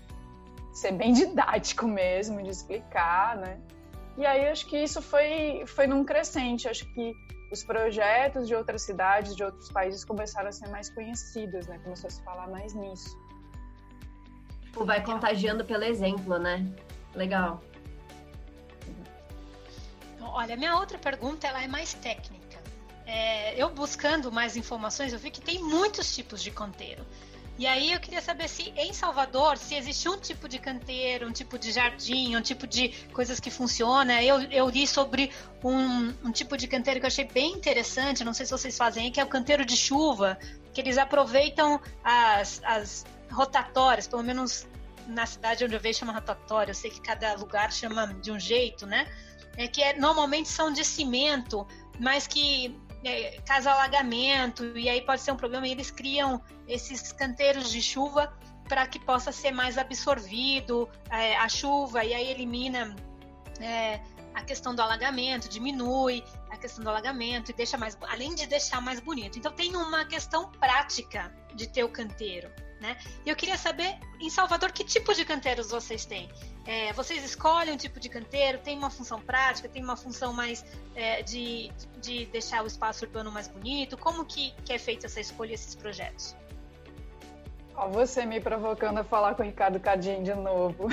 ser 0.74 0.92
bem 0.92 1.14
didático 1.14 1.88
mesmo, 1.88 2.44
de 2.44 2.50
explicar, 2.50 3.38
né? 3.38 3.58
E 4.18 4.26
aí 4.26 4.48
acho 4.50 4.66
que 4.68 4.78
isso 4.78 5.02
foi, 5.02 5.64
foi 5.66 5.88
num 5.88 6.04
crescente. 6.04 6.68
Acho 6.68 6.86
que 6.94 7.14
os 7.52 7.64
projetos 7.64 8.48
de 8.48 8.56
outras 8.56 8.84
cidades, 8.84 9.36
de 9.36 9.44
outros 9.44 9.72
países 9.72 10.04
começaram 10.04 10.50
a 10.50 10.52
ser 10.52 10.68
mais 10.70 10.90
conhecidos, 10.90 11.68
né? 11.68 11.80
Começou 11.84 12.08
a 12.08 12.12
se 12.12 12.24
falar 12.24 12.48
mais 12.50 12.74
nisso. 12.74 13.18
Tipo, 14.62 14.86
vai 14.86 15.04
contagiando 15.04 15.66
pelo 15.66 15.84
exemplo, 15.84 16.38
né? 16.38 16.66
Legal. 17.16 17.62
Olha, 20.22 20.56
minha 20.56 20.78
outra 20.78 20.98
pergunta 20.98 21.48
ela 21.48 21.62
é 21.62 21.68
mais 21.68 21.94
técnica 21.94 22.42
é, 23.12 23.62
eu 23.62 23.70
buscando 23.70 24.32
mais 24.32 24.56
informações, 24.56 25.12
eu 25.12 25.20
vi 25.20 25.30
que 25.30 25.42
tem 25.42 25.62
muitos 25.62 26.16
tipos 26.16 26.42
de 26.42 26.50
canteiro. 26.50 27.06
E 27.62 27.68
aí 27.68 27.94
eu 27.94 28.00
queria 28.00 28.24
saber 28.24 28.50
se 28.50 28.74
em 28.76 28.92
Salvador, 28.92 29.56
se 29.56 29.76
existe 29.76 30.10
um 30.10 30.18
tipo 30.18 30.50
de 30.50 30.58
canteiro, 30.58 31.28
um 31.28 31.32
tipo 31.32 31.60
de 31.60 31.72
jardim, 31.72 32.36
um 32.36 32.42
tipo 32.42 32.66
de 32.66 32.90
coisas 33.14 33.40
que 33.40 33.52
funciona. 33.52 34.24
Eu, 34.24 34.42
eu 34.50 34.68
li 34.68 34.88
sobre 34.88 35.32
um, 35.64 36.08
um 36.24 36.32
tipo 36.32 36.58
de 36.58 36.68
canteiro 36.68 37.00
que 37.00 37.06
eu 37.06 37.08
achei 37.08 37.26
bem 37.26 37.52
interessante, 37.54 38.24
não 38.24 38.34
sei 38.34 38.48
se 38.48 38.52
vocês 38.52 38.76
fazem, 38.76 39.12
que 39.12 39.20
é 39.20 39.24
o 39.24 39.28
canteiro 39.28 39.64
de 39.64 39.78
chuva, 39.78 40.40
que 40.74 40.82
eles 40.82 40.98
aproveitam 40.98 41.80
as, 42.04 42.64
as 42.64 43.06
rotatórias, 43.32 44.08
pelo 44.08 44.24
menos 44.24 44.68
na 45.06 45.28
cidade 45.28 45.64
onde 45.64 45.76
eu 45.76 45.80
vejo 45.80 46.00
chama 46.00 46.14
rotatória, 46.14 46.72
eu 46.72 46.76
sei 46.76 46.90
que 46.90 47.00
cada 47.00 47.36
lugar 47.36 47.72
chama 47.72 48.08
de 48.08 48.32
um 48.32 48.40
jeito, 48.40 48.88
né? 48.88 49.06
É 49.56 49.68
que 49.68 49.84
é, 49.84 49.96
normalmente 50.00 50.50
são 50.50 50.74
de 50.74 50.84
cimento, 50.84 51.68
mas 52.00 52.26
que 52.26 52.76
é, 53.04 53.40
alagamento, 53.68 54.78
e 54.78 54.90
aí 54.90 55.02
pode 55.02 55.22
ser 55.22 55.32
um 55.32 55.36
problema, 55.36 55.68
eles 55.68 55.92
criam 55.92 56.42
esses 56.68 57.12
canteiros 57.12 57.72
de 57.72 57.82
chuva 57.82 58.34
para 58.68 58.88
que 58.88 59.00
possa 59.00 59.32
ser 59.32 59.52
mais 59.52 59.78
absorvido 59.78 60.90
é, 61.10 61.36
a 61.36 61.50
chuva, 61.50 62.04
e 62.06 62.14
aí 62.14 62.30
elimina 62.30 62.96
é, 63.60 64.00
a 64.34 64.44
questão 64.44 64.74
do 64.74 64.82
alagamento, 64.82 65.50
diminui 65.50 66.24
a 66.50 66.58
questão 66.58 66.84
do 66.84 66.90
alagamento 66.90 67.52
e 67.52 67.54
deixa 67.54 67.78
mais, 67.78 67.98
além 68.02 68.34
de 68.36 68.48
deixar 68.48 68.82
mais 68.82 69.00
bonito. 69.00 69.38
Então 69.38 69.52
tem 69.52 69.76
uma 69.76 70.06
questão 70.06 70.50
prática 70.52 71.34
de 71.54 71.68
ter 71.68 71.84
o 71.84 71.90
canteiro, 71.90 72.50
né? 72.82 72.98
E 73.26 73.30
eu 73.30 73.36
queria 73.36 73.58
saber 73.58 73.98
em 74.20 74.30
Salvador 74.30 74.72
que 74.72 74.84
tipo 74.84 75.14
de 75.14 75.24
canteiros 75.24 75.70
vocês 75.70 76.04
têm? 76.04 76.28
É, 76.66 76.92
vocês 76.94 77.24
escolhem 77.24 77.74
um 77.74 77.78
tipo 77.78 78.00
de 78.00 78.10
canteiro, 78.10 78.58
tem 78.58 78.78
uma 78.78 78.90
função 78.90 79.22
prática, 79.22 79.70
tem 79.70 79.84
uma 79.84 79.96
função 79.96 80.34
mais 80.34 80.66
é, 80.96 81.22
de, 81.22 81.72
de 82.02 82.26
deixar 82.26 82.64
o 82.64 82.68
espaço 82.68 83.06
urbano 83.06 83.32
mais 83.32 83.48
bonito? 83.48 83.98
Como 83.98 84.26
que, 84.26 84.52
que 84.66 84.74
é 84.74 84.80
feita 84.80 85.06
essa 85.06 85.20
escolha, 85.20 85.54
esses 85.54 85.76
projetos? 85.76 86.36
Você 87.92 88.26
me 88.26 88.42
provocando 88.42 88.98
a 88.98 89.04
falar 89.04 89.36
com 89.36 89.44
o 89.44 89.46
Ricardo 89.46 89.80
Cadinho 89.80 90.24
de 90.24 90.34
novo. 90.34 90.90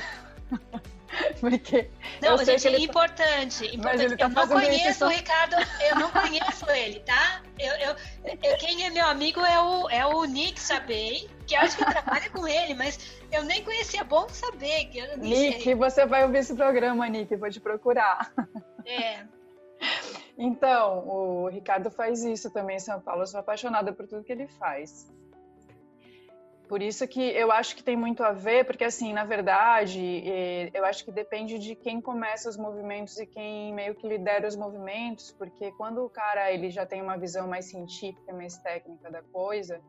Porque 1.41 1.91
não, 2.21 2.37
gente, 2.45 2.69
é 2.69 2.81
importante. 2.81 3.65
importante. 3.67 4.17
Tá 4.17 4.25
eu 4.25 4.29
não 4.31 4.49
conheço 4.49 5.05
o 5.05 5.09
Ricardo, 5.09 5.57
eu 5.81 5.97
não 5.97 6.11
conheço 6.11 6.71
ele, 6.71 7.01
tá? 7.01 7.43
Eu, 7.59 7.75
eu, 7.77 7.97
eu, 8.43 8.59
quem 8.59 8.85
é 8.85 8.91
meu 8.91 9.07
amigo 9.07 9.41
é 9.41 9.61
o, 9.61 9.91
é 9.91 10.07
o 10.07 10.25
Nick 10.25 10.61
Sabei, 10.61 11.29
que 11.47 11.55
eu 11.55 11.61
acho 11.61 11.77
que 11.77 11.85
trabalha 11.85 12.29
com 12.31 12.47
ele, 12.47 12.75
mas 12.75 13.19
eu 13.33 13.45
nem 13.45 13.63
conhecia. 13.65 14.05
Bom 14.05 14.29
saber. 14.29 14.87
Que 14.87 14.99
eu 14.99 15.19
Nick, 15.19 15.63
sei. 15.63 15.75
você 15.75 16.07
vai 16.07 16.25
ouvir 16.25 16.39
esse 16.39 16.55
programa, 16.55 17.09
Nick, 17.09 17.35
vou 17.37 17.51
te 17.51 17.61
procurar. 17.61 18.33
É. 18.85 19.25
Então, 20.37 21.07
o 21.07 21.49
Ricardo 21.49 21.91
faz 21.91 22.23
isso 22.23 22.51
também 22.51 22.77
em 22.77 22.81
São 22.81 23.01
Paulo. 23.01 23.23
Eu 23.23 23.27
sou 23.27 23.41
apaixonada 23.41 23.93
por 23.93 24.07
tudo 24.07 24.25
que 24.25 24.33
ele 24.33 24.47
faz. 24.47 25.07
Por 26.69 26.83
isso 26.83 27.09
que 27.09 27.21
eu 27.21 27.51
acho 27.51 27.75
que 27.75 27.83
tem 27.83 27.97
muito 27.97 28.23
a 28.23 28.33
ver, 28.33 28.67
porque 28.67 28.85
assim, 28.85 29.15
na 29.15 29.25
verdade, 29.25 30.71
eu 30.75 30.85
acho 30.85 31.03
que 31.03 31.11
depende 31.11 31.59
de 31.59 31.75
quem 31.75 31.99
começa 31.99 32.47
os 32.47 32.59
movimentos 32.59 33.19
e 33.19 33.27
quem 33.27 33.73
meio 33.73 33.95
que 33.95 34.07
lidera 34.07 34.47
os 34.47 34.55
movimentos, 34.55 35.33
porque 35.33 35.73
quando 35.73 36.05
o 36.05 36.11
cara 36.11 36.53
ele 36.53 36.69
já 36.71 36.85
tem 36.85 37.01
uma 37.01 37.17
visão 37.17 37.49
mais 37.49 37.71
científica, 37.71 38.35
mais 38.35 38.59
técnica 38.59 39.11
da 39.11 39.23
coisa, 39.23 39.81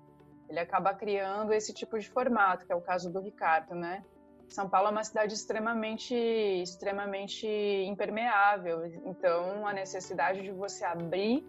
ele 0.48 0.58
acaba 0.58 0.94
criando 0.94 1.52
esse 1.52 1.74
tipo 1.74 2.00
de 2.00 2.10
formato, 2.10 2.66
que 2.66 2.72
é 2.72 2.76
o 2.76 2.82
caso 2.82 3.12
do 3.12 3.20
Ricardo, 3.20 3.76
né? 3.76 4.02
São 4.48 4.70
Paulo 4.70 4.88
é 4.88 4.92
uma 4.92 5.04
cidade 5.04 5.34
extremamente, 5.34 6.16
extremamente 6.16 7.46
impermeável, 7.88 8.86
então 9.06 9.68
a 9.68 9.74
necessidade 9.74 10.42
de 10.42 10.52
você 10.52 10.86
abrir, 10.86 11.46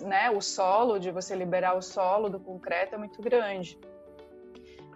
né, 0.00 0.30
o 0.30 0.40
solo, 0.40 1.00
de 1.00 1.10
você 1.10 1.34
liberar 1.34 1.76
o 1.76 1.82
solo 1.82 2.30
do 2.30 2.38
concreto 2.38 2.94
é 2.94 2.98
muito 2.98 3.20
grande. 3.20 3.78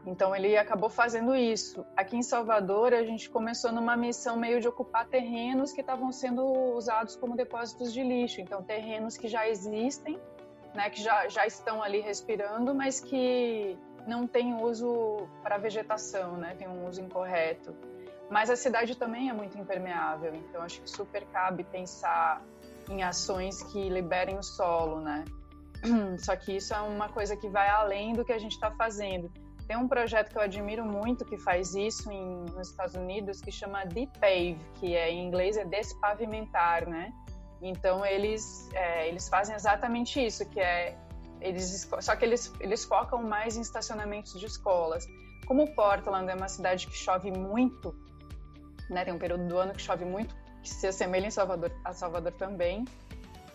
Então 0.06 0.34
ele 0.34 0.56
acabou 0.56 0.88
fazendo 0.88 1.34
isso. 1.34 1.84
Aqui 1.96 2.16
em 2.16 2.22
Salvador 2.22 2.94
a 2.94 3.02
gente 3.02 3.28
começou 3.28 3.72
numa 3.72 3.96
missão 3.96 4.36
meio 4.36 4.60
de 4.60 4.68
ocupar 4.68 5.06
terrenos 5.06 5.72
que 5.72 5.80
estavam 5.80 6.12
sendo 6.12 6.44
usados 6.74 7.16
como 7.16 7.36
depósitos 7.36 7.92
de 7.92 8.04
lixo. 8.04 8.40
Então 8.40 8.62
terrenos 8.62 9.16
que 9.16 9.26
já 9.26 9.48
existem, 9.48 10.20
né, 10.72 10.88
que 10.90 11.02
já, 11.02 11.28
já 11.28 11.44
estão 11.44 11.82
ali 11.82 12.00
respirando, 12.00 12.72
mas 12.72 13.00
que 13.00 13.76
não 14.06 14.28
têm 14.28 14.54
uso 14.54 15.28
para 15.42 15.58
vegetação, 15.58 16.36
né, 16.36 16.54
tem 16.56 16.68
um 16.68 16.86
uso 16.86 17.00
incorreto. 17.00 17.74
Mas 18.30 18.48
a 18.48 18.56
cidade 18.56 18.96
também 18.96 19.28
é 19.28 19.32
muito 19.32 19.58
impermeável, 19.58 20.34
então 20.34 20.62
acho 20.62 20.80
que 20.80 20.90
super 20.90 21.24
cabe 21.26 21.64
pensar 21.64 22.42
em 22.88 23.02
ações 23.02 23.62
que 23.64 23.88
liberem 23.88 24.38
o 24.38 24.42
solo, 24.42 25.00
né? 25.00 25.24
Só 26.18 26.34
que 26.36 26.56
isso 26.56 26.74
é 26.74 26.80
uma 26.80 27.08
coisa 27.08 27.36
que 27.36 27.48
vai 27.48 27.68
além 27.68 28.14
do 28.14 28.24
que 28.24 28.32
a 28.32 28.38
gente 28.38 28.52
está 28.52 28.70
fazendo. 28.70 29.30
Tem 29.66 29.76
um 29.76 29.88
projeto 29.88 30.30
que 30.30 30.38
eu 30.38 30.42
admiro 30.42 30.84
muito 30.84 31.24
que 31.24 31.36
faz 31.36 31.74
isso 31.74 32.10
em, 32.10 32.44
nos 32.54 32.70
Estados 32.70 32.94
Unidos 32.94 33.40
que 33.40 33.50
chama 33.50 33.84
Depave, 33.84 34.58
que 34.74 34.94
é, 34.94 35.10
em 35.10 35.26
inglês 35.26 35.56
é 35.56 35.64
despavimentar, 35.64 36.88
né? 36.88 37.12
Então 37.60 38.04
eles 38.06 38.68
é, 38.74 39.08
eles 39.08 39.28
fazem 39.28 39.56
exatamente 39.56 40.24
isso, 40.24 40.48
que 40.50 40.60
é 40.60 40.96
eles 41.40 41.88
só 42.00 42.14
que 42.14 42.24
eles 42.24 42.52
eles 42.60 42.84
focam 42.84 43.22
mais 43.22 43.56
em 43.56 43.60
estacionamentos 43.60 44.38
de 44.38 44.46
escolas. 44.46 45.04
Como 45.46 45.74
Portland 45.74 46.30
é 46.30 46.34
uma 46.34 46.48
cidade 46.48 46.86
que 46.86 46.96
chove 46.96 47.30
muito, 47.30 47.94
né? 48.88 49.04
Tem 49.04 49.12
um 49.12 49.18
período 49.18 49.48
do 49.48 49.58
ano 49.58 49.72
que 49.72 49.82
chove 49.82 50.04
muito, 50.04 50.34
que 50.62 50.68
se 50.68 50.86
assemelha 50.86 51.26
em 51.26 51.30
Salvador, 51.30 51.72
a 51.84 51.92
Salvador 51.92 52.32
também. 52.32 52.84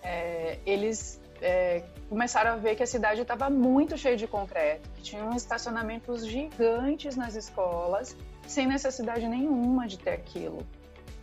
É, 0.03 0.59
eles 0.65 1.20
é, 1.41 1.83
começaram 2.07 2.51
a 2.51 2.55
ver 2.55 2.75
que 2.75 2.83
a 2.83 2.87
cidade 2.87 3.21
estava 3.21 3.49
muito 3.49 3.97
cheia 3.97 4.15
de 4.15 4.27
concreto, 4.27 4.87
que 4.95 5.01
tinham 5.01 5.35
estacionamentos 5.35 6.25
gigantes 6.25 7.15
nas 7.15 7.35
escolas, 7.35 8.15
sem 8.47 8.67
necessidade 8.67 9.27
nenhuma 9.27 9.87
de 9.87 9.97
ter 9.97 10.11
aquilo. 10.11 10.65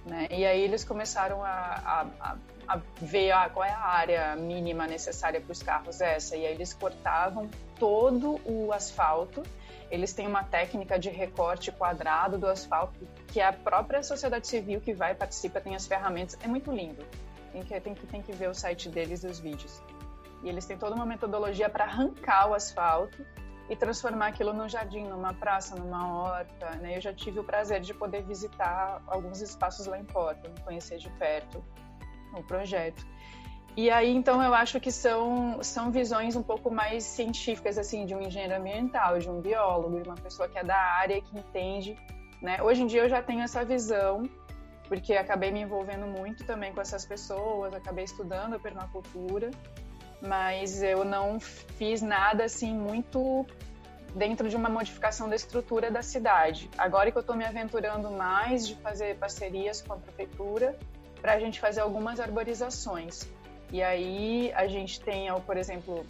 Né? 0.05 0.27
E 0.31 0.47
aí 0.47 0.61
eles 0.61 0.85
começaram 0.85 1.45
a, 1.45 2.07
a, 2.19 2.37
a 2.67 2.81
ver 3.01 3.31
ah, 3.31 3.49
qual 3.49 3.65
é 3.65 3.71
a 3.71 3.87
área 3.87 4.37
mínima 4.37 4.87
necessária 4.87 5.41
para 5.41 5.53
os 5.53 5.63
carros 5.63 6.01
essa. 6.01 6.37
E 6.37 6.47
aí 6.47 6.55
eles 6.55 6.73
cortavam 6.73 7.49
todo 7.79 8.41
o 8.45 8.73
asfalto. 8.73 9.43
Eles 9.91 10.13
têm 10.13 10.27
uma 10.27 10.45
técnica 10.45 10.99
de 10.99 11.09
recorte 11.11 11.71
quadrado 11.71 12.39
do 12.39 12.47
asfalto 12.47 13.07
que 13.29 13.41
a 13.41 13.53
própria 13.53 14.03
sociedade 14.03 14.47
civil 14.47 14.81
que 14.81 14.93
vai 14.93 15.15
participa 15.15 15.61
tem 15.61 15.75
as 15.75 15.87
ferramentas. 15.87 16.39
É 16.43 16.49
muito 16.49 16.73
lindo. 16.73 17.05
Tem 17.53 17.63
que, 17.63 17.81
tem 17.81 17.95
que, 17.95 18.07
tem 18.07 18.23
que 18.23 18.33
ver 18.33 18.49
o 18.49 18.55
site 18.55 18.89
deles 18.89 19.25
e 19.25 19.27
os 19.27 19.39
vídeos. 19.39 19.83
E 20.43 20.49
eles 20.49 20.67
têm 20.67 20.79
toda 20.79 20.95
uma 20.95 21.07
metodologia 21.07 21.69
para 21.69 21.85
arrancar 21.85 22.51
o 22.51 22.55
asfalto 22.55 23.25
e 23.69 23.77
transformar 23.77 24.29
aquilo 24.29 24.53
num 24.53 24.69
jardim, 24.69 25.05
numa 25.07 25.35
praça, 25.35 25.77
numa 25.77 26.13
horta. 26.13 26.71
Né? 26.77 26.97
Eu 26.97 27.01
já 27.01 27.13
tive 27.13 27.41
o 27.41 27.45
prazer 27.45 27.81
de 27.81 27.93
poder 27.93 28.23
visitar 28.23 29.03
alguns 29.07 29.41
espaços 29.43 29.87
lá 29.87 29.99
em 29.99 30.05
Porto, 30.05 30.51
conhecer 30.65 30.99
de 30.99 31.11
perto 31.11 31.63
o 32.33 32.43
projeto. 32.43 33.07
E 33.77 33.91
aí, 33.91 34.11
então, 34.11 34.43
eu 34.43 34.55
acho 34.55 34.81
que 34.81 34.91
são, 34.91 35.63
são 35.63 35.91
visões 35.91 36.35
um 36.35 36.43
pouco 36.43 36.71
mais 36.71 37.05
científicas, 37.05 37.79
assim, 37.79 38.07
de 38.07 38.15
um 38.15 38.21
engenheiro 38.21 38.57
ambiental, 38.57 39.19
de 39.19 39.31
um 39.31 39.41
biólogo, 39.41 40.01
de 40.01 40.09
uma 40.09 40.17
pessoa 40.17 40.49
que 40.49 40.59
é 40.59 40.65
da 40.65 40.77
área, 40.77 41.21
que 41.21 41.39
entende. 41.39 41.97
Né? 42.43 42.61
Hoje 42.63 42.83
em 42.83 42.87
dia 42.87 43.03
eu 43.03 43.09
já 43.09 43.23
tenho 43.23 43.41
essa 43.41 43.65
visão, 43.65 44.29
porque 44.89 45.13
acabei 45.15 45.53
me 45.53 45.61
envolvendo 45.61 46.07
muito 46.07 46.45
também 46.45 46.73
com 46.73 46.81
essas 46.81 47.05
pessoas, 47.05 47.73
acabei 47.75 48.05
estudando 48.05 48.55
a 48.55 48.59
permacultura 48.59 49.51
mas 50.21 50.83
eu 50.83 51.05
não 51.05 51.39
fiz 51.41 52.03
nada 52.03 52.45
assim 52.45 52.73
muito 52.73 53.47
dentro 54.15 54.49
de 54.49 54.57
uma 54.57 54.69
modificação 54.69 55.29
da 55.29 55.37
estrutura 55.37 55.91
da 55.91 56.03
cidade. 56.03 56.71
Agora 56.77 57.11
que 57.11 57.19
eu 57.19 57.21
estou 57.21 57.37
me 57.37 57.45
aventurando 57.45 58.11
mais 58.11 58.67
de 58.67 58.75
fazer 58.77 59.17
parcerias 59.17 59.83
com 59.83 59.93
a 59.93 59.97
prefeitura 59.97 60.77
para 61.21 61.35
a 61.35 61.41
gente 61.41 61.61
fazer 61.61 61.81
algumas 61.81 62.21
arborizações. 62.21 63.29
E 63.71 63.83
aí 63.83 64.53
a 64.55 64.67
gente 64.67 65.01
tem, 65.01 65.29
por 65.43 65.57
exemplo, 65.57 66.05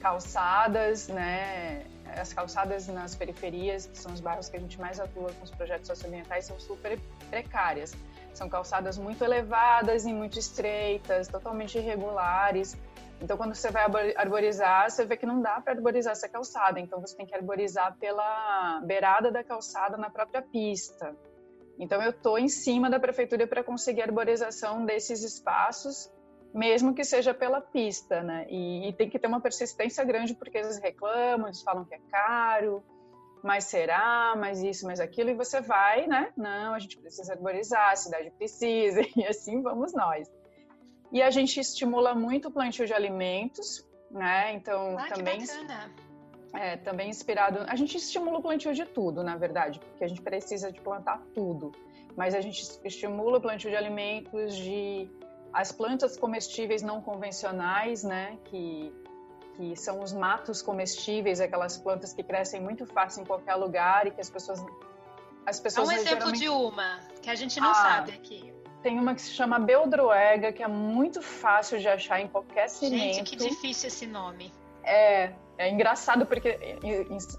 calçadas, 0.00 1.08
né? 1.08 1.84
As 2.16 2.32
calçadas 2.32 2.88
nas 2.88 3.14
periferias, 3.14 3.86
que 3.86 3.98
são 3.98 4.12
os 4.12 4.20
bairros 4.20 4.48
que 4.48 4.56
a 4.56 4.60
gente 4.60 4.80
mais 4.80 4.98
atua 4.98 5.30
com 5.34 5.44
os 5.44 5.50
projetos 5.50 5.86
socioambientais, 5.86 6.46
são 6.46 6.58
super 6.58 6.98
precárias. 7.28 7.94
São 8.32 8.48
calçadas 8.48 8.96
muito 8.96 9.22
elevadas 9.22 10.06
e 10.06 10.12
muito 10.12 10.38
estreitas, 10.38 11.28
totalmente 11.28 11.76
irregulares. 11.76 12.76
Então, 13.20 13.36
quando 13.36 13.54
você 13.54 13.70
vai 13.70 13.84
arborizar, 14.16 14.90
você 14.90 15.04
vê 15.04 15.16
que 15.16 15.26
não 15.26 15.42
dá 15.42 15.60
para 15.60 15.72
arborizar 15.72 16.12
essa 16.12 16.28
calçada. 16.28 16.78
Então, 16.78 17.00
você 17.00 17.16
tem 17.16 17.26
que 17.26 17.34
arborizar 17.34 17.96
pela 17.98 18.80
beirada 18.84 19.30
da 19.30 19.42
calçada 19.42 19.96
na 19.96 20.08
própria 20.08 20.40
pista. 20.40 21.16
Então, 21.78 22.00
eu 22.02 22.10
estou 22.10 22.38
em 22.38 22.48
cima 22.48 22.88
da 22.88 22.98
prefeitura 22.98 23.46
para 23.46 23.62
conseguir 23.62 24.02
a 24.02 24.04
arborização 24.04 24.84
desses 24.84 25.22
espaços, 25.22 26.10
mesmo 26.54 26.94
que 26.94 27.04
seja 27.04 27.34
pela 27.34 27.60
pista, 27.60 28.22
né? 28.22 28.46
E, 28.48 28.88
e, 28.88 28.92
tem 28.92 29.10
que 29.10 29.18
ter 29.18 29.26
uma 29.26 29.40
persistência 29.40 30.04
grande, 30.04 30.34
porque 30.34 30.58
eles 30.58 30.78
reclamam, 30.78 31.46
eles 31.46 31.62
falam 31.62 31.84
que 31.84 31.94
é 31.94 32.00
caro, 32.10 32.82
mas 33.42 33.64
será, 33.64 34.34
mas 34.36 34.62
isso, 34.62 34.86
mas 34.86 34.98
aquilo, 34.98 35.30
e 35.30 35.34
você 35.34 35.60
vai, 35.60 36.06
né? 36.06 36.32
Não, 36.36 36.74
a 36.74 36.78
gente 36.78 36.98
precisa 36.98 37.32
arborizar, 37.32 37.92
a 37.92 37.96
cidade 37.96 38.30
precisa, 38.32 39.00
e 39.16 39.26
assim 39.26 39.62
vamos 39.62 39.92
nós. 39.92 40.28
E 41.10 41.22
a 41.22 41.30
gente 41.30 41.58
estimula 41.58 42.14
muito 42.14 42.48
o 42.48 42.50
plantio 42.50 42.86
de 42.86 42.92
alimentos, 42.92 43.86
né? 44.10 44.54
Então 44.54 44.98
ah, 44.98 45.08
também 45.08 45.44
é, 46.54 46.76
também 46.76 47.10
inspirado. 47.10 47.60
A 47.66 47.76
gente 47.76 47.96
estimula 47.96 48.38
o 48.38 48.42
plantio 48.42 48.74
de 48.74 48.84
tudo, 48.84 49.22
na 49.22 49.36
verdade, 49.36 49.78
porque 49.80 50.04
a 50.04 50.08
gente 50.08 50.22
precisa 50.22 50.72
de 50.72 50.80
plantar 50.80 51.22
tudo. 51.34 51.72
Mas 52.16 52.34
a 52.34 52.40
gente 52.40 52.62
estimula 52.84 53.38
o 53.38 53.40
plantio 53.40 53.70
de 53.70 53.76
alimentos, 53.76 54.56
de 54.56 55.10
as 55.52 55.72
plantas 55.72 56.16
comestíveis 56.16 56.82
não 56.82 57.00
convencionais, 57.00 58.02
né? 58.02 58.38
Que 58.44 58.92
que 59.56 59.74
são 59.74 60.00
os 60.00 60.12
matos 60.12 60.62
comestíveis, 60.62 61.40
aquelas 61.40 61.76
plantas 61.76 62.12
que 62.12 62.22
crescem 62.22 62.60
muito 62.60 62.86
fácil 62.86 63.22
em 63.22 63.26
qualquer 63.26 63.56
lugar 63.56 64.06
e 64.06 64.12
que 64.12 64.20
as 64.20 64.30
pessoas 64.30 64.64
as 65.44 65.58
pessoas. 65.58 65.88
É 65.88 65.92
um 65.92 65.94
exemplo 65.96 66.14
geralmente... 66.14 66.38
de 66.38 66.48
uma 66.48 67.00
que 67.20 67.28
a 67.28 67.34
gente 67.34 67.58
não 67.58 67.70
ah, 67.70 67.74
sabe 67.74 68.12
aqui. 68.12 68.54
Tem 68.82 68.98
uma 68.98 69.14
que 69.14 69.22
se 69.22 69.30
chama 69.32 69.58
Beldroega, 69.58 70.52
que 70.52 70.62
é 70.62 70.68
muito 70.68 71.20
fácil 71.20 71.78
de 71.78 71.88
achar 71.88 72.20
em 72.20 72.28
qualquer 72.28 72.68
cimento. 72.68 73.14
Gente, 73.14 73.22
que 73.24 73.36
difícil 73.36 73.88
esse 73.88 74.06
nome. 74.06 74.52
É, 74.84 75.32
é 75.58 75.68
engraçado 75.68 76.24
porque 76.24 76.58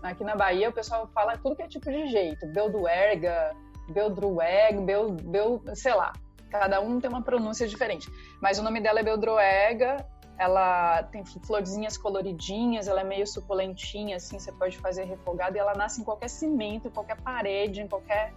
aqui 0.04 0.24
na 0.24 0.36
Bahia 0.36 0.70
o 0.70 0.74
pessoal 0.74 1.08
fala 1.08 1.38
tudo 1.38 1.56
que 1.56 1.64
é 1.64 1.68
tipo 1.68 1.90
de 1.90 2.08
jeito. 2.08 2.46
Beldroega, 2.48 3.56
Beldroeg, 3.90 4.82
Bel, 4.82 5.12
Bel, 5.12 5.62
sei 5.74 5.94
lá. 5.94 6.12
Cada 6.50 6.82
um 6.82 7.00
tem 7.00 7.10
uma 7.10 7.22
pronúncia 7.22 7.68
diferente. 7.68 8.10
Mas 8.42 8.60
o 8.60 8.64
nome 8.64 8.82
dela 8.82 9.00
é 9.00 9.04
Beldroega. 9.04 10.06
Ela 10.38 11.04
tem 11.04 11.24
florzinhas 11.26 11.98
coloridinhas, 11.98 12.88
ela 12.88 13.02
é 13.02 13.04
meio 13.04 13.28
suculentinha, 13.28 14.16
assim, 14.16 14.40
você 14.40 14.54
pode 14.54 14.78
fazer 14.78 15.04
refogada. 15.04 15.58
E 15.58 15.60
ela 15.60 15.74
nasce 15.74 16.00
em 16.00 16.04
qualquer 16.04 16.30
cimento, 16.30 16.88
em 16.88 16.92
qualquer 16.92 17.20
parede, 17.22 17.82
em 17.82 17.88
qualquer... 17.88 18.34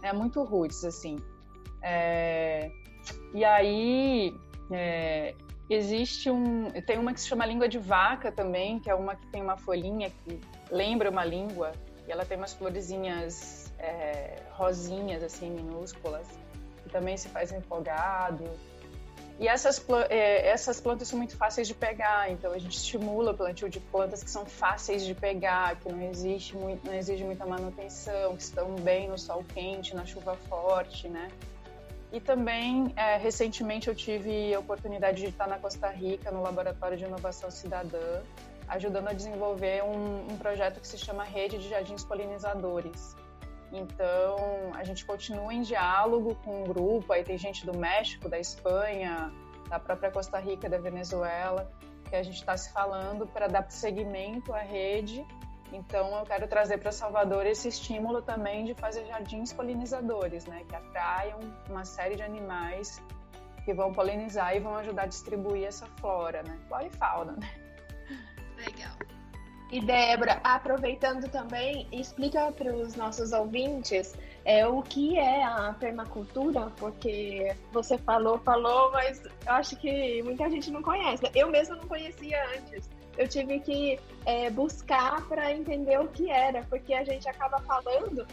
É 0.00 0.12
muito 0.12 0.42
roots, 0.44 0.84
assim. 0.84 1.16
É, 1.82 2.70
e 3.34 3.44
aí 3.44 4.34
é, 4.70 5.34
existe 5.68 6.30
um. 6.30 6.70
Tem 6.86 6.98
uma 6.98 7.12
que 7.12 7.20
se 7.20 7.28
chama 7.28 7.46
língua 7.46 7.68
de 7.68 7.78
vaca 7.78 8.30
também, 8.30 8.78
que 8.78 8.90
é 8.90 8.94
uma 8.94 9.14
que 9.14 9.26
tem 9.28 9.42
uma 9.42 9.56
folhinha 9.56 10.10
que 10.10 10.40
lembra 10.70 11.10
uma 11.10 11.24
língua, 11.24 11.72
e 12.06 12.12
ela 12.12 12.24
tem 12.24 12.36
umas 12.36 12.52
florezinhas 12.52 13.72
é, 13.78 14.36
rosinhas, 14.52 15.22
assim, 15.22 15.50
minúsculas, 15.50 16.26
que 16.82 16.90
também 16.90 17.16
se 17.16 17.28
faz 17.28 17.50
refogado. 17.50 18.44
E 19.38 19.48
essas, 19.48 19.82
é, 20.10 20.48
essas 20.48 20.82
plantas 20.82 21.08
são 21.08 21.16
muito 21.16 21.34
fáceis 21.34 21.66
de 21.66 21.72
pegar, 21.72 22.30
então 22.30 22.52
a 22.52 22.58
gente 22.58 22.76
estimula 22.76 23.32
o 23.32 23.34
plantio 23.34 23.70
de 23.70 23.80
plantas 23.80 24.22
que 24.22 24.30
são 24.30 24.44
fáceis 24.44 25.02
de 25.02 25.14
pegar, 25.14 25.76
que 25.76 25.90
não 25.90 26.02
existe 26.02 26.54
muito, 26.54 26.86
não 26.86 26.92
exige 26.92 27.24
muita 27.24 27.46
manutenção, 27.46 28.36
que 28.36 28.42
estão 28.42 28.74
bem 28.74 29.08
no 29.08 29.16
sol 29.16 29.42
quente, 29.54 29.96
na 29.96 30.04
chuva 30.04 30.36
forte, 30.36 31.08
né? 31.08 31.30
E 32.12 32.20
também, 32.20 32.92
é, 32.96 33.16
recentemente, 33.16 33.88
eu 33.88 33.94
tive 33.94 34.52
a 34.52 34.58
oportunidade 34.58 35.22
de 35.22 35.28
estar 35.28 35.46
na 35.46 35.58
Costa 35.58 35.88
Rica, 35.88 36.30
no 36.30 36.42
Laboratório 36.42 36.96
de 36.96 37.04
Inovação 37.04 37.50
Cidadã, 37.50 38.22
ajudando 38.68 39.08
a 39.08 39.12
desenvolver 39.12 39.84
um, 39.84 40.32
um 40.32 40.36
projeto 40.36 40.80
que 40.80 40.88
se 40.88 40.98
chama 40.98 41.22
Rede 41.22 41.58
de 41.58 41.68
Jardins 41.68 42.04
Polinizadores. 42.04 43.16
Então, 43.72 44.72
a 44.74 44.82
gente 44.82 45.04
continua 45.04 45.54
em 45.54 45.62
diálogo 45.62 46.34
com 46.44 46.62
o 46.62 46.66
grupo, 46.66 47.12
aí 47.12 47.22
tem 47.22 47.38
gente 47.38 47.64
do 47.64 47.76
México, 47.76 48.28
da 48.28 48.38
Espanha, 48.38 49.32
da 49.68 49.78
própria 49.78 50.10
Costa 50.10 50.38
Rica, 50.38 50.68
da 50.68 50.78
Venezuela, 50.78 51.70
que 52.08 52.16
a 52.16 52.22
gente 52.24 52.36
está 52.36 52.56
se 52.56 52.72
falando 52.72 53.24
para 53.28 53.46
dar 53.46 53.70
seguimento 53.70 54.52
à 54.52 54.58
rede 54.58 55.24
então, 55.72 56.18
eu 56.18 56.24
quero 56.24 56.48
trazer 56.48 56.78
para 56.78 56.90
Salvador 56.90 57.46
esse 57.46 57.68
estímulo 57.68 58.22
também 58.22 58.64
de 58.64 58.74
fazer 58.74 59.04
jardins 59.06 59.52
polinizadores, 59.52 60.44
né, 60.46 60.64
que 60.68 60.74
atraiam 60.74 61.38
uma 61.68 61.84
série 61.84 62.16
de 62.16 62.22
animais 62.22 63.00
que 63.64 63.72
vão 63.72 63.92
polinizar 63.92 64.56
e 64.56 64.60
vão 64.60 64.74
ajudar 64.76 65.02
a 65.02 65.06
distribuir 65.06 65.66
essa 65.66 65.86
flora, 66.00 66.42
né, 66.42 66.58
flora 66.66 66.86
e 66.86 66.90
fauna. 66.90 67.32
Né? 67.32 67.50
Legal. 68.56 68.92
E 69.70 69.80
Débora, 69.80 70.40
aproveitando 70.42 71.30
também, 71.30 71.86
explica 71.92 72.50
para 72.50 72.74
os 72.74 72.96
nossos 72.96 73.32
ouvintes 73.32 74.16
é, 74.44 74.66
o 74.66 74.82
que 74.82 75.16
é 75.16 75.44
a 75.44 75.72
permacultura, 75.78 76.72
porque 76.76 77.54
você 77.70 77.96
falou, 77.96 78.38
falou, 78.38 78.90
mas 78.90 79.22
eu 79.24 79.52
acho 79.52 79.76
que 79.76 80.20
muita 80.24 80.50
gente 80.50 80.72
não 80.72 80.82
conhece. 80.82 81.30
Eu 81.36 81.50
mesma 81.50 81.76
não 81.76 81.86
conhecia 81.86 82.44
antes 82.56 82.90
eu 83.18 83.28
tive 83.28 83.60
que 83.60 83.98
é, 84.24 84.50
buscar 84.50 85.26
para 85.28 85.52
entender 85.52 85.98
o 86.00 86.08
que 86.08 86.30
era, 86.30 86.62
porque 86.64 86.94
a 86.94 87.04
gente 87.04 87.28
acaba 87.28 87.60
falando, 87.60 88.26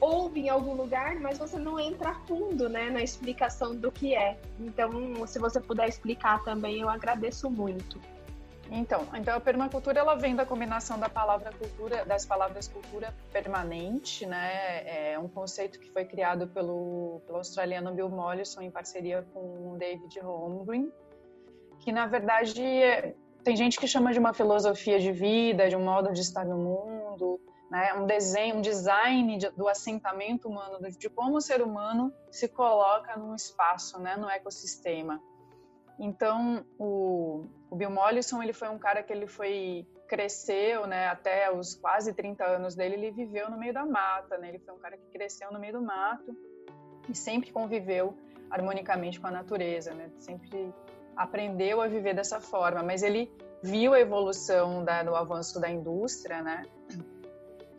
ouve 0.00 0.40
em 0.40 0.48
algum 0.48 0.74
lugar, 0.74 1.16
mas 1.16 1.38
você 1.38 1.58
não 1.58 1.78
entra 1.78 2.10
a 2.10 2.14
fundo 2.26 2.68
né, 2.68 2.90
na 2.90 3.02
explicação 3.02 3.74
do 3.74 3.92
que 3.92 4.14
é. 4.14 4.38
Então, 4.58 5.26
se 5.26 5.38
você 5.38 5.60
puder 5.60 5.88
explicar 5.88 6.42
também, 6.44 6.80
eu 6.80 6.88
agradeço 6.88 7.50
muito. 7.50 8.00
Então, 8.72 9.04
então 9.14 9.36
a 9.36 9.40
permacultura 9.40 9.98
ela 9.98 10.14
vem 10.14 10.36
da 10.36 10.46
combinação 10.46 10.98
da 10.98 11.08
palavra 11.08 11.50
cultura, 11.52 12.04
das 12.04 12.24
palavras 12.24 12.68
cultura 12.68 13.12
permanente, 13.32 14.24
né? 14.24 15.12
É 15.12 15.18
um 15.18 15.26
conceito 15.26 15.80
que 15.80 15.90
foi 15.90 16.04
criado 16.04 16.46
pelo, 16.46 17.20
pelo 17.26 17.38
australiano 17.38 17.92
Bill 17.92 18.08
Mollison 18.08 18.60
em 18.62 18.70
parceria 18.70 19.26
com 19.34 19.72
o 19.72 19.76
David 19.76 20.20
Holmgren, 20.20 20.90
que 21.80 21.90
na 21.90 22.06
verdade 22.06 22.62
é, 22.62 23.14
tem 23.42 23.56
gente 23.56 23.78
que 23.78 23.86
chama 23.86 24.12
de 24.12 24.18
uma 24.18 24.32
filosofia 24.32 24.98
de 24.98 25.12
vida, 25.12 25.68
de 25.68 25.76
um 25.76 25.84
modo 25.84 26.12
de 26.12 26.20
estar 26.20 26.44
no 26.44 26.56
mundo, 26.56 27.40
né? 27.70 27.94
um 27.94 28.06
desenho, 28.06 28.56
um 28.56 28.60
design 28.60 29.38
de, 29.38 29.50
do 29.50 29.68
assentamento 29.68 30.48
humano, 30.48 30.78
de 30.90 31.08
como 31.08 31.36
o 31.36 31.40
ser 31.40 31.62
humano 31.62 32.12
se 32.30 32.48
coloca 32.48 33.16
num 33.16 33.34
espaço, 33.34 33.98
né? 34.00 34.16
no 34.16 34.28
ecossistema. 34.28 35.20
Então, 35.98 36.64
o, 36.78 37.44
O 37.70 37.76
Bill 37.76 37.90
Mollison, 37.90 38.42
ele 38.42 38.54
foi 38.54 38.68
um 38.68 38.78
cara 38.78 39.02
que 39.02 39.12
ele 39.12 39.26
foi 39.26 39.86
cresceu, 40.10 40.88
né, 40.88 41.06
até 41.06 41.52
os 41.52 41.76
quase 41.76 42.12
30 42.12 42.44
anos 42.44 42.74
dele, 42.74 42.96
ele 42.96 43.10
viveu 43.12 43.48
no 43.48 43.56
meio 43.56 43.72
da 43.72 43.86
mata, 43.86 44.36
né? 44.38 44.48
Ele 44.48 44.58
foi 44.58 44.74
um 44.74 44.78
cara 44.78 44.96
que 44.96 45.06
cresceu 45.12 45.52
no 45.52 45.60
meio 45.60 45.74
do 45.74 45.82
mato 45.82 46.36
e 47.08 47.14
sempre 47.14 47.52
conviveu 47.52 48.18
harmonicamente 48.50 49.20
com 49.20 49.28
a 49.28 49.30
natureza, 49.30 49.94
né? 49.94 50.10
Sempre 50.18 50.74
aprendeu 51.16 51.80
a 51.80 51.86
viver 51.86 52.14
dessa 52.14 52.40
forma, 52.40 52.82
mas 52.82 53.02
ele 53.02 53.30
viu 53.62 53.92
a 53.92 54.00
evolução 54.00 54.84
da, 54.84 55.02
do 55.02 55.14
avanço 55.14 55.60
da 55.60 55.70
indústria, 55.70 56.42
né? 56.42 56.64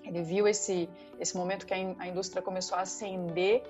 Ele 0.03 0.21
viu 0.21 0.47
esse 0.47 0.89
esse 1.19 1.37
momento 1.37 1.65
que 1.65 1.73
a, 1.73 1.77
a 1.99 2.07
indústria 2.07 2.41
começou 2.41 2.77
a 2.77 2.81
ascender 2.81 3.63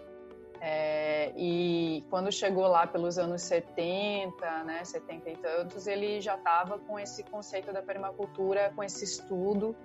é, 0.64 1.34
e 1.36 2.06
quando 2.10 2.32
chegou 2.32 2.68
lá 2.68 2.86
pelos 2.86 3.18
anos 3.18 3.42
70, 3.42 4.64
né, 4.64 4.86
70 4.86 5.30
e 5.32 5.36
tantos, 5.38 5.88
ele 5.88 6.22
já 6.22 6.36
estava 6.36 6.78
com 6.78 7.00
esse 7.00 7.24
conceito 7.24 7.74
da 7.74 7.82
permacultura, 7.82 8.72
com 8.76 8.84
esse 8.84 9.04
estudo 9.04 9.76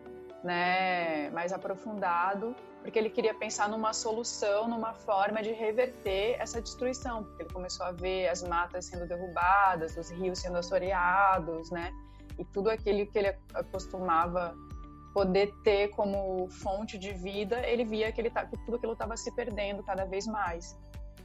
né, 0.43 1.31
mais 1.31 1.53
aprofundado, 1.53 2.55
porque 2.83 2.99
ele 2.99 3.11
queria 3.11 3.35
pensar 3.35 3.69
numa 3.69 3.93
solução, 3.93 4.69
numa 4.69 4.95
forma 4.95 5.43
de 5.43 5.53
reverter 5.53 6.37
essa 6.39 6.61
destruição, 6.63 7.25
porque 7.25 7.43
ele 7.43 7.53
começou 7.53 7.85
a 7.85 7.93
ver 7.93 8.29
as 8.29 8.43
matas 8.43 8.87
sendo 8.87 9.07
derrubadas, 9.07 9.97
os 9.97 10.11
rios 10.11 10.39
sendo 10.39 10.57
assoreados, 10.59 11.71
né, 11.71 11.93
e 12.39 12.45
tudo 12.45 12.71
aquilo 12.71 13.07
que 13.11 13.19
ele 13.19 13.35
acostumava 13.55 14.55
poder 15.13 15.51
ter 15.65 15.89
como 15.89 16.47
fonte 16.49 16.99
de 16.99 17.13
vida, 17.13 17.67
ele 17.67 17.85
via 17.85 18.13
que, 18.13 18.21
ele 18.21 18.31
tá, 18.31 18.45
que 18.45 18.57
tudo 18.59 18.77
aquilo 18.77 18.93
estava 18.93 19.17
se 19.17 19.35
perdendo 19.35 19.83
cada 19.83 20.05
vez 20.05 20.27
mais. 20.27 20.79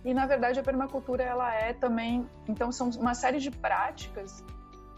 E 0.06 0.14
na 0.14 0.26
verdade 0.26 0.60
a 0.60 0.64
permacultura 0.64 1.24
ela 1.24 1.54
é 1.54 1.74
também, 1.74 2.28
então 2.48 2.72
são 2.72 2.90
uma 2.92 3.14
série 3.14 3.38
de 3.38 3.52
práticas 3.52 4.44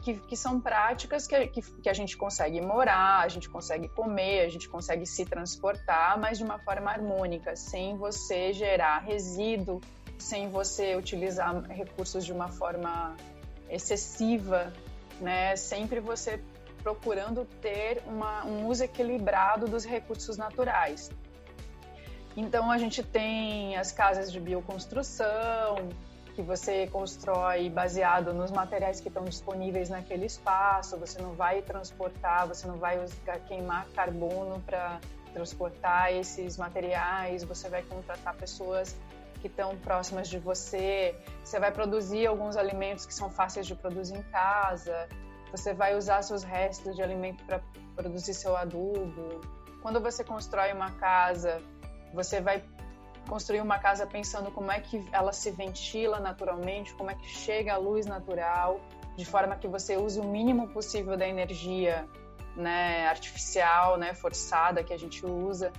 que, 0.03 0.15
que 0.15 0.35
são 0.35 0.59
práticas 0.59 1.25
que, 1.25 1.47
que, 1.47 1.61
que, 1.61 1.89
a 1.89 1.93
gente 1.93 2.17
consegue 2.17 2.59
morar, 2.61 3.21
a 3.21 3.27
gente 3.29 3.49
consegue 3.49 3.87
comer, 3.87 4.41
a 4.41 4.49
gente 4.49 4.67
consegue 4.67 5.05
se 5.05 5.25
transportar, 5.25 6.19
mas 6.19 6.37
de 6.37 6.43
uma 6.43 6.59
forma 6.59 6.91
harmônica, 6.91 7.55
sem 7.55 7.95
você 7.97 8.51
gerar 8.51 8.99
resíduo, 8.99 9.79
sem 10.17 10.49
você 10.49 10.95
utilizar 10.95 11.63
recursos 11.69 12.25
de 12.25 12.33
uma 12.33 12.49
forma 12.49 13.15
excessiva, 13.69 14.73
né? 15.21 15.55
Sempre 15.55 16.01
você 16.01 16.43
procurando 16.83 17.45
ter 17.61 18.03
uma, 18.05 18.45
um 18.45 18.67
uso 18.67 18.83
equilibrado 18.83 19.67
dos 19.67 19.85
recursos 19.85 20.35
naturais. 20.35 21.09
Então 22.35 22.69
a 22.69 22.77
gente 22.77 23.01
tem 23.01 23.77
as 23.77 23.91
casas 23.91 24.31
de 24.31 24.39
bioconstrução, 24.39 25.77
que 26.35 26.41
você 26.41 26.87
constrói 26.87 27.69
baseado 27.69 28.33
nos 28.33 28.51
materiais 28.51 28.99
que 28.99 29.07
estão 29.07 29.23
disponíveis 29.23 29.89
naquele 29.89 30.25
espaço, 30.25 30.97
você 30.97 31.21
não 31.21 31.33
vai 31.33 31.61
transportar, 31.61 32.47
você 32.47 32.67
não 32.67 32.77
vai 32.77 32.99
queimar 33.47 33.87
carbono 33.95 34.59
para 34.61 34.99
transportar 35.31 36.11
esses 36.11 36.57
materiais, 36.57 37.43
você 37.43 37.69
vai 37.69 37.83
contratar 37.83 38.35
pessoas 38.35 38.95
que 39.41 39.47
estão 39.47 39.75
próximas 39.77 40.27
de 40.29 40.39
você, 40.39 41.15
você 41.43 41.59
vai 41.59 41.71
produzir 41.71 42.25
alguns 42.25 42.55
alimentos 42.55 43.05
que 43.05 43.13
são 43.13 43.29
fáceis 43.29 43.67
de 43.67 43.75
produzir 43.75 44.15
em 44.15 44.23
casa, 44.23 45.07
você 45.51 45.73
vai 45.73 45.95
usar 45.95 46.21
seus 46.23 46.43
restos 46.43 46.95
de 46.95 47.03
alimento 47.03 47.43
para 47.43 47.61
produzir 47.95 48.33
seu 48.33 48.55
adubo. 48.55 49.41
Quando 49.81 49.99
você 49.99 50.23
constrói 50.23 50.71
uma 50.71 50.91
casa, 50.91 51.61
você 52.13 52.39
vai 52.41 52.63
construir 53.27 53.61
uma 53.61 53.79
casa 53.79 54.05
pensando 54.05 54.51
como 54.51 54.71
é 54.71 54.79
que 54.79 55.07
ela 55.11 55.31
se 55.31 55.51
ventila 55.51 56.19
naturalmente, 56.19 56.93
como 56.93 57.09
é 57.11 57.15
que 57.15 57.27
chega 57.27 57.73
a 57.73 57.77
luz 57.77 58.05
natural, 58.05 58.79
de 59.15 59.25
forma 59.25 59.55
que 59.55 59.67
você 59.67 59.97
use 59.97 60.19
o 60.19 60.23
mínimo 60.23 60.67
possível 60.69 61.17
da 61.17 61.27
energia 61.27 62.07
né, 62.55 63.07
artificial, 63.07 63.97
né, 63.97 64.13
forçada 64.13 64.83
que 64.83 64.93
a 64.93 64.97
gente 64.97 65.25
usa. 65.25 65.71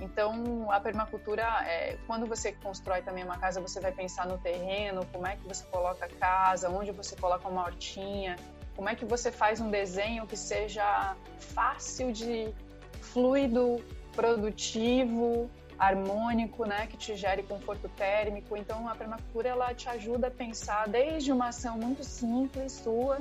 Então, 0.00 0.70
a 0.70 0.78
permacultura, 0.78 1.42
é, 1.66 1.98
quando 2.06 2.26
você 2.26 2.52
constrói 2.52 3.02
também 3.02 3.24
uma 3.24 3.38
casa, 3.38 3.60
você 3.60 3.80
vai 3.80 3.90
pensar 3.90 4.26
no 4.26 4.38
terreno, 4.38 5.04
como 5.12 5.26
é 5.26 5.36
que 5.36 5.46
você 5.46 5.64
coloca 5.66 6.04
a 6.04 6.08
casa, 6.08 6.70
onde 6.70 6.92
você 6.92 7.16
coloca 7.16 7.48
uma 7.48 7.64
hortinha, 7.64 8.36
como 8.76 8.88
é 8.88 8.94
que 8.94 9.04
você 9.04 9.32
faz 9.32 9.60
um 9.60 9.70
desenho 9.70 10.24
que 10.24 10.36
seja 10.36 11.16
fácil 11.40 12.12
de 12.12 12.54
fluido, 13.00 13.84
produtivo, 14.14 15.50
harmônico, 15.78 16.64
né, 16.64 16.86
que 16.86 16.96
te 16.96 17.14
gere 17.14 17.42
conforto 17.42 17.88
térmico. 17.90 18.56
Então 18.56 18.88
a 18.88 18.94
permacultura 18.94 19.48
ela 19.48 19.74
te 19.74 19.88
ajuda 19.88 20.26
a 20.26 20.30
pensar 20.30 20.88
desde 20.88 21.30
uma 21.30 21.48
ação 21.48 21.78
muito 21.78 22.02
simples 22.02 22.72
sua 22.72 23.20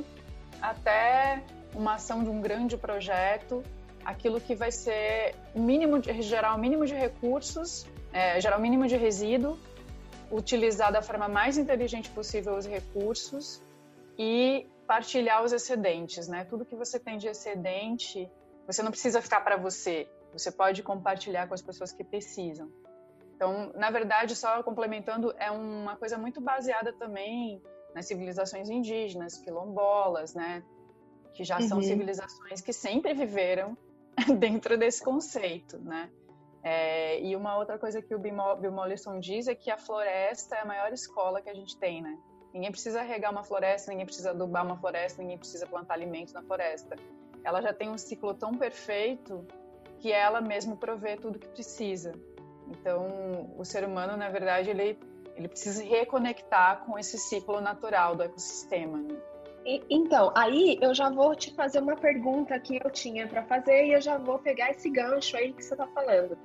até 0.62 1.43
uma 1.74 1.96
ação 1.96 2.24
de 2.24 2.30
um 2.30 2.41
grande 2.41 2.76
projeto, 2.78 3.63
aquilo 4.04 4.41
que 4.41 4.56
vai 4.56 4.72
ser 4.72 5.36
mínimo 5.54 6.00
de, 6.00 6.22
gerar 6.22 6.56
o 6.56 6.58
mínimo 6.58 6.86
de 6.86 6.96
recursos, 6.96 7.86
é, 8.12 8.39
gerar 8.41 8.58
o 8.58 8.62
mínimo 8.62 8.88
de 8.88 8.96
resíduo, 8.96 9.60
utilizar 10.32 10.91
da 10.91 11.02
forma 11.02 11.28
mais 11.28 11.58
inteligente 11.58 12.10
possível 12.10 12.56
os 12.56 12.65
recursos 12.65 13.62
e 14.17 14.67
partilhar 14.88 15.43
os 15.43 15.52
excedentes, 15.52 16.28
né? 16.28 16.46
Tudo 16.46 16.65
que 16.65 16.76
você 16.76 17.00
tem 17.00 17.17
de 17.17 17.28
excedente, 17.28 18.30
você 18.65 18.82
não 18.82 18.91
precisa 18.91 19.22
ficar 19.22 19.41
para 19.41 19.58
você. 19.58 20.08
Você 20.38 20.52
pode 20.52 20.84
compartilhar 20.84 21.47
com 21.47 21.54
as 21.54 21.62
pessoas 21.62 21.91
que 21.91 22.04
precisam. 22.04 22.71
Então, 23.36 23.71
na 23.76 23.89
verdade, 23.89 24.36
só 24.36 24.63
complementando, 24.63 25.34
é 25.38 25.52
uma 25.52 25.95
coisa 25.95 26.17
muito 26.17 26.41
baseada 26.41 26.91
também 26.93 27.62
nas 27.93 28.08
civilizações 28.08 28.69
indígenas, 28.69 29.38
quilombolas, 29.38 30.34
né? 30.34 30.63
Que 31.34 31.43
já 31.43 31.60
uhum. 31.60 31.67
são 31.67 31.82
civilizações 31.82 32.62
que 32.62 32.73
sempre 32.73 33.13
viveram 33.13 33.78
dentro 34.39 34.78
desse 34.78 35.04
conceito, 35.04 35.78
né? 35.80 36.10
É, 36.63 37.21
e 37.21 37.36
uma 37.36 37.58
outra 37.58 37.78
coisa 37.78 38.02
que 38.02 38.13
o 38.13 38.19
Bill 38.19 38.71
Mollison 38.71 39.19
diz 39.19 39.47
é 39.47 39.56
que 39.56 39.69
a 39.69 39.78
floresta 39.78 40.56
é 40.56 40.62
a 40.62 40.65
maior 40.65 40.91
escola 40.91 41.41
que 41.41 41.50
a 41.50 41.54
gente 41.54 41.78
tem, 41.78 42.02
né? 42.02 42.17
Ninguém 42.54 42.71
precisa 42.71 43.04
regar 43.04 43.32
uma 43.32 43.43
floresta, 43.43 43.91
ninguém 43.91 44.06
precisa 44.06 44.32
adubar 44.32 44.65
uma 44.65 44.78
floresta, 44.78 45.21
ninguém 45.21 45.38
precisa 45.38 45.67
plantar 45.67 45.93
alimentos 45.93 46.34
na 46.34 46.41
floresta. 46.41 46.95
Ela 47.43 47.62
já 47.62 47.71
tem 47.71 47.89
um 47.89 47.97
ciclo 47.97 48.34
tão 48.34 48.58
perfeito 48.58 49.45
que 50.00 50.12
ela 50.12 50.42
mesma 50.42 50.76
provê 50.76 51.16
tudo 51.16 51.40
que 51.40 51.48
precisa. 51.48 52.14
Então, 52.70 53.54
o 53.58 53.64
ser 53.64 53.84
humano, 53.84 54.18
na 54.18 54.30
verdade, 54.30 54.70
ele, 54.70 55.00
ele 55.36 55.48
precisa 55.48 55.84
reconectar 55.84 56.86
com 56.86 56.98
esse 56.98 57.18
ciclo 57.18 57.62
natural 57.62 58.16
do 58.16 58.24
ecossistema. 58.24 58.98
Né? 58.98 59.18
Então, 59.90 60.32
aí 60.36 60.78
eu 60.82 60.94
já 60.94 61.10
vou 61.10 61.36
te 61.36 61.54
fazer 61.54 61.80
uma 61.80 61.96
pergunta 61.96 62.58
que 62.60 62.80
eu 62.84 62.90
tinha 62.90 63.28
para 63.28 63.44
fazer 63.44 63.86
e 63.86 63.94
eu 63.94 64.02
já 64.02 64.18
vou 64.18 64.40
pegar 64.40 64.72
esse 64.72 64.90
gancho 64.90 65.36
aí 65.36 65.52
que 65.52 65.64
você 65.64 65.74
está 65.74 65.88
falando. 65.88 66.38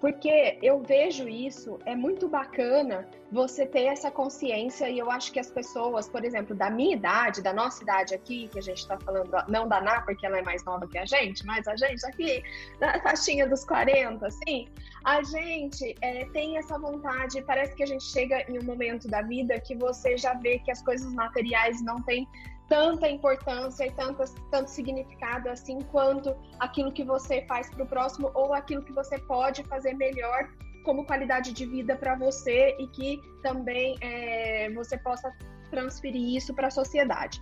Porque 0.00 0.58
eu 0.62 0.80
vejo 0.80 1.28
isso, 1.28 1.78
é 1.84 1.96
muito 1.96 2.28
bacana 2.28 3.08
você 3.32 3.66
ter 3.66 3.84
essa 3.86 4.10
consciência, 4.10 4.88
e 4.88 4.98
eu 4.98 5.10
acho 5.10 5.32
que 5.32 5.40
as 5.40 5.50
pessoas, 5.50 6.08
por 6.08 6.24
exemplo, 6.24 6.54
da 6.54 6.70
minha 6.70 6.94
idade, 6.94 7.42
da 7.42 7.52
nossa 7.52 7.82
idade 7.82 8.14
aqui, 8.14 8.48
que 8.48 8.60
a 8.60 8.62
gente 8.62 8.78
está 8.78 8.96
falando, 8.98 9.28
não 9.48 9.66
da 9.66 9.80
Ná, 9.80 10.00
porque 10.02 10.24
ela 10.24 10.38
é 10.38 10.42
mais 10.42 10.64
nova 10.64 10.86
que 10.86 10.96
a 10.96 11.04
gente, 11.04 11.44
mas 11.44 11.66
a 11.66 11.74
gente 11.74 12.06
aqui, 12.06 12.42
na 12.80 13.00
faixinha 13.00 13.46
dos 13.48 13.64
40, 13.64 14.24
assim, 14.24 14.68
a 15.04 15.20
gente 15.22 15.94
é, 16.00 16.24
tem 16.26 16.56
essa 16.58 16.78
vontade, 16.78 17.42
parece 17.42 17.74
que 17.74 17.82
a 17.82 17.86
gente 17.86 18.04
chega 18.04 18.40
em 18.48 18.58
um 18.58 18.62
momento 18.62 19.08
da 19.08 19.22
vida 19.22 19.58
que 19.58 19.74
você 19.74 20.16
já 20.16 20.34
vê 20.34 20.60
que 20.60 20.70
as 20.70 20.80
coisas 20.80 21.12
materiais 21.12 21.82
não 21.82 22.00
têm 22.02 22.26
tanta 22.68 23.08
importância 23.08 23.86
e 23.86 23.90
tanto, 23.92 24.22
tanto 24.50 24.68
significado 24.70 25.48
assim 25.48 25.80
quanto 25.90 26.36
aquilo 26.60 26.92
que 26.92 27.02
você 27.02 27.44
faz 27.46 27.70
para 27.70 27.82
o 27.82 27.86
próximo 27.86 28.30
ou 28.34 28.52
aquilo 28.52 28.82
que 28.82 28.92
você 28.92 29.18
pode 29.18 29.64
fazer 29.64 29.94
melhor 29.94 30.48
como 30.84 31.04
qualidade 31.04 31.52
de 31.52 31.66
vida 31.66 31.96
para 31.96 32.14
você 32.14 32.76
e 32.78 32.86
que 32.88 33.20
também 33.42 33.96
é, 34.00 34.70
você 34.70 34.96
possa 34.98 35.34
transferir 35.70 36.36
isso 36.36 36.54
para 36.54 36.68
a 36.68 36.70
sociedade 36.70 37.40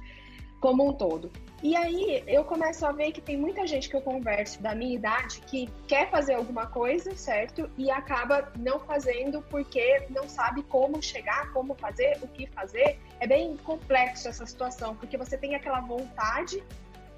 como 0.60 0.88
um 0.88 0.92
todo. 0.92 1.30
E 1.62 1.74
aí 1.74 2.22
eu 2.26 2.44
começo 2.44 2.84
a 2.84 2.92
ver 2.92 3.12
que 3.12 3.20
tem 3.20 3.36
muita 3.36 3.66
gente 3.66 3.88
que 3.88 3.96
eu 3.96 4.02
converso 4.02 4.62
da 4.62 4.74
minha 4.74 4.94
idade 4.94 5.40
que 5.46 5.68
quer 5.88 6.10
fazer 6.10 6.34
alguma 6.34 6.66
coisa, 6.66 7.16
certo? 7.16 7.70
E 7.78 7.90
acaba 7.90 8.52
não 8.58 8.78
fazendo 8.78 9.42
porque 9.42 10.06
não 10.10 10.28
sabe 10.28 10.62
como 10.64 11.02
chegar, 11.02 11.50
como 11.52 11.74
fazer, 11.74 12.18
o 12.22 12.28
que 12.28 12.46
fazer. 12.48 12.98
É 13.20 13.26
bem 13.26 13.56
complexo 13.56 14.28
essa 14.28 14.44
situação, 14.44 14.94
porque 14.96 15.16
você 15.16 15.38
tem 15.38 15.54
aquela 15.54 15.80
vontade 15.80 16.62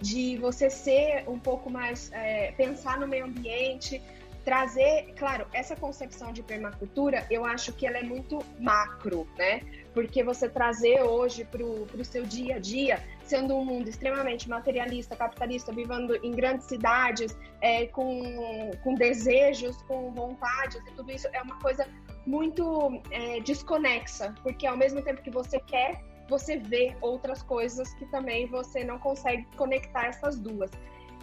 de 0.01 0.37
você 0.37 0.71
ser 0.71 1.29
um 1.29 1.39
pouco 1.39 1.69
mais, 1.69 2.13
é, 2.13 2.53
pensar 2.53 3.01
no 3.01 3.09
meio 3.09 3.25
ambiente, 3.25 4.01
trazer, 4.45 5.13
claro, 5.19 5.47
essa 5.53 5.77
concepção 5.77 6.33
de 6.33 6.43
permacultura, 6.43 7.27
eu 7.31 7.45
acho 7.45 7.73
que 7.73 7.87
ela 7.87 7.99
é 7.99 8.03
muito 8.03 8.39
macro, 8.59 9.29
né? 9.37 9.61
Porque 9.93 10.23
você 10.23 10.49
trazer 10.49 11.03
hoje 11.03 11.45
para 11.45 11.63
o 11.63 12.05
seu 12.05 12.25
dia 12.25 12.57
a 12.57 12.59
dia, 12.59 13.03
sendo 13.29 13.55
um 13.57 13.65
mundo 13.65 13.89
extremamente 13.89 14.49
materialista, 14.49 15.15
capitalista, 15.15 15.73
vivendo 15.73 16.17
em 16.25 16.33
grandes 16.33 16.67
cidades, 16.67 17.37
é, 17.61 17.87
com, 17.87 18.71
com 18.83 18.95
desejos, 18.95 19.81
com 19.83 20.13
vontades 20.13 20.77
e 20.87 20.93
tudo 20.93 21.11
isso, 21.13 21.29
é 21.33 21.43
uma 21.43 21.59
coisa 21.61 21.87
muito 22.27 23.01
é, 23.11 23.41
desconexa, 23.41 24.35
porque 24.43 24.67
ao 24.67 24.77
mesmo 24.77 25.03
tempo 25.03 25.23
que 25.23 25.31
você 25.31 25.59
quer 25.61 26.03
você 26.29 26.59
vê 26.59 26.95
outras 27.01 27.43
coisas 27.43 27.93
que 27.95 28.05
também 28.07 28.47
você 28.47 28.85
não 28.85 28.99
consegue 28.99 29.47
conectar 29.57 30.07
essas 30.07 30.39
duas. 30.39 30.71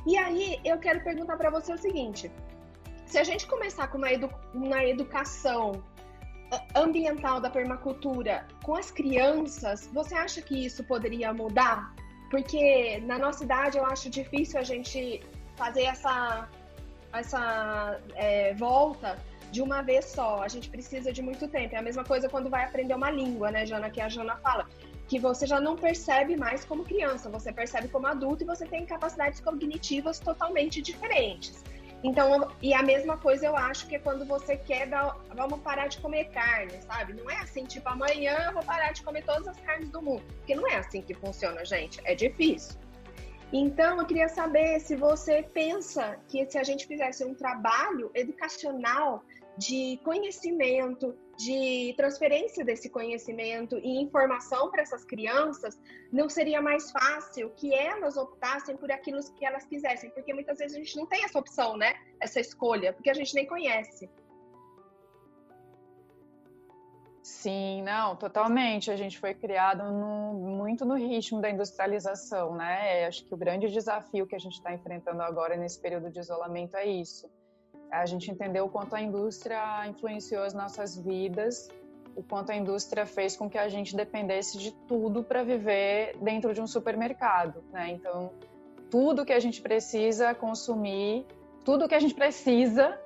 E 0.05 0.17
aí 0.17 0.59
eu 0.65 0.77
quero 0.79 1.03
perguntar 1.03 1.37
para 1.37 1.49
você 1.49 1.73
o 1.73 1.77
seguinte: 1.77 2.31
se 3.05 3.17
a 3.17 3.23
gente 3.23 3.47
começar 3.47 3.87
com 3.87 3.97
uma, 3.97 4.11
edu 4.11 4.29
uma 4.53 4.83
educação 4.83 5.83
ambiental 6.75 7.39
da 7.39 7.49
permacultura 7.49 8.47
com 8.63 8.75
as 8.75 8.91
crianças, 8.91 9.89
você 9.93 10.15
acha 10.15 10.41
que 10.41 10.65
isso 10.65 10.83
poderia 10.83 11.33
mudar? 11.33 11.93
Porque 12.29 12.99
na 13.05 13.17
nossa 13.17 13.43
idade 13.43 13.77
eu 13.77 13.85
acho 13.85 14.09
difícil 14.09 14.59
a 14.59 14.63
gente 14.63 15.21
fazer 15.55 15.83
essa, 15.83 16.49
essa 17.13 17.99
é, 18.15 18.53
volta 18.53 19.17
de 19.51 19.61
uma 19.61 19.81
vez 19.81 20.05
só. 20.05 20.41
A 20.41 20.47
gente 20.47 20.69
precisa 20.69 21.11
de 21.11 21.21
muito 21.21 21.47
tempo. 21.47 21.75
É 21.75 21.77
a 21.77 21.81
mesma 21.81 22.03
coisa 22.03 22.27
quando 22.27 22.49
vai 22.49 22.65
aprender 22.65 22.93
uma 22.93 23.09
língua, 23.09 23.51
né, 23.51 23.65
Jana? 23.65 23.89
Que 23.89 24.01
a 24.01 24.09
Jana 24.09 24.35
fala. 24.37 24.67
Que 25.07 25.19
você 25.19 25.45
já 25.45 25.59
não 25.59 25.75
percebe 25.75 26.35
mais 26.35 26.65
como 26.65 26.83
criança, 26.83 27.29
você 27.29 27.53
percebe 27.53 27.87
como 27.87 28.07
adulto 28.07 28.43
e 28.43 28.45
você 28.45 28.65
tem 28.65 28.85
capacidades 28.85 29.39
cognitivas 29.39 30.19
totalmente 30.19 30.81
diferentes. 30.81 31.63
Então, 32.03 32.51
e 32.61 32.73
a 32.73 32.83
mesma 32.83 33.17
coisa 33.17 33.47
eu 33.47 33.55
acho 33.55 33.87
que 33.87 33.95
é 33.95 33.99
quando 33.99 34.25
você 34.25 34.55
quer 34.55 34.87
dar, 34.87 35.17
vamos 35.33 35.59
parar 35.61 35.87
de 35.87 35.97
comer 35.99 36.25
carne, 36.25 36.79
sabe? 36.83 37.13
Não 37.13 37.29
é 37.29 37.37
assim, 37.37 37.65
tipo, 37.65 37.87
amanhã 37.89 38.47
eu 38.47 38.53
vou 38.53 38.63
parar 38.63 38.91
de 38.91 39.01
comer 39.01 39.23
todas 39.23 39.47
as 39.47 39.59
carnes 39.61 39.89
do 39.89 40.01
mundo. 40.01 40.23
Porque 40.37 40.53
não 40.53 40.67
é 40.67 40.75
assim 40.75 41.01
que 41.01 41.13
funciona, 41.13 41.65
gente. 41.65 41.99
É 42.03 42.13
difícil. 42.13 42.77
Então, 43.51 43.97
eu 43.99 44.05
queria 44.05 44.27
saber 44.27 44.79
se 44.79 44.95
você 44.95 45.43
pensa 45.43 46.17
que 46.27 46.45
se 46.49 46.57
a 46.57 46.63
gente 46.63 46.85
fizesse 46.85 47.23
um 47.23 47.33
trabalho 47.33 48.11
educacional 48.13 49.23
de 49.57 49.99
conhecimento, 50.03 51.15
de 51.37 51.93
transferência 51.95 52.63
desse 52.63 52.89
conhecimento 52.89 53.77
e 53.77 54.01
informação 54.01 54.69
para 54.69 54.81
essas 54.81 55.03
crianças, 55.03 55.79
não 56.11 56.29
seria 56.29 56.61
mais 56.61 56.91
fácil 56.91 57.49
que 57.51 57.73
elas 57.73 58.17
optassem 58.17 58.75
por 58.75 58.91
aquilo 58.91 59.19
que 59.33 59.45
elas 59.45 59.65
quisessem? 59.65 60.09
Porque 60.11 60.33
muitas 60.33 60.57
vezes 60.57 60.75
a 60.75 60.79
gente 60.79 60.95
não 60.95 61.05
tem 61.05 61.23
essa 61.23 61.39
opção, 61.39 61.77
né? 61.77 61.93
Essa 62.19 62.39
escolha, 62.39 62.93
porque 62.93 63.09
a 63.09 63.13
gente 63.13 63.33
nem 63.33 63.45
conhece. 63.45 64.09
Sim, 67.23 67.81
não, 67.81 68.15
totalmente. 68.15 68.91
A 68.91 68.95
gente 68.95 69.17
foi 69.17 69.33
criado 69.33 69.91
no, 69.91 70.33
muito 70.33 70.85
no 70.85 70.95
ritmo 70.95 71.41
da 71.41 71.49
industrialização, 71.49 72.55
né? 72.55 73.05
Acho 73.05 73.25
que 73.25 73.33
o 73.33 73.37
grande 73.37 73.67
desafio 73.69 74.27
que 74.27 74.35
a 74.35 74.39
gente 74.39 74.53
está 74.53 74.73
enfrentando 74.73 75.21
agora 75.21 75.57
nesse 75.57 75.79
período 75.79 76.11
de 76.11 76.19
isolamento 76.19 76.75
é 76.75 76.85
isso 76.85 77.29
a 77.91 78.05
gente 78.05 78.29
entendeu 78.31 78.65
o 78.65 78.69
quanto 78.69 78.95
a 78.95 79.01
indústria 79.01 79.87
influenciou 79.87 80.43
as 80.43 80.53
nossas 80.53 80.97
vidas, 80.97 81.69
o 82.15 82.23
quanto 82.23 82.51
a 82.51 82.55
indústria 82.55 83.05
fez 83.05 83.35
com 83.35 83.49
que 83.49 83.57
a 83.57 83.67
gente 83.67 83.95
dependesse 83.95 84.57
de 84.57 84.71
tudo 84.87 85.23
para 85.23 85.43
viver 85.43 86.17
dentro 86.21 86.53
de 86.53 86.61
um 86.61 86.67
supermercado, 86.67 87.63
né? 87.71 87.89
Então, 87.91 88.31
tudo 88.89 89.25
que 89.25 89.33
a 89.33 89.39
gente 89.39 89.61
precisa 89.61 90.33
consumir, 90.33 91.25
tudo 91.63 91.87
que 91.87 91.95
a 91.95 91.99
gente 91.99 92.13
precisa 92.13 92.99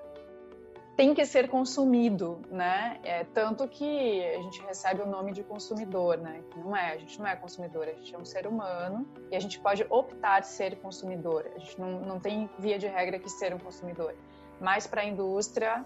tem 0.96 1.14
que 1.14 1.26
ser 1.26 1.48
consumido, 1.48 2.42
né? 2.52 3.00
É 3.04 3.24
tanto 3.24 3.66
que 3.70 4.22
a 4.22 4.42
gente 4.42 4.62
recebe 4.64 5.02
o 5.02 5.08
nome 5.08 5.32
de 5.32 5.42
consumidor, 5.42 6.18
né? 6.18 6.44
Não 6.58 6.76
é, 6.76 6.92
a 6.92 6.98
gente 6.98 7.18
não 7.18 7.26
é 7.26 7.38
consumidor, 7.38 7.88
a 7.88 7.94
gente 7.94 8.14
é 8.14 8.18
um 8.18 8.26
ser 8.26 8.46
humano 8.46 9.08
e 9.32 9.36
a 9.36 9.40
gente 9.40 9.62
pode 9.62 9.86
optar 9.90 10.44
ser 10.44 10.76
consumidor. 10.82 11.50
A 11.56 11.58
gente 11.58 11.80
não, 11.80 12.02
não 12.02 12.20
tem 12.20 12.50
via 12.60 12.78
de 12.78 12.86
regra 12.86 13.18
que 13.18 13.30
ser 13.30 13.54
um 13.54 13.58
consumidor. 13.58 14.14
Mas 14.60 14.88
para 14.88 15.02
a 15.02 15.06
indústria 15.06 15.86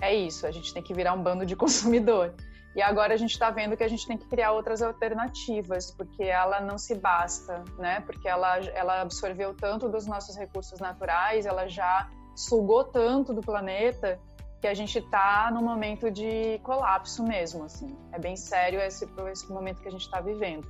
é 0.00 0.14
isso, 0.14 0.46
a 0.46 0.50
gente 0.50 0.72
tem 0.72 0.82
que 0.82 0.94
virar 0.94 1.12
um 1.12 1.22
bando 1.22 1.44
de 1.44 1.54
consumidor. 1.56 2.34
E 2.76 2.82
agora 2.82 3.14
a 3.14 3.16
gente 3.16 3.32
está 3.32 3.50
vendo 3.50 3.76
que 3.76 3.82
a 3.82 3.88
gente 3.88 4.06
tem 4.06 4.16
que 4.16 4.26
criar 4.28 4.52
outras 4.52 4.82
alternativas, 4.82 5.90
porque 5.90 6.22
ela 6.22 6.60
não 6.60 6.78
se 6.78 6.94
basta, 6.94 7.64
né? 7.76 8.00
Porque 8.00 8.28
ela, 8.28 8.58
ela 8.58 9.00
absorveu 9.00 9.52
tanto 9.54 9.88
dos 9.88 10.06
nossos 10.06 10.36
recursos 10.36 10.78
naturais, 10.78 11.44
ela 11.44 11.66
já 11.66 12.08
sugou 12.36 12.84
tanto 12.84 13.34
do 13.34 13.40
planeta 13.40 14.20
que 14.60 14.66
a 14.66 14.74
gente 14.74 14.98
está 14.98 15.50
no 15.52 15.62
momento 15.62 16.10
de 16.10 16.60
colapso 16.62 17.22
mesmo, 17.22 17.64
assim. 17.64 17.96
É 18.12 18.18
bem 18.18 18.36
sério 18.36 18.80
esse, 18.80 19.08
esse 19.32 19.50
momento 19.50 19.80
que 19.80 19.88
a 19.88 19.90
gente 19.90 20.04
está 20.04 20.20
vivendo. 20.20 20.66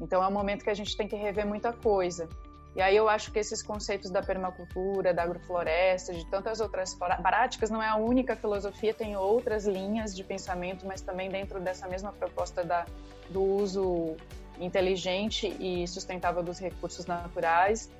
Então 0.00 0.22
é 0.22 0.28
um 0.28 0.32
momento 0.32 0.62
que 0.62 0.70
a 0.70 0.74
gente 0.74 0.96
tem 0.96 1.08
que 1.08 1.16
rever 1.16 1.46
muita 1.46 1.72
coisa. 1.72 2.28
E 2.76 2.82
aí 2.82 2.96
eu 2.96 3.08
acho 3.08 3.32
que 3.32 3.38
esses 3.38 3.62
conceitos 3.62 4.10
da 4.10 4.22
permacultura, 4.22 5.12
da 5.12 5.22
agrofloresta, 5.22 6.12
de 6.12 6.24
tantas 6.26 6.60
outras 6.60 6.94
práticas, 6.94 7.70
não 7.70 7.82
é 7.82 7.88
a 7.88 7.96
única 7.96 8.36
filosofia, 8.36 8.94
tem 8.94 9.16
outras 9.16 9.66
linhas 9.66 10.14
de 10.14 10.22
pensamento, 10.22 10.86
mas 10.86 11.00
também 11.00 11.28
dentro 11.28 11.60
dessa 11.60 11.88
mesma 11.88 12.12
proposta 12.12 12.62
da, 12.62 12.86
do 13.30 13.42
uso 13.42 14.16
inteligente 14.60 15.48
e 15.58 15.86
sustentável 15.88 16.42
dos 16.42 16.58
recursos 16.58 17.06
naturais, 17.06 17.90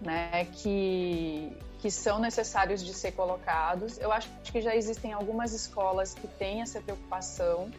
né, 0.00 0.46
que, 0.52 1.56
que 1.78 1.90
são 1.90 2.18
necessários 2.18 2.84
de 2.84 2.92
ser 2.92 3.12
colocados. 3.12 3.98
Eu 3.98 4.12
acho 4.12 4.28
que 4.44 4.60
já 4.60 4.74
existem 4.74 5.12
algumas 5.12 5.52
escolas 5.52 6.14
que 6.14 6.26
têm 6.26 6.62
essa 6.62 6.80
preocupação, 6.80 7.70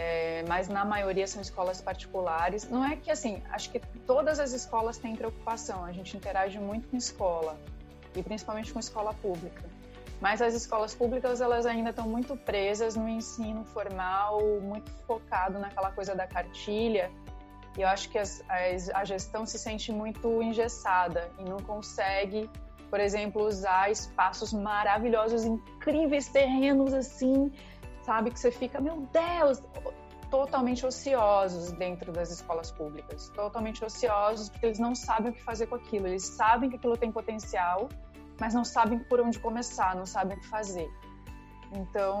é, 0.00 0.44
mas 0.48 0.68
na 0.68 0.84
maioria 0.84 1.26
são 1.26 1.42
escolas 1.42 1.80
particulares. 1.80 2.68
Não 2.68 2.82
é 2.84 2.96
que 2.96 3.10
assim, 3.10 3.42
acho 3.50 3.70
que 3.70 3.78
todas 4.06 4.40
as 4.40 4.52
escolas 4.52 4.96
têm 4.96 5.14
preocupação, 5.14 5.84
a 5.84 5.92
gente 5.92 6.16
interage 6.16 6.58
muito 6.58 6.88
com 6.88 6.96
escola, 6.96 7.58
e 8.16 8.22
principalmente 8.22 8.72
com 8.72 8.80
escola 8.80 9.12
pública. 9.14 9.64
Mas 10.20 10.42
as 10.42 10.54
escolas 10.54 10.94
públicas, 10.94 11.40
elas 11.40 11.64
ainda 11.66 11.90
estão 11.90 12.06
muito 12.06 12.36
presas 12.36 12.96
no 12.96 13.08
ensino 13.08 13.64
formal, 13.64 14.40
muito 14.60 14.90
focado 15.06 15.58
naquela 15.58 15.90
coisa 15.92 16.14
da 16.14 16.26
cartilha, 16.26 17.10
e 17.76 17.82
eu 17.82 17.88
acho 17.88 18.08
que 18.10 18.18
as, 18.18 18.42
as, 18.48 18.88
a 18.90 19.04
gestão 19.04 19.46
se 19.46 19.58
sente 19.58 19.92
muito 19.92 20.42
engessada 20.42 21.30
e 21.38 21.44
não 21.44 21.58
consegue, 21.58 22.50
por 22.88 22.98
exemplo, 23.00 23.46
usar 23.46 23.90
espaços 23.90 24.52
maravilhosos, 24.52 25.44
incríveis 25.44 26.28
terrenos 26.28 26.92
assim, 26.92 27.52
sabe? 28.10 28.32
Que 28.32 28.40
você 28.40 28.50
fica, 28.50 28.80
meu 28.80 29.06
Deus, 29.12 29.62
totalmente 30.32 30.84
ociosos 30.84 31.70
dentro 31.70 32.10
das 32.10 32.28
escolas 32.32 32.72
públicas, 32.72 33.28
totalmente 33.36 33.84
ociosos 33.84 34.48
porque 34.48 34.66
eles 34.66 34.80
não 34.80 34.96
sabem 34.96 35.30
o 35.30 35.32
que 35.32 35.40
fazer 35.40 35.68
com 35.68 35.76
aquilo. 35.76 36.08
Eles 36.08 36.24
sabem 36.24 36.68
que 36.68 36.74
aquilo 36.74 36.96
tem 36.96 37.12
potencial, 37.12 37.88
mas 38.40 38.52
não 38.52 38.64
sabem 38.64 38.98
por 38.98 39.20
onde 39.20 39.38
começar, 39.38 39.94
não 39.94 40.06
sabem 40.06 40.36
o 40.36 40.40
que 40.40 40.48
fazer. 40.48 40.90
Então 41.72 42.20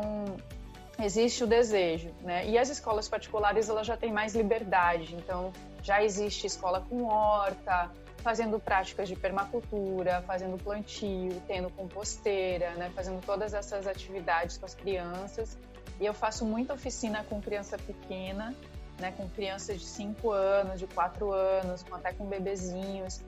existe 0.96 1.42
o 1.42 1.46
desejo, 1.48 2.12
né? 2.20 2.46
E 2.48 2.56
as 2.56 2.68
escolas 2.68 3.08
particulares 3.08 3.68
elas 3.68 3.84
já 3.84 3.96
têm 3.96 4.12
mais 4.12 4.32
liberdade. 4.36 5.16
Então 5.16 5.52
já 5.82 6.04
existe 6.04 6.46
escola 6.46 6.86
com 6.88 7.02
horta, 7.06 7.90
fazendo 8.18 8.60
práticas 8.60 9.08
de 9.08 9.16
permacultura, 9.16 10.22
fazendo 10.22 10.56
plantio, 10.62 11.42
tendo 11.48 11.68
composteira, 11.70 12.74
né? 12.74 12.92
Fazendo 12.94 13.20
todas 13.26 13.54
essas 13.54 13.88
atividades 13.88 14.56
com 14.56 14.66
as 14.66 14.74
crianças 14.74 15.58
e 16.00 16.06
eu 16.06 16.14
faço 16.14 16.44
muita 16.44 16.74
oficina 16.74 17.24
com 17.24 17.40
criança 17.40 17.76
pequena, 17.78 18.54
né, 18.98 19.12
com 19.12 19.28
crianças 19.28 19.80
de 19.80 19.86
5 19.86 20.30
anos, 20.30 20.78
de 20.78 20.86
4 20.86 21.32
anos, 21.32 21.84
até 21.92 22.12
com 22.12 22.26
bebezinhos. 22.26 23.20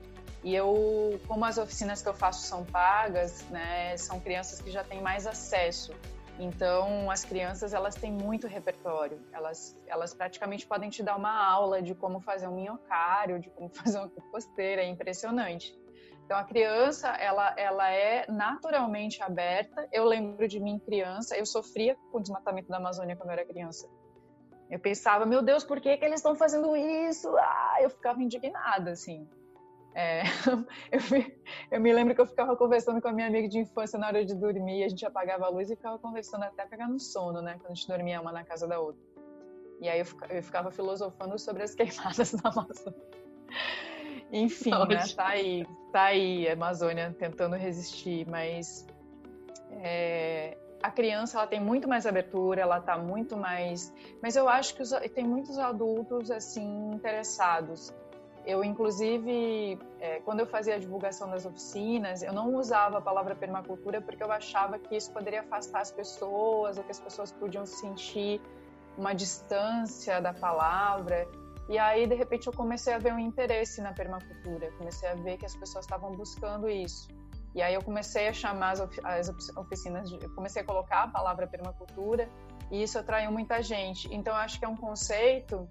E 0.43 0.53
eu, 0.53 1.19
como 1.27 1.45
as 1.45 1.57
oficinas 1.57 2.01
que 2.01 2.09
eu 2.09 2.13
faço 2.13 2.45
são 2.45 2.65
pagas, 2.65 3.43
né, 3.49 3.95
são 3.97 4.19
crianças 4.19 4.61
que 4.61 4.71
já 4.71 4.83
têm 4.83 5.01
mais 5.01 5.25
acesso. 5.25 5.93
Então, 6.39 7.09
as 7.11 7.23
crianças, 7.23 7.73
elas 7.73 7.95
têm 7.95 8.11
muito 8.11 8.47
repertório. 8.47 9.21
Elas, 9.31 9.77
elas 9.87 10.13
praticamente 10.13 10.65
podem 10.65 10.89
te 10.89 11.03
dar 11.03 11.15
uma 11.15 11.31
aula 11.31 11.81
de 11.81 11.93
como 11.93 12.19
fazer 12.19 12.47
um 12.47 12.55
minhocário, 12.55 13.39
de 13.39 13.49
como 13.51 13.69
fazer 13.73 13.99
uma 13.99 14.09
composteira. 14.09 14.81
É 14.81 14.87
impressionante. 14.87 15.77
Então 16.25 16.37
a 16.37 16.43
criança, 16.43 17.09
ela, 17.09 17.53
ela 17.57 17.91
é 17.91 18.25
naturalmente 18.29 19.21
aberta. 19.21 19.87
Eu 19.91 20.05
lembro 20.05 20.47
de 20.47 20.59
mim 20.59 20.79
criança, 20.79 21.37
eu 21.37 21.45
sofria 21.45 21.95
com 22.11 22.17
o 22.17 22.21
desmatamento 22.21 22.69
da 22.69 22.77
Amazônia 22.77 23.15
quando 23.15 23.29
eu 23.29 23.33
era 23.33 23.45
criança. 23.45 23.89
Eu 24.69 24.79
pensava, 24.79 25.25
meu 25.25 25.41
Deus, 25.41 25.63
por 25.63 25.79
que, 25.79 25.95
que 25.97 26.05
eles 26.05 26.19
estão 26.19 26.35
fazendo 26.35 26.75
isso? 26.75 27.29
Ah, 27.37 27.77
eu 27.81 27.89
ficava 27.89 28.21
indignada, 28.23 28.91
assim. 28.91 29.27
É, 29.93 30.23
eu, 30.91 30.99
eu, 31.69 31.79
me 31.79 31.93
lembro 31.93 32.15
que 32.15 32.21
eu 32.21 32.25
ficava 32.25 32.55
conversando 32.55 32.99
com 32.99 33.07
a 33.07 33.13
minha 33.13 33.27
amiga 33.27 33.47
de 33.47 33.59
infância 33.59 33.99
na 33.99 34.07
hora 34.07 34.25
de 34.25 34.33
dormir, 34.33 34.83
a 34.83 34.89
gente 34.89 35.05
apagava 35.05 35.45
a 35.45 35.49
luz 35.49 35.69
e 35.69 35.75
ficava 35.75 35.99
conversando 35.99 36.43
até 36.43 36.65
pegar 36.65 36.87
no 36.87 36.99
sono, 36.99 37.41
né? 37.41 37.53
Quando 37.59 37.71
a 37.71 37.75
gente 37.75 37.87
dormia 37.87 38.19
uma 38.19 38.31
na 38.31 38.43
casa 38.43 38.67
da 38.67 38.79
outra. 38.79 38.99
E 39.79 39.87
aí 39.87 39.99
eu 39.99 40.05
eu 40.29 40.41
ficava 40.41 40.71
filosofando 40.71 41.37
sobre 41.37 41.61
as 41.61 41.75
queimadas 41.75 42.33
da 42.33 42.49
Amazônia. 42.49 42.99
Enfim, 44.31 44.71
né? 44.87 45.03
Tá 45.15 45.27
aí, 45.27 45.65
tá 45.91 46.03
aí 46.05 46.47
a 46.47 46.53
Amazônia 46.53 47.15
tentando 47.17 47.55
resistir, 47.55 48.27
mas 48.27 48.87
é, 49.71 50.57
a 50.81 50.91
criança 50.91 51.37
ela 51.37 51.47
tem 51.47 51.61
muito 51.61 51.87
mais 51.87 52.05
abertura, 52.05 52.61
ela 52.61 52.79
tá 52.79 52.97
muito 52.97 53.37
mais. 53.37 53.93
Mas 54.21 54.35
eu 54.35 54.49
acho 54.49 54.75
que 54.75 54.81
os, 54.81 54.91
tem 55.13 55.25
muitos 55.25 55.57
adultos 55.57 56.29
assim 56.29 56.91
interessados. 56.93 57.93
Eu, 58.45 58.61
inclusive, 58.61 59.79
é, 60.01 60.19
quando 60.19 60.41
eu 60.41 60.45
fazia 60.45 60.75
a 60.75 60.77
divulgação 60.77 61.29
das 61.29 61.45
oficinas, 61.45 62.21
eu 62.21 62.33
não 62.33 62.53
usava 62.55 62.97
a 62.97 63.01
palavra 63.01 63.33
permacultura 63.33 64.01
porque 64.01 64.21
eu 64.21 64.29
achava 64.31 64.77
que 64.77 64.97
isso 64.97 65.11
poderia 65.13 65.39
afastar 65.39 65.79
as 65.79 65.91
pessoas, 65.91 66.77
ou 66.77 66.83
que 66.83 66.91
as 66.91 66.99
pessoas 66.99 67.31
podiam 67.31 67.65
se 67.65 67.79
sentir 67.79 68.41
uma 68.97 69.13
distância 69.13 70.19
da 70.19 70.33
palavra. 70.33 71.25
E 71.69 71.77
aí, 71.77 72.05
de 72.05 72.15
repente, 72.15 72.47
eu 72.47 72.53
comecei 72.53 72.93
a 72.93 72.97
ver 72.97 73.13
um 73.13 73.19
interesse 73.19 73.81
na 73.81 73.93
permacultura, 73.93 74.71
comecei 74.77 75.07
a 75.09 75.15
ver 75.15 75.37
que 75.37 75.45
as 75.45 75.55
pessoas 75.55 75.85
estavam 75.85 76.11
buscando 76.11 76.69
isso. 76.69 77.07
E 77.55 77.61
aí 77.61 77.73
eu 77.73 77.83
comecei 77.83 78.27
a 78.27 78.33
chamar 78.33 78.71
as, 79.03 79.29
oficinas, 79.55 80.09
de, 80.09 80.17
comecei 80.29 80.61
a 80.61 80.65
colocar 80.65 81.03
a 81.03 81.07
palavra 81.07 81.45
permacultura 81.47 82.27
e 82.71 82.81
isso 82.81 82.97
atraiu 82.97 83.31
muita 83.31 83.61
gente. 83.61 84.13
Então, 84.13 84.35
acho 84.35 84.57
que 84.57 84.65
é 84.65 84.67
um 84.67 84.75
conceito 84.75 85.69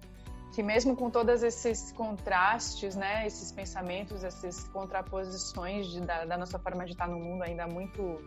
que 0.53 0.63
mesmo 0.63 0.95
com 0.95 1.09
todos 1.09 1.43
esses 1.43 1.91
contrastes, 1.91 2.95
né, 2.95 3.25
esses 3.25 3.51
pensamentos, 3.51 4.23
essas 4.23 4.67
contraposições 4.69 5.87
de, 5.87 5.99
da, 5.99 6.25
da, 6.25 6.37
nossa 6.37 6.59
forma 6.59 6.85
de 6.85 6.91
estar 6.91 7.07
no 7.07 7.19
mundo 7.19 7.43
ainda 7.43 7.67
muito 7.67 8.21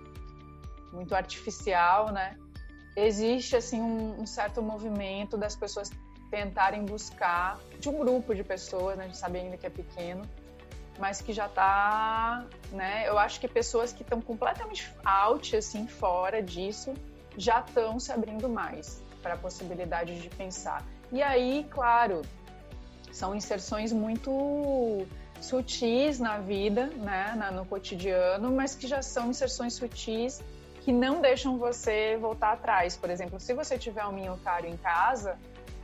muito 0.92 1.14
artificial, 1.14 2.10
né, 2.10 2.36
existe 2.96 3.54
assim 3.54 3.80
um, 3.80 4.22
um 4.22 4.26
certo 4.26 4.60
movimento 4.60 5.36
das 5.36 5.54
pessoas 5.54 5.90
tentarem 6.30 6.84
buscar 6.84 7.58
de 7.78 7.88
um 7.88 7.98
grupo 7.98 8.34
de 8.34 8.42
pessoas, 8.42 8.96
né, 8.96 9.04
a 9.04 9.06
gente 9.06 9.18
sabe 9.18 9.38
ainda 9.38 9.56
que 9.56 9.66
é 9.66 9.70
pequeno, 9.70 10.22
mas 10.98 11.20
que 11.20 11.32
já 11.32 11.46
está, 11.46 12.46
né? 12.72 13.06
Eu 13.06 13.18
acho 13.18 13.38
que 13.38 13.46
pessoas 13.46 13.92
que 13.92 14.02
estão 14.02 14.20
completamente 14.20 14.90
out, 15.04 15.54
assim, 15.56 15.86
fora 15.86 16.42
disso, 16.42 16.94
já 17.36 17.60
estão 17.60 18.00
se 18.00 18.10
abrindo 18.12 18.48
mais 18.48 19.02
para 19.22 19.34
a 19.34 19.36
possibilidade 19.36 20.18
de 20.20 20.28
pensar. 20.30 20.82
E 21.12 21.22
aí, 21.22 21.66
claro, 21.70 22.22
são 23.12 23.34
inserções 23.34 23.92
muito 23.92 25.06
sutis 25.40 26.18
na 26.18 26.38
vida, 26.38 26.86
né, 26.86 27.34
no 27.52 27.66
cotidiano, 27.66 28.50
mas 28.50 28.74
que 28.74 28.86
já 28.86 29.02
são 29.02 29.30
inserções 29.30 29.74
sutis 29.74 30.42
que 30.82 30.92
não 30.92 31.20
deixam 31.20 31.58
você 31.58 32.16
voltar 32.16 32.52
atrás. 32.52 32.96
Por 32.96 33.10
exemplo, 33.10 33.40
se 33.40 33.52
você 33.52 33.76
tiver 33.76 34.04
um 34.06 34.12
minhocário 34.12 34.68
em 34.68 34.76
casa, 34.76 35.36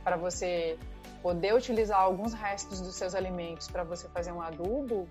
para 0.03 0.17
você 0.17 0.77
poder 1.21 1.53
utilizar 1.55 1.99
alguns 1.99 2.33
restos 2.33 2.81
dos 2.81 2.95
seus 2.95 3.15
alimentos 3.15 3.67
para 3.67 3.83
você 3.83 4.07
fazer 4.09 4.31
um 4.31 4.41
adubo, 4.41 5.07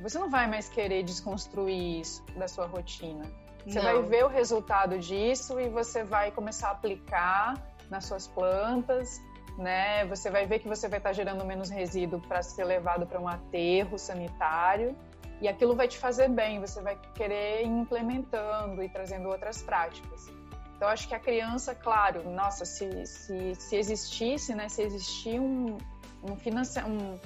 você 0.00 0.18
não 0.18 0.30
vai 0.30 0.48
mais 0.48 0.68
querer 0.68 1.02
desconstruir 1.02 2.00
isso 2.00 2.24
da 2.36 2.48
sua 2.48 2.66
rotina. 2.66 3.24
Você 3.66 3.78
não. 3.80 3.84
vai 3.84 4.02
ver 4.02 4.24
o 4.24 4.28
resultado 4.28 4.98
disso 4.98 5.60
e 5.60 5.68
você 5.68 6.02
vai 6.02 6.30
começar 6.30 6.68
a 6.68 6.72
aplicar 6.72 7.54
nas 7.90 8.06
suas 8.06 8.26
plantas, 8.26 9.20
né? 9.58 10.06
Você 10.06 10.30
vai 10.30 10.46
ver 10.46 10.60
que 10.60 10.68
você 10.68 10.88
vai 10.88 10.98
estar 10.98 11.12
gerando 11.12 11.44
menos 11.44 11.68
resíduo 11.68 12.20
para 12.20 12.42
ser 12.42 12.64
levado 12.64 13.06
para 13.06 13.20
um 13.20 13.28
aterro 13.28 13.98
sanitário 13.98 14.96
e 15.40 15.48
aquilo 15.48 15.74
vai 15.74 15.88
te 15.88 15.98
fazer 15.98 16.28
bem. 16.28 16.60
Você 16.60 16.80
vai 16.80 16.98
querer 17.14 17.62
ir 17.62 17.68
implementando 17.68 18.82
e 18.82 18.88
trazendo 18.88 19.28
outras 19.28 19.62
práticas. 19.62 20.39
Então, 20.80 20.88
acho 20.88 21.06
que 21.06 21.14
a 21.14 21.18
criança, 21.18 21.74
claro, 21.74 22.30
nossa, 22.30 22.64
se, 22.64 23.04
se, 23.04 23.54
se 23.54 23.76
existisse, 23.76 24.54
né? 24.54 24.66
Se 24.70 24.80
existir 24.80 25.38
um, 25.38 25.76
um, 26.22 26.34
financia, 26.36 26.86
um 26.86 27.18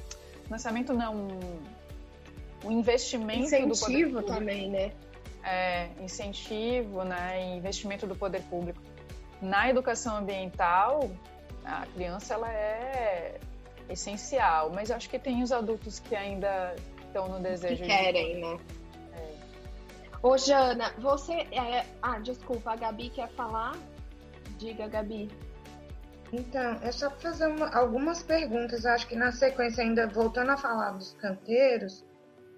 financiamento, 0.43 0.93
não, 0.93 1.15
um, 1.15 1.61
um 2.65 2.73
investimento 2.73 3.45
incentivo 3.45 4.17
do 4.17 4.25
poder 4.27 4.35
também, 4.35 4.69
né? 4.69 4.93
É, 5.45 5.89
incentivo, 6.01 7.05
né? 7.05 7.55
Investimento 7.55 8.09
do 8.09 8.17
poder 8.17 8.43
público 8.43 8.81
na 9.41 9.71
educação 9.71 10.17
ambiental, 10.17 11.09
a 11.65 11.87
criança 11.95 12.35
ela 12.35 12.53
é 12.53 13.39
essencial, 13.89 14.73
mas 14.75 14.91
acho 14.91 15.09
que 15.09 15.17
tem 15.17 15.45
os 15.45 15.53
adultos 15.53 16.01
que 16.01 16.17
ainda 16.17 16.75
estão 17.07 17.29
no 17.29 17.39
desejo 17.39 17.83
que 17.83 17.87
querem, 17.87 18.35
de... 18.35 18.41
né? 18.41 18.59
Ô, 20.25 20.39
Jana, 20.39 20.91
você 20.97 21.35
é... 21.53 21.85
Ah, 22.01 22.19
desculpa, 22.19 22.73
a 22.73 22.77
Gabi 22.77 23.11
quer 23.11 23.29
falar? 23.33 23.77
Diga, 24.57 24.89
Gabi. 24.89 25.31
Então, 26.33 26.79
é 26.81 26.91
só 26.91 27.11
fazer 27.11 27.47
uma, 27.47 27.69
algumas 27.77 28.23
perguntas. 28.23 28.87
Acho 28.87 29.07
que 29.07 29.17
na 29.17 29.33
sequência, 29.33 29.85
ainda 29.85 30.07
voltando 30.07 30.49
a 30.53 30.57
falar 30.57 30.93
dos 30.93 31.13
canteiros, 31.13 32.03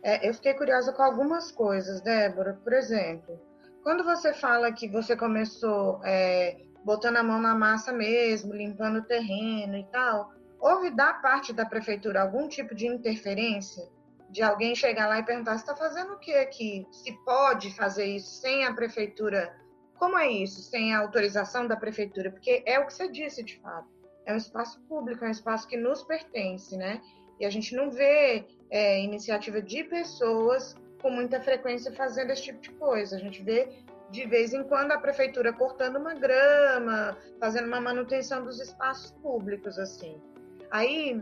é, 0.00 0.28
eu 0.28 0.32
fiquei 0.32 0.54
curiosa 0.54 0.92
com 0.92 1.02
algumas 1.02 1.50
coisas, 1.50 2.00
Débora. 2.02 2.56
Por 2.62 2.72
exemplo, 2.72 3.36
quando 3.82 4.04
você 4.04 4.32
fala 4.32 4.70
que 4.70 4.88
você 4.88 5.16
começou 5.16 6.00
é, 6.04 6.60
botando 6.84 7.16
a 7.16 7.22
mão 7.24 7.40
na 7.40 7.56
massa 7.56 7.92
mesmo, 7.92 8.54
limpando 8.54 9.00
o 9.00 9.04
terreno 9.04 9.76
e 9.76 9.84
tal, 9.90 10.30
houve 10.60 10.90
da 10.90 11.14
parte 11.14 11.52
da 11.52 11.66
prefeitura 11.66 12.22
algum 12.22 12.46
tipo 12.46 12.76
de 12.76 12.86
interferência? 12.86 13.88
De 14.30 14.42
alguém 14.42 14.74
chegar 14.74 15.08
lá 15.08 15.18
e 15.18 15.24
perguntar: 15.24 15.54
está 15.54 15.74
fazendo 15.76 16.14
o 16.14 16.18
que 16.18 16.34
aqui? 16.34 16.86
Se 16.90 17.12
pode 17.24 17.74
fazer 17.74 18.06
isso 18.06 18.40
sem 18.40 18.64
a 18.64 18.74
prefeitura? 18.74 19.54
Como 19.98 20.18
é 20.18 20.28
isso, 20.28 20.60
sem 20.62 20.94
a 20.94 20.98
autorização 21.00 21.66
da 21.66 21.76
prefeitura? 21.76 22.30
Porque 22.30 22.62
é 22.66 22.78
o 22.78 22.86
que 22.86 22.92
você 22.92 23.08
disse, 23.08 23.42
de 23.42 23.58
fato. 23.60 23.88
É 24.26 24.34
um 24.34 24.36
espaço 24.36 24.80
público, 24.82 25.24
é 25.24 25.28
um 25.28 25.30
espaço 25.30 25.66
que 25.66 25.76
nos 25.76 26.02
pertence, 26.02 26.76
né? 26.76 27.00
E 27.40 27.46
a 27.46 27.50
gente 27.50 27.74
não 27.74 27.90
vê 27.90 28.46
é, 28.70 29.00
iniciativa 29.00 29.62
de 29.62 29.84
pessoas 29.84 30.74
com 31.00 31.10
muita 31.10 31.40
frequência 31.40 31.92
fazendo 31.92 32.30
esse 32.30 32.42
tipo 32.42 32.60
de 32.60 32.70
coisa. 32.72 33.16
A 33.16 33.18
gente 33.18 33.42
vê 33.42 33.84
de 34.10 34.26
vez 34.26 34.52
em 34.52 34.62
quando 34.64 34.92
a 34.92 34.98
prefeitura 34.98 35.52
cortando 35.52 35.96
uma 35.96 36.14
grama, 36.14 37.16
fazendo 37.40 37.66
uma 37.66 37.80
manutenção 37.80 38.44
dos 38.44 38.60
espaços 38.60 39.10
públicos, 39.22 39.78
assim. 39.78 40.20
Aí, 40.70 41.20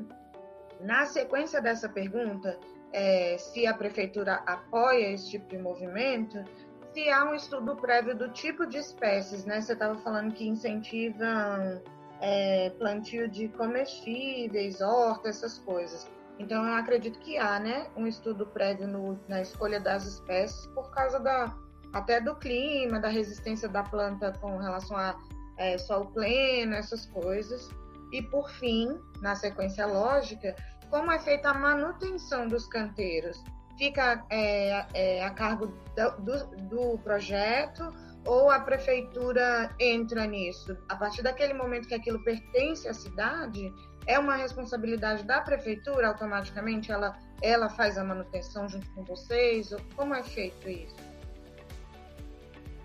na 0.80 1.06
sequência 1.06 1.60
dessa 1.60 1.88
pergunta, 1.88 2.58
é, 2.94 3.36
se 3.36 3.66
a 3.66 3.74
prefeitura 3.74 4.34
apoia 4.46 5.10
esse 5.10 5.30
tipo 5.30 5.48
de 5.48 5.58
movimento, 5.58 6.44
se 6.92 7.10
há 7.10 7.24
um 7.24 7.34
estudo 7.34 7.74
prévio 7.74 8.16
do 8.16 8.28
tipo 8.30 8.64
de 8.64 8.78
espécies, 8.78 9.44
né? 9.44 9.60
Você 9.60 9.72
estava 9.72 9.96
falando 9.98 10.32
que 10.32 10.46
incentivam 10.46 11.82
é, 12.20 12.70
plantio 12.78 13.28
de 13.28 13.48
comestíveis, 13.48 14.80
hortas, 14.80 15.38
essas 15.38 15.58
coisas. 15.58 16.08
Então, 16.38 16.64
eu 16.64 16.74
acredito 16.74 17.18
que 17.18 17.36
há, 17.36 17.58
né, 17.58 17.88
um 17.96 18.06
estudo 18.06 18.46
prévio 18.46 18.86
no, 18.86 19.18
na 19.28 19.42
escolha 19.42 19.80
das 19.80 20.06
espécies 20.06 20.66
por 20.68 20.90
causa 20.92 21.18
da 21.18 21.52
até 21.92 22.20
do 22.20 22.34
clima, 22.34 22.98
da 22.98 23.08
resistência 23.08 23.68
da 23.68 23.84
planta 23.84 24.32
com 24.40 24.56
relação 24.58 24.96
a 24.96 25.16
é, 25.58 25.78
sol 25.78 26.06
pleno, 26.06 26.74
essas 26.74 27.06
coisas. 27.06 27.68
E 28.12 28.22
por 28.22 28.48
fim, 28.50 29.00
na 29.20 29.34
sequência 29.34 29.86
lógica, 29.86 30.54
como 30.94 31.10
é 31.10 31.18
feita 31.18 31.50
a 31.50 31.54
manutenção 31.54 32.46
dos 32.46 32.68
canteiros? 32.68 33.42
Fica 33.76 34.24
é, 34.30 34.86
é, 34.94 35.24
a 35.24 35.30
cargo 35.30 35.66
do, 35.96 36.46
do 36.68 36.98
projeto 36.98 37.92
ou 38.24 38.48
a 38.48 38.60
prefeitura 38.60 39.74
entra 39.80 40.24
nisso? 40.24 40.78
A 40.88 40.94
partir 40.94 41.20
daquele 41.22 41.52
momento 41.52 41.88
que 41.88 41.94
aquilo 41.96 42.22
pertence 42.22 42.86
à 42.86 42.94
cidade, 42.94 43.74
é 44.06 44.20
uma 44.20 44.36
responsabilidade 44.36 45.24
da 45.24 45.40
prefeitura 45.40 46.06
automaticamente? 46.06 46.92
Ela, 46.92 47.18
ela 47.42 47.68
faz 47.68 47.98
a 47.98 48.04
manutenção 48.04 48.68
junto 48.68 48.88
com 48.94 49.02
vocês? 49.02 49.74
Como 49.96 50.14
é 50.14 50.22
feito 50.22 50.68
isso? 50.68 50.94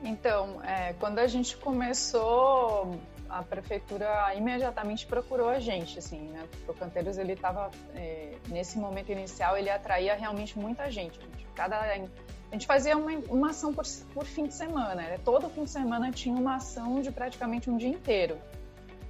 Então, 0.01 0.63
é, 0.63 0.93
quando 0.93 1.19
a 1.19 1.27
gente 1.27 1.55
começou, 1.57 2.99
a 3.29 3.43
prefeitura 3.43 4.33
imediatamente 4.35 5.05
procurou 5.05 5.49
a 5.49 5.59
gente, 5.59 5.99
assim, 5.99 6.29
né? 6.29 6.47
O 6.67 6.73
Canteiros, 6.73 7.17
ele 7.17 7.33
estava, 7.33 7.69
é, 7.95 8.37
nesse 8.47 8.77
momento 8.77 9.11
inicial, 9.11 9.57
ele 9.57 9.69
atraía 9.69 10.15
realmente 10.15 10.57
muita 10.57 10.89
gente. 10.89 11.19
Cada, 11.55 11.79
a 11.79 12.53
gente 12.53 12.65
fazia 12.65 12.97
uma, 12.97 13.11
uma 13.29 13.49
ação 13.51 13.73
por, 13.73 13.85
por, 14.13 14.25
fim 14.25 14.47
de 14.47 14.53
semana, 14.53 14.95
né? 14.95 15.19
Todo 15.23 15.49
fim 15.49 15.63
de 15.63 15.69
semana 15.69 16.11
tinha 16.11 16.35
uma 16.35 16.55
ação 16.55 17.01
de 17.01 17.11
praticamente 17.11 17.69
um 17.69 17.77
dia 17.77 17.89
inteiro. 17.89 18.37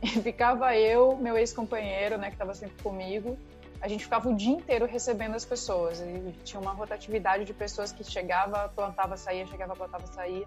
E 0.01 0.07
ficava 0.07 0.77
eu, 0.77 1.17
meu 1.17 1.37
ex-companheiro, 1.37 2.17
né, 2.17 2.27
que 2.27 2.35
estava 2.35 2.53
sempre 2.53 2.81
comigo, 2.81 3.37
a 3.81 3.87
gente 3.89 4.05
ficava 4.05 4.29
o 4.29 4.35
dia 4.35 4.53
inteiro 4.53 4.85
recebendo 4.85 5.35
as 5.35 5.43
pessoas. 5.43 5.99
E 5.99 6.33
tinha 6.43 6.59
uma 6.59 6.71
rotatividade 6.71 7.43
de 7.43 7.53
pessoas 7.53 7.91
que 7.91 8.01
chegava, 8.03 8.69
plantava, 8.69 9.17
saía, 9.17 9.45
chegava, 9.47 9.75
plantava, 9.75 10.07
saía. 10.07 10.45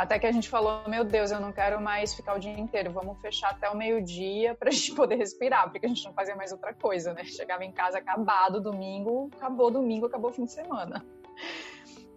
Até 0.00 0.18
que 0.18 0.26
a 0.26 0.32
gente 0.32 0.48
falou: 0.48 0.88
Meu 0.88 1.04
Deus, 1.04 1.30
eu 1.30 1.38
não 1.38 1.52
quero 1.52 1.78
mais 1.78 2.14
ficar 2.14 2.34
o 2.34 2.38
dia 2.38 2.58
inteiro, 2.58 2.90
vamos 2.90 3.20
fechar 3.20 3.50
até 3.50 3.68
o 3.68 3.76
meio-dia 3.76 4.54
para 4.54 4.70
a 4.70 4.72
gente 4.72 4.94
poder 4.94 5.16
respirar, 5.16 5.70
porque 5.70 5.84
a 5.84 5.88
gente 5.90 6.02
não 6.06 6.14
fazia 6.14 6.34
mais 6.34 6.52
outra 6.52 6.72
coisa, 6.72 7.12
né? 7.12 7.22
Chegava 7.24 7.66
em 7.66 7.70
casa 7.70 7.98
acabado, 7.98 8.62
domingo, 8.62 9.30
acabou 9.36 9.70
domingo, 9.70 10.06
acabou 10.06 10.32
fim 10.32 10.46
de 10.46 10.52
semana. 10.52 11.04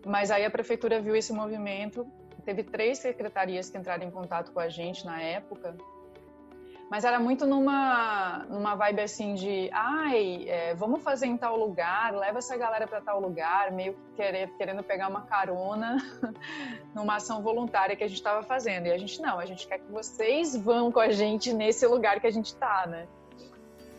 Mas 0.05 0.31
aí 0.31 0.45
a 0.45 0.49
prefeitura 0.49 1.01
viu 1.01 1.13
esse 1.13 1.33
movimento, 1.33 2.07
teve 2.45 2.63
três 2.63 2.99
secretarias 2.99 3.69
que 3.69 3.77
entraram 3.77 4.07
em 4.07 4.11
contato 4.11 4.53
com 4.53 4.61
a 4.61 4.69
gente 4.69 5.05
na 5.05 5.21
época, 5.21 5.75
mas 6.89 7.03
era 7.03 7.19
muito 7.19 7.47
numa, 7.47 8.45
numa 8.49 8.75
vibe 8.75 9.01
assim 9.01 9.33
de, 9.33 9.69
ai, 9.73 10.45
é, 10.47 10.75
vamos 10.75 11.01
fazer 11.01 11.25
em 11.25 11.37
tal 11.37 11.57
lugar, 11.57 12.13
leva 12.13 12.37
essa 12.37 12.55
galera 12.55 12.85
para 12.87 13.01
tal 13.01 13.19
lugar, 13.19 13.71
meio 13.71 13.93
que 13.93 14.15
querer, 14.15 14.49
querendo 14.57 14.83
pegar 14.83 15.07
uma 15.07 15.21
carona 15.21 15.97
numa 16.93 17.15
ação 17.15 17.41
voluntária 17.41 17.95
que 17.95 18.03
a 18.03 18.07
gente 18.07 18.17
estava 18.17 18.43
fazendo. 18.43 18.87
E 18.87 18.91
a 18.91 18.97
gente, 18.97 19.21
não, 19.21 19.39
a 19.39 19.45
gente 19.45 19.67
quer 19.67 19.79
que 19.79 19.91
vocês 19.91 20.55
vão 20.55 20.91
com 20.91 20.99
a 20.99 21.09
gente 21.09 21.51
nesse 21.53 21.87
lugar 21.87 22.19
que 22.19 22.27
a 22.27 22.31
gente 22.31 22.47
está, 22.47 22.85
né? 22.85 23.07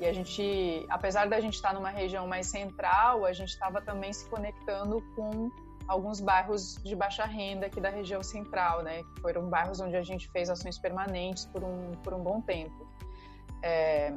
E 0.00 0.06
a 0.06 0.12
gente, 0.12 0.84
apesar 0.88 1.28
da 1.28 1.40
gente 1.40 1.54
estar 1.54 1.68
tá 1.68 1.74
numa 1.74 1.90
região 1.90 2.26
mais 2.26 2.46
central, 2.46 3.24
a 3.24 3.32
gente 3.32 3.50
estava 3.50 3.80
também 3.80 4.12
se 4.12 4.28
conectando 4.28 5.00
com 5.14 5.50
alguns 5.86 6.20
bairros 6.20 6.76
de 6.82 6.94
baixa 6.94 7.24
renda 7.24 7.66
aqui 7.66 7.80
da 7.80 7.90
região 7.90 8.22
central, 8.22 8.82
né? 8.82 9.02
Foram 9.20 9.48
bairros 9.48 9.80
onde 9.80 9.96
a 9.96 10.02
gente 10.02 10.28
fez 10.30 10.48
ações 10.50 10.78
permanentes 10.78 11.46
por 11.46 11.62
um, 11.62 11.92
por 12.02 12.14
um 12.14 12.22
bom 12.22 12.40
tempo. 12.40 12.86
É, 13.62 14.12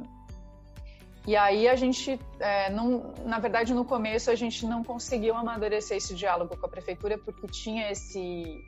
e 1.26 1.36
aí 1.36 1.68
a 1.68 1.76
gente, 1.76 2.18
é, 2.38 2.70
não, 2.70 3.12
na 3.24 3.38
verdade, 3.38 3.74
no 3.74 3.84
começo 3.84 4.30
a 4.30 4.34
gente 4.34 4.64
não 4.64 4.82
conseguiu 4.82 5.34
amadurecer 5.34 5.98
esse 5.98 6.14
diálogo 6.14 6.56
com 6.56 6.64
a 6.64 6.68
prefeitura 6.68 7.18
porque 7.18 7.46
tinha 7.46 7.90
esse, 7.90 8.64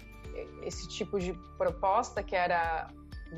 esse 0.62 0.86
tipo 0.88 1.18
de 1.18 1.32
proposta 1.56 2.22
que 2.22 2.36
era 2.36 2.90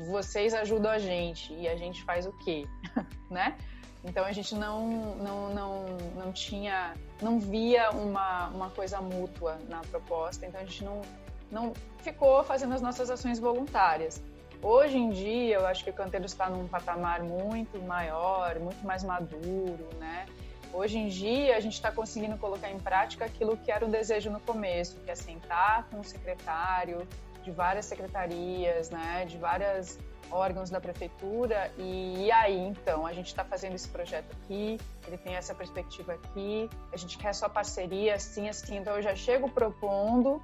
vocês 0.09 0.53
ajudam 0.53 0.91
a 0.91 0.99
gente 0.99 1.53
e 1.53 1.67
a 1.67 1.75
gente 1.77 2.03
faz 2.03 2.25
o 2.25 2.33
quê, 2.39 2.65
né? 3.29 3.57
Então 4.03 4.25
a 4.25 4.31
gente 4.31 4.53
não, 4.55 5.15
não, 5.15 5.53
não, 5.53 5.85
não 6.15 6.31
tinha, 6.33 6.93
não 7.21 7.39
via 7.39 7.89
uma, 7.91 8.49
uma 8.49 8.69
coisa 8.69 8.99
mútua 8.99 9.57
na 9.69 9.79
proposta, 9.81 10.45
então 10.45 10.59
a 10.59 10.65
gente 10.65 10.83
não, 10.83 11.01
não 11.49 11.73
ficou 11.99 12.43
fazendo 12.43 12.73
as 12.73 12.81
nossas 12.81 13.09
ações 13.09 13.39
voluntárias. 13.39 14.21
Hoje 14.61 14.97
em 14.97 15.09
dia, 15.09 15.55
eu 15.55 15.67
acho 15.67 15.83
que 15.83 15.89
o 15.89 15.93
canteiro 15.93 16.25
está 16.25 16.49
num 16.49 16.67
patamar 16.67 17.21
muito 17.21 17.81
maior, 17.81 18.59
muito 18.59 18.85
mais 18.85 19.03
maduro, 19.03 19.89
né? 19.99 20.25
Hoje 20.73 20.97
em 20.97 21.07
dia, 21.07 21.55
a 21.55 21.59
gente 21.59 21.73
está 21.73 21.91
conseguindo 21.91 22.37
colocar 22.37 22.71
em 22.71 22.79
prática 22.79 23.25
aquilo 23.25 23.55
que 23.55 23.71
era 23.71 23.85
o 23.85 23.89
desejo 23.89 24.31
no 24.31 24.39
começo, 24.39 24.99
que 25.01 25.11
é 25.11 25.15
sentar 25.15 25.87
com 25.89 25.99
o 25.99 26.03
secretário 26.03 27.07
de 27.43 27.51
várias 27.51 27.85
secretarias, 27.85 28.89
né, 28.89 29.25
de 29.25 29.37
várias 29.37 29.99
órgãos 30.31 30.69
da 30.69 30.79
prefeitura 30.79 31.71
e, 31.77 32.25
e 32.25 32.31
aí 32.31 32.57
então 32.57 33.05
a 33.05 33.13
gente 33.13 33.27
está 33.27 33.43
fazendo 33.43 33.75
esse 33.75 33.87
projeto 33.87 34.31
aqui, 34.31 34.79
ele 35.07 35.17
tem 35.17 35.35
essa 35.35 35.53
perspectiva 35.53 36.13
aqui, 36.13 36.69
a 36.91 36.97
gente 36.97 37.17
quer 37.17 37.33
sua 37.33 37.49
parceria 37.49 38.15
assim 38.15 38.49
assim, 38.49 38.77
então 38.77 38.95
eu 38.95 39.01
já 39.01 39.15
chego 39.15 39.49
propondo, 39.49 40.41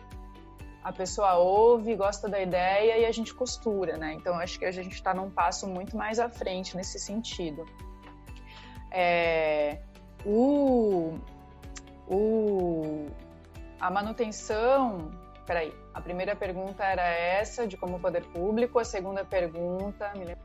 a 0.83 0.91
pessoa 0.93 1.35
ouve, 1.35 1.95
gosta 1.95 2.29
da 2.29 2.39
ideia 2.39 2.97
e 2.99 3.05
a 3.05 3.11
gente 3.11 3.33
costura, 3.33 3.97
né? 3.97 4.13
Então 4.13 4.35
acho 4.39 4.57
que 4.57 4.65
a 4.65 4.71
gente 4.71 4.93
está 4.93 5.13
num 5.13 5.29
passo 5.29 5.67
muito 5.67 5.95
mais 5.97 6.19
à 6.19 6.29
frente 6.29 6.75
nesse 6.75 6.99
sentido. 6.99 7.65
É, 8.91 9.79
o, 10.25 11.19
o, 12.07 13.07
a 13.79 13.91
manutenção, 13.91 15.11
peraí, 15.45 15.73
a 15.99 16.01
primeira 16.01 16.35
pergunta 16.35 16.83
era 16.83 17.03
essa, 17.03 17.67
de 17.67 17.75
como 17.77 17.97
o 17.97 17.99
poder 17.99 18.23
público. 18.25 18.79
A 18.79 18.85
segunda 18.85 19.23
pergunta, 19.23 20.11
me 20.15 20.25
lembro. 20.25 20.43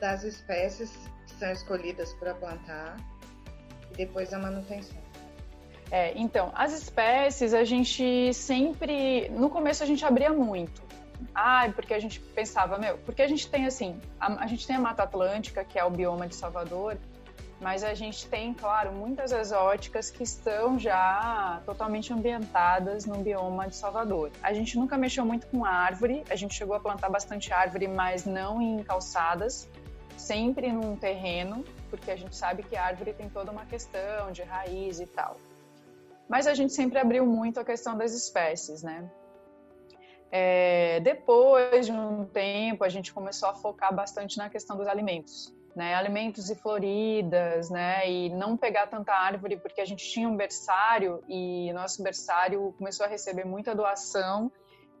Das 0.00 0.22
espécies 0.22 0.90
que 1.26 1.32
são 1.32 1.50
escolhidas 1.50 2.12
para 2.14 2.34
plantar 2.34 2.96
e 3.92 3.96
depois 3.96 4.32
a 4.32 4.38
manutenção. 4.38 4.96
É, 5.90 6.16
então, 6.16 6.52
as 6.54 6.72
espécies 6.72 7.52
a 7.52 7.64
gente 7.64 8.32
sempre. 8.32 9.28
No 9.30 9.50
começo 9.50 9.82
a 9.82 9.86
gente 9.86 10.04
abria 10.04 10.32
muito. 10.32 10.82
Ah, 11.34 11.68
porque 11.74 11.94
a 11.94 11.98
gente 11.98 12.20
pensava, 12.20 12.78
meu, 12.78 12.98
porque 12.98 13.22
a 13.22 13.28
gente 13.28 13.48
tem 13.48 13.66
assim, 13.66 13.98
a, 14.20 14.44
a 14.44 14.46
gente 14.46 14.66
tem 14.66 14.76
a 14.76 14.80
Mata 14.80 15.02
Atlântica, 15.02 15.64
que 15.64 15.78
é 15.78 15.84
o 15.84 15.90
bioma 15.90 16.26
de 16.26 16.34
Salvador, 16.34 16.98
mas 17.60 17.82
a 17.82 17.94
gente 17.94 18.26
tem, 18.28 18.52
claro, 18.52 18.92
muitas 18.92 19.32
exóticas 19.32 20.10
que 20.10 20.22
estão 20.22 20.78
já 20.78 21.62
totalmente 21.64 22.12
ambientadas 22.12 23.06
no 23.06 23.16
bioma 23.16 23.66
de 23.66 23.76
Salvador. 23.76 24.30
A 24.42 24.52
gente 24.52 24.78
nunca 24.78 24.98
mexeu 24.98 25.24
muito 25.24 25.46
com 25.46 25.64
árvore, 25.64 26.22
a 26.28 26.36
gente 26.36 26.54
chegou 26.54 26.76
a 26.76 26.80
plantar 26.80 27.08
bastante 27.08 27.52
árvore, 27.52 27.88
mas 27.88 28.26
não 28.26 28.60
em 28.60 28.82
calçadas, 28.82 29.68
sempre 30.18 30.70
num 30.70 30.96
terreno, 30.96 31.64
porque 31.88 32.10
a 32.10 32.16
gente 32.16 32.36
sabe 32.36 32.62
que 32.62 32.76
a 32.76 32.84
árvore 32.84 33.14
tem 33.14 33.28
toda 33.30 33.50
uma 33.50 33.64
questão 33.64 34.30
de 34.32 34.42
raiz 34.42 35.00
e 35.00 35.06
tal. 35.06 35.38
Mas 36.28 36.46
a 36.46 36.52
gente 36.52 36.74
sempre 36.74 36.98
abriu 36.98 37.24
muito 37.24 37.58
a 37.58 37.64
questão 37.64 37.96
das 37.96 38.12
espécies, 38.12 38.82
né? 38.82 39.08
É, 40.30 41.00
depois 41.00 41.86
de 41.86 41.92
um 41.92 42.26
tempo, 42.26 42.84
a 42.84 42.88
gente 42.88 43.14
começou 43.14 43.48
a 43.48 43.54
focar 43.54 43.94
bastante 43.94 44.36
na 44.36 44.50
questão 44.50 44.76
dos 44.76 44.88
alimentos 44.88 45.55
né, 45.76 45.94
alimentos 45.94 46.48
e 46.48 46.54
floridas, 46.54 47.68
né, 47.68 48.10
e 48.10 48.30
não 48.30 48.56
pegar 48.56 48.86
tanta 48.86 49.12
árvore, 49.12 49.58
porque 49.58 49.82
a 49.82 49.84
gente 49.84 50.08
tinha 50.10 50.26
um 50.26 50.34
berçário 50.34 51.22
e 51.28 51.70
nosso 51.74 52.02
berçário 52.02 52.74
começou 52.78 53.04
a 53.04 53.08
receber 53.08 53.44
muita 53.44 53.74
doação 53.74 54.50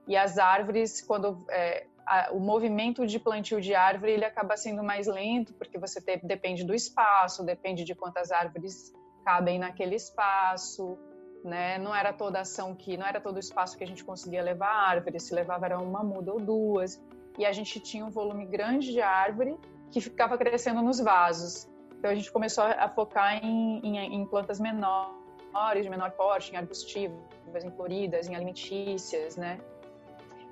e 0.06 0.14
as 0.14 0.36
árvores, 0.36 1.00
quando 1.00 1.46
é, 1.50 1.86
a, 2.06 2.30
o 2.30 2.38
movimento 2.38 3.06
de 3.06 3.18
plantio 3.18 3.58
de 3.58 3.74
árvore 3.74 4.12
ele 4.12 4.24
acaba 4.26 4.54
sendo 4.54 4.84
mais 4.84 5.06
lento, 5.06 5.54
porque 5.54 5.78
você 5.78 5.98
te, 5.98 6.20
depende 6.22 6.62
do 6.62 6.74
espaço, 6.74 7.42
depende 7.42 7.82
de 7.82 7.94
quantas 7.94 8.30
árvores 8.30 8.94
cabem 9.24 9.58
naquele 9.58 9.96
espaço, 9.96 10.98
né? 11.42 11.78
Não 11.78 11.94
era 11.94 12.12
toda 12.12 12.40
ação 12.40 12.74
que, 12.74 12.98
não 12.98 13.06
era 13.06 13.20
todo 13.20 13.36
o 13.36 13.40
espaço 13.40 13.78
que 13.78 13.82
a 13.82 13.86
gente 13.86 14.04
conseguia 14.04 14.42
levar 14.42 14.68
árvore, 14.68 15.18
se 15.18 15.34
levava 15.34 15.64
era 15.64 15.78
uma 15.78 16.04
muda 16.04 16.32
ou 16.32 16.38
duas, 16.38 17.02
e 17.38 17.46
a 17.46 17.50
gente 17.50 17.80
tinha 17.80 18.04
um 18.04 18.10
volume 18.10 18.44
grande 18.44 18.92
de 18.92 19.00
árvore 19.00 19.58
que 19.90 20.00
ficava 20.00 20.36
crescendo 20.36 20.82
nos 20.82 21.00
vasos. 21.00 21.68
Então 21.98 22.10
a 22.10 22.14
gente 22.14 22.30
começou 22.30 22.64
a 22.64 22.88
focar 22.88 23.44
em, 23.44 23.80
em, 23.84 24.14
em 24.14 24.26
plantas 24.26 24.60
menores, 24.60 25.82
de 25.82 25.88
menor 25.88 26.10
porte, 26.12 26.52
em 26.52 26.56
arbustivas, 26.56 27.64
em 27.64 27.70
floridas, 27.70 28.28
em 28.28 28.34
alimentícias, 28.34 29.36
né? 29.36 29.58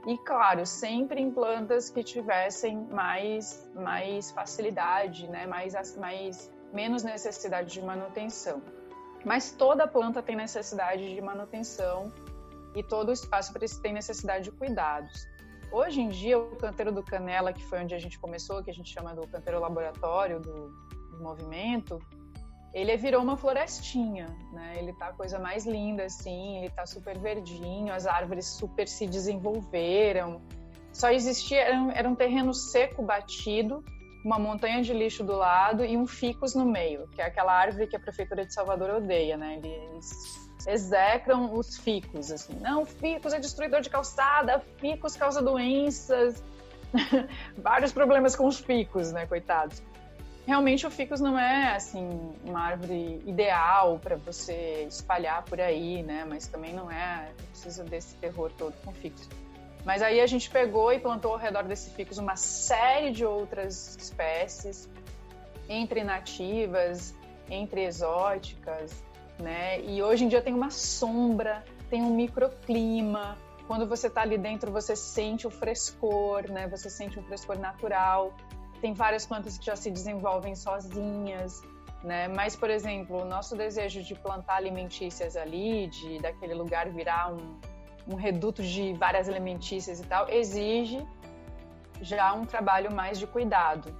E 0.06 0.18
claro, 0.18 0.66
sempre 0.66 1.20
em 1.20 1.30
plantas 1.30 1.88
que 1.88 2.02
tivessem 2.02 2.76
mais 2.76 3.70
mais 3.74 4.30
facilidade, 4.30 5.28
né? 5.28 5.46
Mais 5.46 5.96
mais 5.96 6.50
menos 6.72 7.02
necessidade 7.02 7.72
de 7.72 7.82
manutenção. 7.82 8.62
Mas 9.24 9.52
toda 9.52 9.86
planta 9.86 10.22
tem 10.22 10.36
necessidade 10.36 11.14
de 11.14 11.20
manutenção 11.20 12.12
e 12.74 12.82
todo 12.82 13.12
espaço 13.12 13.54
tem 13.80 13.92
necessidade 13.92 14.44
de 14.44 14.50
cuidados. 14.50 15.26
Hoje 15.74 16.00
em 16.00 16.08
dia, 16.08 16.38
o 16.38 16.54
canteiro 16.54 16.92
do 16.92 17.02
Canela, 17.02 17.52
que 17.52 17.64
foi 17.64 17.82
onde 17.82 17.96
a 17.96 17.98
gente 17.98 18.16
começou, 18.16 18.62
que 18.62 18.70
a 18.70 18.72
gente 18.72 18.94
chama 18.94 19.12
do 19.12 19.26
canteiro 19.26 19.58
laboratório 19.58 20.38
do, 20.38 20.68
do 21.10 21.18
movimento, 21.20 21.98
ele 22.72 22.96
virou 22.96 23.20
uma 23.20 23.36
florestinha, 23.36 24.28
né? 24.52 24.76
Ele 24.78 24.92
tá 24.92 25.08
a 25.08 25.12
coisa 25.12 25.36
mais 25.36 25.66
linda, 25.66 26.04
assim, 26.04 26.58
ele 26.58 26.70
tá 26.70 26.86
super 26.86 27.18
verdinho, 27.18 27.92
as 27.92 28.06
árvores 28.06 28.46
super 28.46 28.86
se 28.86 29.04
desenvolveram. 29.08 30.40
Só 30.92 31.10
existia, 31.10 31.62
era 31.62 31.76
um, 31.76 31.90
era 31.90 32.08
um 32.08 32.14
terreno 32.14 32.54
seco 32.54 33.02
batido, 33.02 33.82
uma 34.24 34.38
montanha 34.38 34.80
de 34.80 34.92
lixo 34.92 35.24
do 35.24 35.34
lado 35.34 35.84
e 35.84 35.96
um 35.96 36.06
ficus 36.06 36.54
no 36.54 36.64
meio, 36.64 37.08
que 37.08 37.20
é 37.20 37.24
aquela 37.24 37.52
árvore 37.52 37.88
que 37.88 37.96
a 37.96 38.00
prefeitura 38.00 38.46
de 38.46 38.54
Salvador 38.54 38.90
odeia, 38.90 39.36
né? 39.36 39.60
Eles 39.60 40.43
execram 40.66 41.52
os 41.54 41.76
ficos, 41.76 42.30
assim, 42.30 42.54
não, 42.60 42.84
ficus 42.84 43.32
é 43.32 43.38
destruidor 43.38 43.80
de 43.80 43.90
calçada, 43.90 44.62
ficus 44.78 45.16
causa 45.16 45.42
doenças, 45.42 46.42
vários 47.56 47.92
problemas 47.92 48.34
com 48.36 48.46
os 48.46 48.58
ficus, 48.58 49.12
né, 49.12 49.26
coitados. 49.26 49.82
Realmente 50.46 50.86
o 50.86 50.90
ficus 50.90 51.20
não 51.20 51.38
é 51.38 51.74
assim 51.74 52.06
uma 52.44 52.60
árvore 52.60 53.22
ideal 53.24 53.98
para 53.98 54.16
você 54.16 54.86
espalhar 54.86 55.42
por 55.42 55.58
aí, 55.58 56.02
né? 56.02 56.26
Mas 56.28 56.46
também 56.46 56.74
não 56.74 56.90
é 56.90 57.30
precisa 57.50 57.82
desse 57.82 58.14
terror 58.16 58.52
todo 58.58 58.74
com 58.84 58.92
ficus. 58.92 59.26
Mas 59.86 60.02
aí 60.02 60.20
a 60.20 60.26
gente 60.26 60.50
pegou 60.50 60.92
e 60.92 60.98
plantou 60.98 61.32
ao 61.32 61.38
redor 61.38 61.64
desse 61.64 61.90
ficus 61.90 62.18
uma 62.18 62.36
série 62.36 63.10
de 63.10 63.24
outras 63.24 63.96
espécies, 63.96 64.88
entre 65.66 66.04
nativas, 66.04 67.14
entre 67.48 67.84
exóticas, 67.84 69.02
né? 69.38 69.80
E 69.80 70.02
hoje 70.02 70.24
em 70.24 70.28
dia 70.28 70.40
tem 70.40 70.54
uma 70.54 70.70
sombra, 70.70 71.64
tem 71.90 72.02
um 72.02 72.14
microclima. 72.14 73.36
Quando 73.66 73.86
você 73.86 74.08
está 74.08 74.22
ali 74.22 74.36
dentro, 74.36 74.70
você 74.70 74.94
sente 74.94 75.46
o 75.46 75.50
frescor, 75.50 76.50
né? 76.50 76.68
Você 76.68 76.90
sente 76.90 77.18
um 77.18 77.22
frescor 77.22 77.58
natural. 77.58 78.34
Tem 78.80 78.92
várias 78.92 79.26
plantas 79.26 79.56
que 79.56 79.64
já 79.64 79.76
se 79.76 79.90
desenvolvem 79.90 80.54
sozinhas, 80.54 81.62
né? 82.02 82.28
Mas, 82.28 82.54
por 82.54 82.68
exemplo, 82.68 83.22
o 83.22 83.24
nosso 83.24 83.56
desejo 83.56 84.02
de 84.02 84.14
plantar 84.14 84.56
alimentícias 84.56 85.36
ali, 85.36 85.86
de 85.86 86.18
daquele 86.18 86.54
lugar 86.54 86.90
virar 86.90 87.32
um, 87.32 87.58
um 88.06 88.14
reduto 88.14 88.62
de 88.62 88.92
várias 88.94 89.28
alimentícias 89.28 90.00
e 90.00 90.04
tal, 90.04 90.28
exige 90.28 91.04
já 92.00 92.34
um 92.34 92.44
trabalho 92.44 92.92
mais 92.92 93.18
de 93.18 93.26
cuidado. 93.26 93.94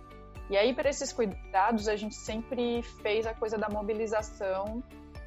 E 0.51 0.57
aí, 0.59 0.75
para 0.75 0.91
esses 0.91 1.11
cuidados, 1.11 1.89
a 1.89 1.97
gente 1.97 2.15
sempre 2.15 2.83
fez 2.83 3.27
a 3.27 3.33
coisa 3.33 3.57
da 3.57 3.71
mobilização 3.71 4.83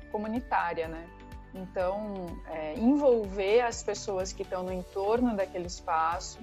comunitária, 0.08 0.88
né? 0.88 1.08
Então, 1.54 2.28
é, 2.52 2.76
envolver 2.76 3.62
as 3.62 3.82
pessoas 3.82 4.32
que 4.32 4.44
estão 4.44 4.64
no 4.64 4.72
entorno 4.72 5.36
daquele 5.36 5.68
espaço, 5.68 6.40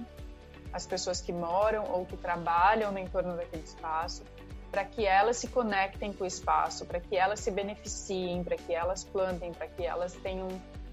as 0.73 0.85
pessoas 0.85 1.21
que 1.21 1.31
moram 1.31 1.85
ou 1.91 2.05
que 2.05 2.17
trabalham 2.17 2.91
no 2.91 2.99
entorno 2.99 3.35
daquele 3.35 3.63
espaço, 3.63 4.23
para 4.71 4.83
que 4.83 5.05
elas 5.05 5.37
se 5.37 5.47
conectem 5.47 6.11
com 6.11 6.25
o 6.25 6.27
espaço, 6.27 6.85
para 6.85 6.99
que 6.99 7.15
elas 7.15 7.39
se 7.39 7.49
beneficiem, 7.49 8.43
para 8.43 8.57
que 8.57 8.73
elas 8.73 9.03
plantem, 9.05 9.53
para 9.53 9.67
que 9.67 9.85
elas 9.85 10.13
tenham 10.15 10.49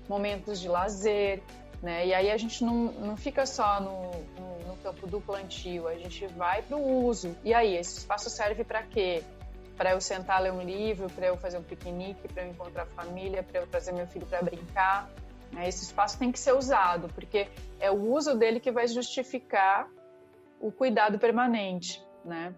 momentos 0.09 0.61
de 0.61 0.69
lazer, 0.69 1.43
né? 1.83 2.07
E 2.07 2.15
aí 2.15 2.31
a 2.31 2.37
gente 2.37 2.65
não, 2.65 2.93
não 2.93 3.17
fica 3.17 3.45
só 3.45 3.81
no, 3.81 4.13
no, 4.39 4.69
no 4.69 4.77
campo 4.77 5.07
do 5.09 5.21
plantio, 5.21 5.89
a 5.89 5.97
gente 5.97 6.27
vai 6.29 6.63
para 6.63 6.77
o 6.77 7.05
uso. 7.05 7.37
E 7.43 7.53
aí, 7.53 7.77
esse 7.77 7.99
espaço 7.99 8.31
serve 8.31 8.63
para 8.63 8.85
quê? 8.85 9.25
Para 9.77 9.93
eu 9.93 10.01
sentar 10.01 10.41
ler 10.41 10.53
um 10.53 10.63
livro, 10.63 11.09
para 11.11 11.27
eu 11.27 11.37
fazer 11.37 11.59
um 11.59 11.63
piquenique, 11.63 12.29
para 12.29 12.45
eu 12.45 12.51
encontrar 12.51 12.87
família, 12.87 13.43
para 13.43 13.61
eu 13.61 13.67
trazer 13.67 13.93
meu 13.93 14.07
filho 14.07 14.27
para 14.27 14.43
brincar. 14.43 15.11
Né? 15.53 15.69
Esse 15.69 15.85
espaço 15.85 16.19
tem 16.19 16.31
que 16.33 16.39
ser 16.39 16.53
usado, 16.53 17.09
porque 17.15 17.49
é 17.79 17.91
o 17.91 18.13
uso 18.13 18.37
dele 18.37 18.61
que 18.61 18.71
vai 18.71 18.87
justificar 18.87 19.89
o 20.61 20.71
cuidado 20.71 21.19
permanente, 21.19 22.03
né? 22.25 22.55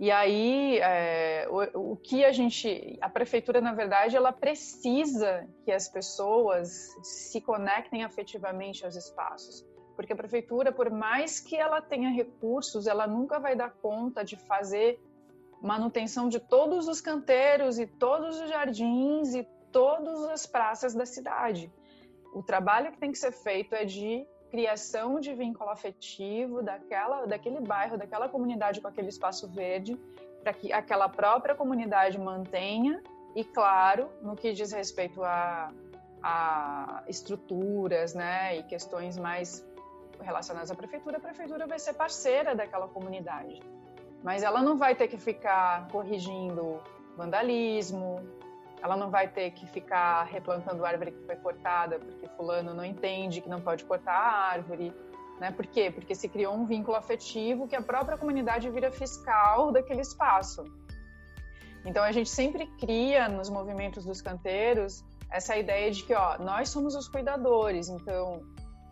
E 0.00 0.12
aí, 0.12 0.78
é, 0.78 1.48
o, 1.50 1.92
o, 1.92 1.96
que 1.96 2.24
a 2.24 2.30
gente, 2.30 2.96
a 3.00 3.08
prefeitura, 3.08 3.60
na 3.60 3.72
verdade, 3.72 4.16
ela 4.16 4.32
precisa 4.32 5.44
que 5.64 5.72
as 5.72 5.88
pessoas 5.88 6.94
se 7.02 7.40
conectem 7.40 8.04
afetivamente 8.04 8.84
aos 8.84 8.94
espaços, 8.94 9.66
porque 9.96 10.12
a 10.12 10.16
prefeitura, 10.16 10.70
por 10.70 10.88
mais 10.88 11.40
que 11.40 11.56
ela 11.56 11.80
tenha 11.82 12.10
recursos, 12.10 12.86
ela 12.86 13.08
nunca 13.08 13.40
vai 13.40 13.56
dar 13.56 13.70
conta 13.70 14.24
de 14.24 14.36
fazer 14.36 15.00
manutenção 15.60 16.28
de 16.28 16.38
todos 16.38 16.88
os 16.88 17.00
canteiros 17.00 17.78
e 17.78 17.86
todos 17.86 18.40
os 18.40 18.48
jardins 18.48 19.34
e 19.34 19.46
todas 19.72 20.24
as 20.24 20.46
praças 20.46 20.94
da 20.94 21.04
cidade. 21.04 21.72
O 22.32 22.42
trabalho 22.42 22.92
que 22.92 22.98
tem 22.98 23.10
que 23.10 23.18
ser 23.18 23.32
feito 23.32 23.74
é 23.74 23.84
de 23.84 24.26
criação 24.50 25.20
de 25.20 25.34
vínculo 25.34 25.70
afetivo 25.70 26.62
daquela, 26.62 27.26
daquele 27.26 27.60
bairro, 27.60 27.98
daquela 27.98 28.28
comunidade 28.28 28.80
com 28.80 28.88
aquele 28.88 29.08
espaço 29.08 29.48
verde, 29.48 29.98
para 30.42 30.52
que 30.52 30.72
aquela 30.72 31.08
própria 31.08 31.54
comunidade 31.54 32.18
mantenha 32.18 33.02
e, 33.34 33.44
claro, 33.44 34.10
no 34.22 34.34
que 34.34 34.52
diz 34.52 34.72
respeito 34.72 35.22
a, 35.22 35.70
a 36.22 37.02
estruturas, 37.06 38.14
né, 38.14 38.56
e 38.58 38.62
questões 38.62 39.18
mais 39.18 39.66
relacionadas 40.20 40.70
à 40.70 40.74
prefeitura, 40.74 41.18
a 41.18 41.20
prefeitura 41.20 41.66
vai 41.66 41.78
ser 41.78 41.94
parceira 41.94 42.54
daquela 42.54 42.88
comunidade. 42.88 43.60
Mas 44.22 44.42
ela 44.42 44.62
não 44.62 44.76
vai 44.76 44.94
ter 44.94 45.08
que 45.08 45.16
ficar 45.16 45.88
corrigindo 45.88 46.80
vandalismo, 47.16 48.20
ela 48.82 48.96
não 48.96 49.10
vai 49.10 49.28
ter 49.28 49.50
que 49.50 49.66
ficar 49.66 50.24
replantando 50.24 50.84
árvore 50.84 51.12
que 51.12 51.24
foi 51.24 51.36
cortada 51.36 51.98
porque 51.98 52.28
fulano 52.36 52.72
não 52.74 52.84
entende 52.84 53.40
que 53.40 53.48
não 53.48 53.60
pode 53.60 53.84
cortar 53.84 54.12
a 54.12 54.52
árvore. 54.52 54.92
Né? 55.40 55.50
Por 55.50 55.66
quê? 55.66 55.90
Porque 55.90 56.14
se 56.14 56.28
criou 56.28 56.54
um 56.54 56.64
vínculo 56.64 56.96
afetivo 56.96 57.68
que 57.68 57.76
a 57.76 57.82
própria 57.82 58.16
comunidade 58.16 58.68
vira 58.70 58.90
fiscal 58.90 59.70
daquele 59.72 60.00
espaço. 60.00 60.64
Então 61.84 62.02
a 62.02 62.12
gente 62.12 62.28
sempre 62.28 62.66
cria 62.78 63.28
nos 63.28 63.48
movimentos 63.48 64.04
dos 64.04 64.20
canteiros 64.20 65.04
essa 65.30 65.56
ideia 65.56 65.90
de 65.90 66.02
que 66.04 66.14
ó, 66.14 66.38
nós 66.38 66.70
somos 66.70 66.94
os 66.94 67.08
cuidadores, 67.08 67.88
então 67.88 68.42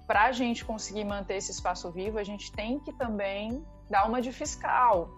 para 0.07 0.25
a 0.25 0.33
gente 0.33 0.65
conseguir 0.65 1.05
manter 1.05 1.37
esse 1.37 1.51
espaço 1.51 1.91
vivo, 1.91 2.19
a 2.19 2.25
gente 2.25 2.53
tem 2.53 2.79
que 2.79 2.93
também 2.93 3.65
dar 3.89 4.07
uma 4.09 4.21
de 4.21 4.33
fiscal, 4.33 5.11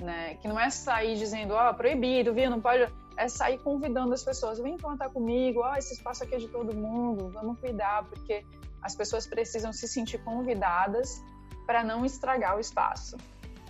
né? 0.00 0.34
Que 0.36 0.48
não 0.48 0.58
é 0.58 0.70
sair 0.70 1.16
dizendo, 1.16 1.54
ó, 1.54 1.70
oh, 1.70 1.74
proibido, 1.74 2.32
viu, 2.32 2.50
não 2.50 2.60
pode 2.60 2.90
é 3.16 3.28
sair 3.28 3.58
convidando 3.58 4.12
as 4.12 4.22
pessoas, 4.22 4.58
vem 4.58 4.76
plantar 4.76 5.08
comigo, 5.08 5.60
ó, 5.60 5.72
oh, 5.72 5.76
esse 5.76 5.94
espaço 5.94 6.22
aqui 6.22 6.34
é 6.34 6.38
de 6.38 6.48
todo 6.48 6.74
mundo, 6.74 7.30
vamos 7.30 7.58
cuidar, 7.58 8.04
porque 8.04 8.44
as 8.82 8.94
pessoas 8.94 9.26
precisam 9.26 9.72
se 9.72 9.88
sentir 9.88 10.18
convidadas 10.22 11.22
para 11.66 11.82
não 11.82 12.04
estragar 12.04 12.56
o 12.56 12.60
espaço, 12.60 13.16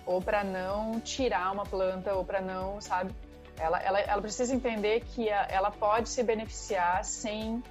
ou 0.05 0.21
para 0.21 0.43
não 0.43 1.01
tirar 1.01 1.53
uma 1.53 1.65
planta, 1.65 2.13
ou 2.15 2.25
para 2.25 2.41
não, 2.41 2.81
sabe? 2.81 3.15
Ela, 3.59 3.81
ela, 3.81 4.01
ela 4.01 4.21
precisa 4.21 4.55
entender 4.55 5.01
que 5.01 5.29
ela 5.29 5.71
pode 5.71 6.09
se 6.09 6.23
beneficiar 6.23 7.05
sem, 7.05 7.63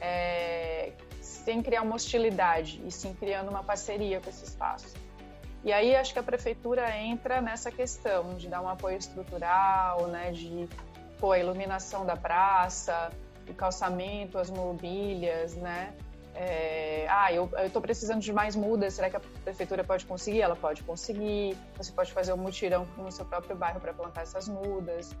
é, 0.00 0.92
sem 1.20 1.62
criar 1.62 1.82
uma 1.82 1.96
hostilidade, 1.96 2.80
e 2.86 2.90
sim 2.90 3.14
criando 3.14 3.48
uma 3.48 3.64
parceria 3.64 4.20
com 4.20 4.30
esse 4.30 4.44
espaço. 4.44 4.94
E 5.64 5.72
aí 5.72 5.96
acho 5.96 6.12
que 6.12 6.18
a 6.18 6.22
prefeitura 6.22 6.94
entra 6.96 7.40
nessa 7.40 7.70
questão 7.70 8.34
de 8.34 8.48
dar 8.48 8.60
um 8.60 8.68
apoio 8.68 8.98
estrutural, 8.98 10.06
né, 10.08 10.30
de 10.30 10.68
pô, 11.18 11.32
a 11.32 11.38
iluminação 11.38 12.04
da 12.04 12.16
praça, 12.16 13.10
o 13.48 13.54
calçamento, 13.54 14.38
as 14.38 14.50
mobílias, 14.50 15.54
né? 15.56 15.94
É, 16.34 17.06
ah, 17.08 17.32
eu 17.32 17.48
estou 17.64 17.80
precisando 17.80 18.20
de 18.20 18.32
mais 18.32 18.56
mudas, 18.56 18.94
será 18.94 19.08
que 19.08 19.16
a 19.16 19.20
prefeitura 19.44 19.84
pode 19.84 20.04
conseguir? 20.04 20.42
Ela 20.42 20.56
pode 20.56 20.82
conseguir. 20.82 21.56
Você 21.76 21.92
pode 21.92 22.12
fazer 22.12 22.32
um 22.32 22.36
mutirão 22.36 22.86
no 22.96 23.10
seu 23.12 23.24
próprio 23.24 23.54
bairro 23.54 23.80
para 23.80 23.94
plantar 23.94 24.22
essas 24.22 24.48
mudas. 24.48 25.14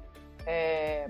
É, 0.44 1.08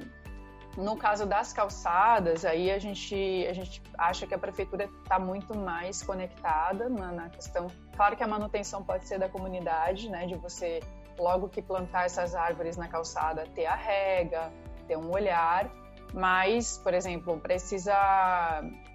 no 0.76 0.96
caso 0.96 1.26
das 1.26 1.52
calçadas, 1.52 2.44
aí 2.44 2.70
a 2.70 2.78
gente, 2.78 3.46
a 3.48 3.52
gente 3.52 3.82
acha 3.96 4.26
que 4.26 4.34
a 4.34 4.38
prefeitura 4.38 4.88
está 5.02 5.18
muito 5.18 5.56
mais 5.56 6.02
conectada 6.02 6.88
na, 6.88 7.12
na, 7.12 7.28
questão. 7.28 7.68
Claro 7.96 8.16
que 8.16 8.22
a 8.22 8.26
manutenção 8.26 8.82
pode 8.82 9.06
ser 9.06 9.18
da 9.18 9.28
comunidade, 9.28 10.08
né? 10.10 10.26
De 10.26 10.34
você, 10.34 10.80
logo 11.18 11.48
que 11.48 11.62
plantar 11.62 12.06
essas 12.06 12.34
árvores 12.34 12.76
na 12.76 12.88
calçada, 12.88 13.46
ter 13.54 13.66
a 13.66 13.74
rega, 13.74 14.52
ter 14.88 14.96
um 14.96 15.10
olhar, 15.12 15.70
mas, 16.14 16.78
por 16.78 16.94
exemplo, 16.94 17.38
precisa, 17.40 17.94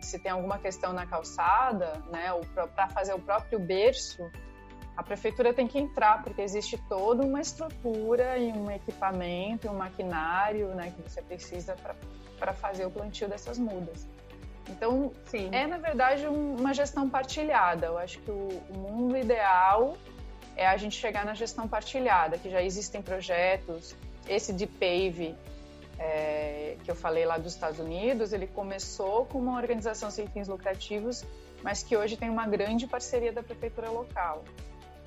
se 0.01 0.17
tem 0.19 0.31
alguma 0.31 0.57
questão 0.57 0.93
na 0.93 1.05
calçada, 1.05 2.01
né, 2.09 2.27
para 2.73 2.87
fazer 2.89 3.13
o 3.13 3.19
próprio 3.19 3.59
berço, 3.59 4.31
a 4.99 5.03
prefeitura 5.03 5.53
tem 5.53 5.65
que 5.65 5.79
entrar, 5.79 6.21
porque 6.21 6.41
existe 6.41 6.77
toda 6.89 7.23
uma 7.23 7.39
estrutura 7.39 8.37
e 8.37 8.51
um 8.51 8.69
equipamento, 8.69 9.69
um 9.69 9.73
maquinário, 9.73 10.67
né, 10.75 10.93
que 10.93 11.09
você 11.09 11.21
precisa 11.21 11.73
para 12.37 12.53
fazer 12.53 12.85
o 12.85 12.91
plantio 12.91 13.29
dessas 13.29 13.57
mudas. 13.57 14.05
Então, 14.67 15.13
Sim. 15.27 15.49
é 15.53 15.65
na 15.65 15.77
verdade 15.77 16.27
um, 16.27 16.57
uma 16.57 16.73
gestão 16.73 17.09
partilhada. 17.09 17.85
Eu 17.87 17.97
acho 17.97 18.19
que 18.19 18.29
o, 18.29 18.61
o 18.69 18.73
mundo 18.77 19.15
ideal 19.17 19.95
é 20.57 20.67
a 20.67 20.75
gente 20.75 20.97
chegar 20.97 21.23
na 21.23 21.33
gestão 21.33 21.65
partilhada, 21.65 22.37
que 22.37 22.49
já 22.49 22.61
existem 22.61 23.01
projetos. 23.01 23.95
Esse 24.27 24.51
de 24.51 24.67
PAVE 24.67 25.33
é, 25.97 26.75
que 26.83 26.91
eu 26.91 26.95
falei 26.95 27.25
lá 27.25 27.37
dos 27.37 27.53
Estados 27.53 27.79
Unidos, 27.79 28.33
ele 28.33 28.47
começou 28.47 29.25
com 29.27 29.39
uma 29.39 29.55
organização 29.55 30.11
sem 30.11 30.27
fins 30.27 30.49
lucrativos, 30.49 31.23
mas 31.63 31.83
que 31.83 31.95
hoje 31.95 32.17
tem 32.17 32.29
uma 32.29 32.45
grande 32.45 32.85
parceria 32.85 33.31
da 33.31 33.41
prefeitura 33.41 33.89
local. 33.89 34.43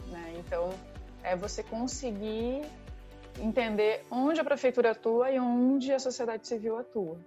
Né? 0.08 0.34
Então, 0.38 0.70
é 1.22 1.36
você 1.36 1.62
conseguir 1.62 2.62
entender 3.40 4.04
onde 4.10 4.40
a 4.40 4.44
prefeitura 4.44 4.90
atua 4.90 5.30
e 5.30 5.38
onde 5.38 5.92
a 5.92 5.98
sociedade 5.98 6.46
civil 6.46 6.78
atua. 6.78 7.18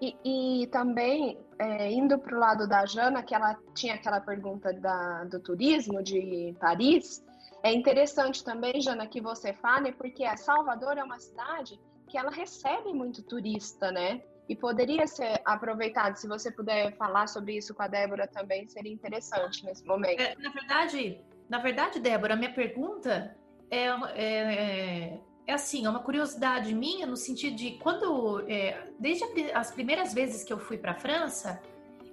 E, 0.00 0.62
e 0.62 0.66
também, 0.68 1.38
é, 1.58 1.90
indo 1.90 2.18
para 2.18 2.36
o 2.36 2.38
lado 2.38 2.68
da 2.68 2.86
Jana, 2.86 3.22
que 3.22 3.34
ela 3.34 3.56
tinha 3.74 3.94
aquela 3.94 4.20
pergunta 4.20 4.72
da, 4.72 5.24
do 5.24 5.40
turismo 5.40 6.02
de 6.02 6.54
Paris, 6.60 7.24
é 7.62 7.72
interessante 7.72 8.44
também, 8.44 8.80
Jana, 8.80 9.06
que 9.06 9.20
você 9.20 9.52
fale, 9.52 9.92
porque 9.92 10.24
Salvador 10.36 10.96
é 10.98 11.02
uma 11.02 11.18
cidade 11.18 11.78
que 12.06 12.16
ela 12.16 12.30
recebe 12.30 12.92
muito 12.92 13.22
turista, 13.22 13.90
né? 13.90 14.22
E 14.48 14.56
poderia 14.56 15.06
ser 15.06 15.42
aproveitado, 15.44 16.16
se 16.16 16.26
você 16.26 16.50
puder 16.50 16.96
falar 16.96 17.26
sobre 17.26 17.56
isso 17.56 17.74
com 17.74 17.82
a 17.82 17.88
Débora 17.88 18.26
também, 18.26 18.66
seria 18.66 18.92
interessante 18.92 19.64
nesse 19.64 19.84
momento. 19.84 20.20
É, 20.20 20.34
na 20.36 20.50
verdade, 20.50 21.20
na 21.48 21.58
verdade, 21.58 22.00
Débora, 22.00 22.36
minha 22.36 22.52
pergunta 22.52 23.36
é, 23.70 23.86
é, 24.14 25.20
é 25.46 25.52
assim, 25.52 25.86
é 25.86 25.90
uma 25.90 26.00
curiosidade 26.00 26.74
minha 26.74 27.06
no 27.06 27.16
sentido 27.16 27.56
de 27.56 27.72
quando, 27.78 28.44
é, 28.48 28.90
desde 28.98 29.24
as 29.52 29.70
primeiras 29.70 30.12
vezes 30.12 30.44
que 30.44 30.52
eu 30.52 30.58
fui 30.58 30.78
para 30.78 30.92
a 30.92 30.94
França, 30.94 31.60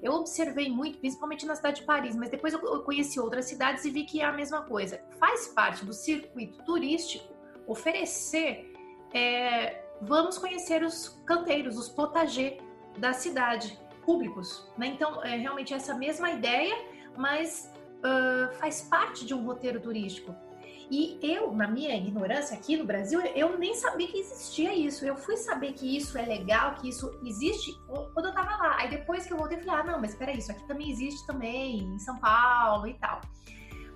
eu 0.01 0.13
observei 0.13 0.69
muito, 0.69 0.99
principalmente 0.99 1.45
na 1.45 1.55
cidade 1.55 1.81
de 1.81 1.85
Paris, 1.85 2.15
mas 2.15 2.29
depois 2.29 2.53
eu 2.53 2.83
conheci 2.83 3.19
outras 3.19 3.45
cidades 3.45 3.85
e 3.85 3.89
vi 3.89 4.03
que 4.03 4.21
é 4.21 4.25
a 4.25 4.31
mesma 4.31 4.61
coisa. 4.61 5.01
Faz 5.19 5.47
parte 5.47 5.83
do 5.83 5.93
circuito 5.93 6.63
turístico 6.63 7.33
oferecer 7.67 8.71
é, 9.15 9.81
vamos 10.01 10.37
conhecer 10.37 10.83
os 10.83 11.21
canteiros, 11.25 11.77
os 11.77 11.87
potagers 11.87 12.57
da 12.97 13.13
cidade, 13.13 13.79
públicos. 14.05 14.69
Né? 14.77 14.87
Então, 14.87 15.23
é 15.23 15.37
realmente 15.37 15.73
essa 15.73 15.95
mesma 15.95 16.31
ideia, 16.31 16.75
mas 17.17 17.71
uh, 18.05 18.53
faz 18.59 18.83
parte 18.83 19.25
de 19.25 19.33
um 19.33 19.43
roteiro 19.43 19.79
turístico. 19.79 20.35
E 20.89 21.17
eu, 21.21 21.51
na 21.51 21.67
minha 21.67 21.95
ignorância 21.95 22.55
aqui 22.55 22.77
no 22.77 22.85
Brasil, 22.85 23.19
eu 23.19 23.57
nem 23.57 23.73
sabia 23.73 24.07
que 24.07 24.19
existia 24.19 24.73
isso. 24.73 25.03
Eu 25.03 25.15
fui 25.15 25.35
saber 25.35 25.73
que 25.73 25.97
isso 25.97 26.15
é 26.15 26.23
legal, 26.23 26.75
que 26.75 26.87
isso 26.87 27.11
existe 27.23 27.75
quando 28.13 28.27
eu 28.27 28.33
tava 28.33 28.51
lá. 28.51 28.77
Aí 28.77 28.89
depois 28.89 29.25
que 29.25 29.33
eu 29.33 29.37
voltei, 29.37 29.57
eu 29.57 29.63
falei, 29.63 29.81
ah, 29.81 29.83
não, 29.83 29.99
mas 29.99 30.11
espera 30.11 30.31
isso 30.31 30.51
aqui 30.51 30.65
também 30.67 30.91
existe 30.91 31.25
também, 31.25 31.79
em 31.79 31.99
São 31.99 32.19
Paulo 32.19 32.87
e 32.87 32.93
tal. 32.95 33.19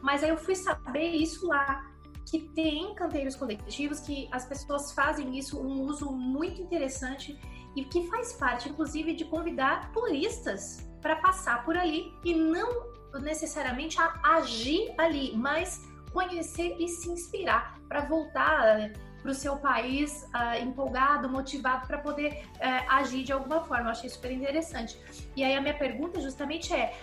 Mas 0.01 0.23
aí 0.23 0.29
eu 0.29 0.37
fui 0.37 0.55
saber 0.55 1.09
isso 1.09 1.47
lá 1.47 1.85
que 2.25 2.39
tem 2.39 2.93
canteiros 2.95 3.35
coletivos, 3.35 3.99
que 3.99 4.27
as 4.31 4.45
pessoas 4.45 4.91
fazem 4.91 5.37
isso 5.37 5.59
um 5.59 5.83
uso 5.83 6.11
muito 6.11 6.61
interessante 6.61 7.39
e 7.75 7.83
que 7.83 8.07
faz 8.07 8.33
parte, 8.33 8.69
inclusive, 8.69 9.13
de 9.13 9.25
convidar 9.25 9.91
turistas 9.91 10.89
para 11.01 11.15
passar 11.17 11.63
por 11.63 11.77
ali 11.77 12.13
e 12.23 12.33
não 12.33 12.98
necessariamente 13.13 13.99
a 13.99 14.35
agir 14.35 14.93
ali, 14.97 15.33
mas 15.35 15.87
conhecer 16.11 16.75
e 16.79 16.87
se 16.87 17.09
inspirar 17.09 17.79
para 17.87 18.01
voltar 18.01 18.79
eh, 18.79 18.93
para 19.21 19.31
o 19.31 19.33
seu 19.35 19.57
país 19.57 20.23
uh, 20.33 20.63
empolgado, 20.63 21.27
motivado 21.29 21.85
para 21.87 21.97
poder 21.97 22.45
uh, 22.55 22.89
agir 22.89 23.23
de 23.23 23.33
alguma 23.33 23.61
forma. 23.63 23.87
Eu 23.87 23.91
achei 23.91 24.09
super 24.09 24.31
interessante. 24.31 24.97
E 25.35 25.43
aí 25.43 25.55
a 25.55 25.61
minha 25.61 25.73
pergunta 25.73 26.21
justamente 26.21 26.73
é: 26.73 26.97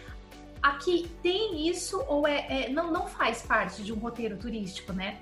aqui 0.62 1.10
tem 1.22 1.68
isso 1.68 2.02
ou 2.08 2.26
é, 2.26 2.64
é, 2.64 2.68
não, 2.70 2.90
não 2.90 3.06
faz 3.06 3.42
parte 3.42 3.82
de 3.82 3.92
um 3.92 3.96
roteiro 3.96 4.36
turístico, 4.36 4.92
né? 4.92 5.20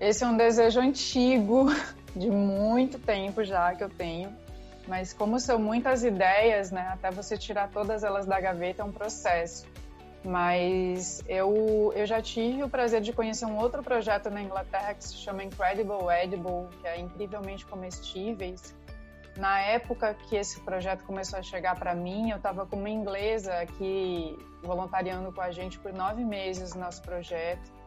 Esse 0.00 0.22
é 0.22 0.26
um 0.26 0.36
desejo 0.36 0.80
antigo 0.80 1.66
de 2.14 2.30
muito 2.30 2.98
tempo 2.98 3.44
já 3.44 3.74
que 3.74 3.82
eu 3.82 3.88
tenho. 3.88 4.34
Mas 4.88 5.12
como 5.12 5.38
são 5.38 5.58
muitas 5.58 6.02
ideias, 6.02 6.70
né, 6.70 6.88
até 6.94 7.10
você 7.10 7.36
tirar 7.36 7.68
todas 7.68 8.02
elas 8.02 8.24
da 8.24 8.40
gaveta 8.40 8.80
é 8.80 8.84
um 8.84 8.90
processo. 8.90 9.66
Mas 10.24 11.22
eu, 11.28 11.92
eu 11.94 12.06
já 12.06 12.20
tive 12.22 12.64
o 12.64 12.68
prazer 12.68 13.02
de 13.02 13.12
conhecer 13.12 13.44
um 13.44 13.58
outro 13.58 13.82
projeto 13.82 14.30
na 14.30 14.42
Inglaterra 14.42 14.94
que 14.94 15.04
se 15.04 15.14
chama 15.14 15.44
Incredible 15.44 16.08
Edible, 16.10 16.68
que 16.80 16.88
é 16.88 16.98
incrivelmente 16.98 17.66
comestíveis. 17.66 18.74
Na 19.36 19.60
época 19.60 20.14
que 20.14 20.34
esse 20.34 20.58
projeto 20.62 21.04
começou 21.04 21.38
a 21.38 21.42
chegar 21.42 21.78
para 21.78 21.94
mim, 21.94 22.30
eu 22.30 22.38
estava 22.38 22.66
com 22.66 22.76
uma 22.76 22.90
inglesa 22.90 23.54
aqui 23.60 24.36
voluntariando 24.62 25.30
com 25.32 25.40
a 25.40 25.52
gente 25.52 25.78
por 25.78 25.92
nove 25.92 26.24
meses 26.24 26.74
no 26.74 26.80
nosso 26.80 27.02
projeto. 27.02 27.77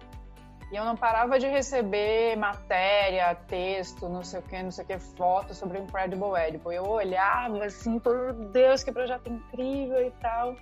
E 0.71 0.75
eu 0.77 0.85
não 0.85 0.95
parava 0.95 1.37
de 1.37 1.47
receber 1.47 2.37
matéria, 2.37 3.35
texto, 3.35 4.07
não 4.07 4.23
sei 4.23 4.39
o 4.39 4.43
que, 4.43 4.63
não 4.63 4.71
sei 4.71 4.85
o 4.85 4.87
que, 4.87 4.97
foto 4.97 5.53
sobre 5.53 5.77
o 5.77 5.83
Incredible 5.83 6.33
Edible. 6.37 6.73
Eu 6.73 6.87
olhava 6.87 7.65
assim, 7.65 7.99
meu 8.03 8.33
Deus, 8.33 8.81
que 8.81 8.91
projeto 8.91 9.27
incrível 9.27 10.07
e 10.07 10.11
tal. 10.11 10.55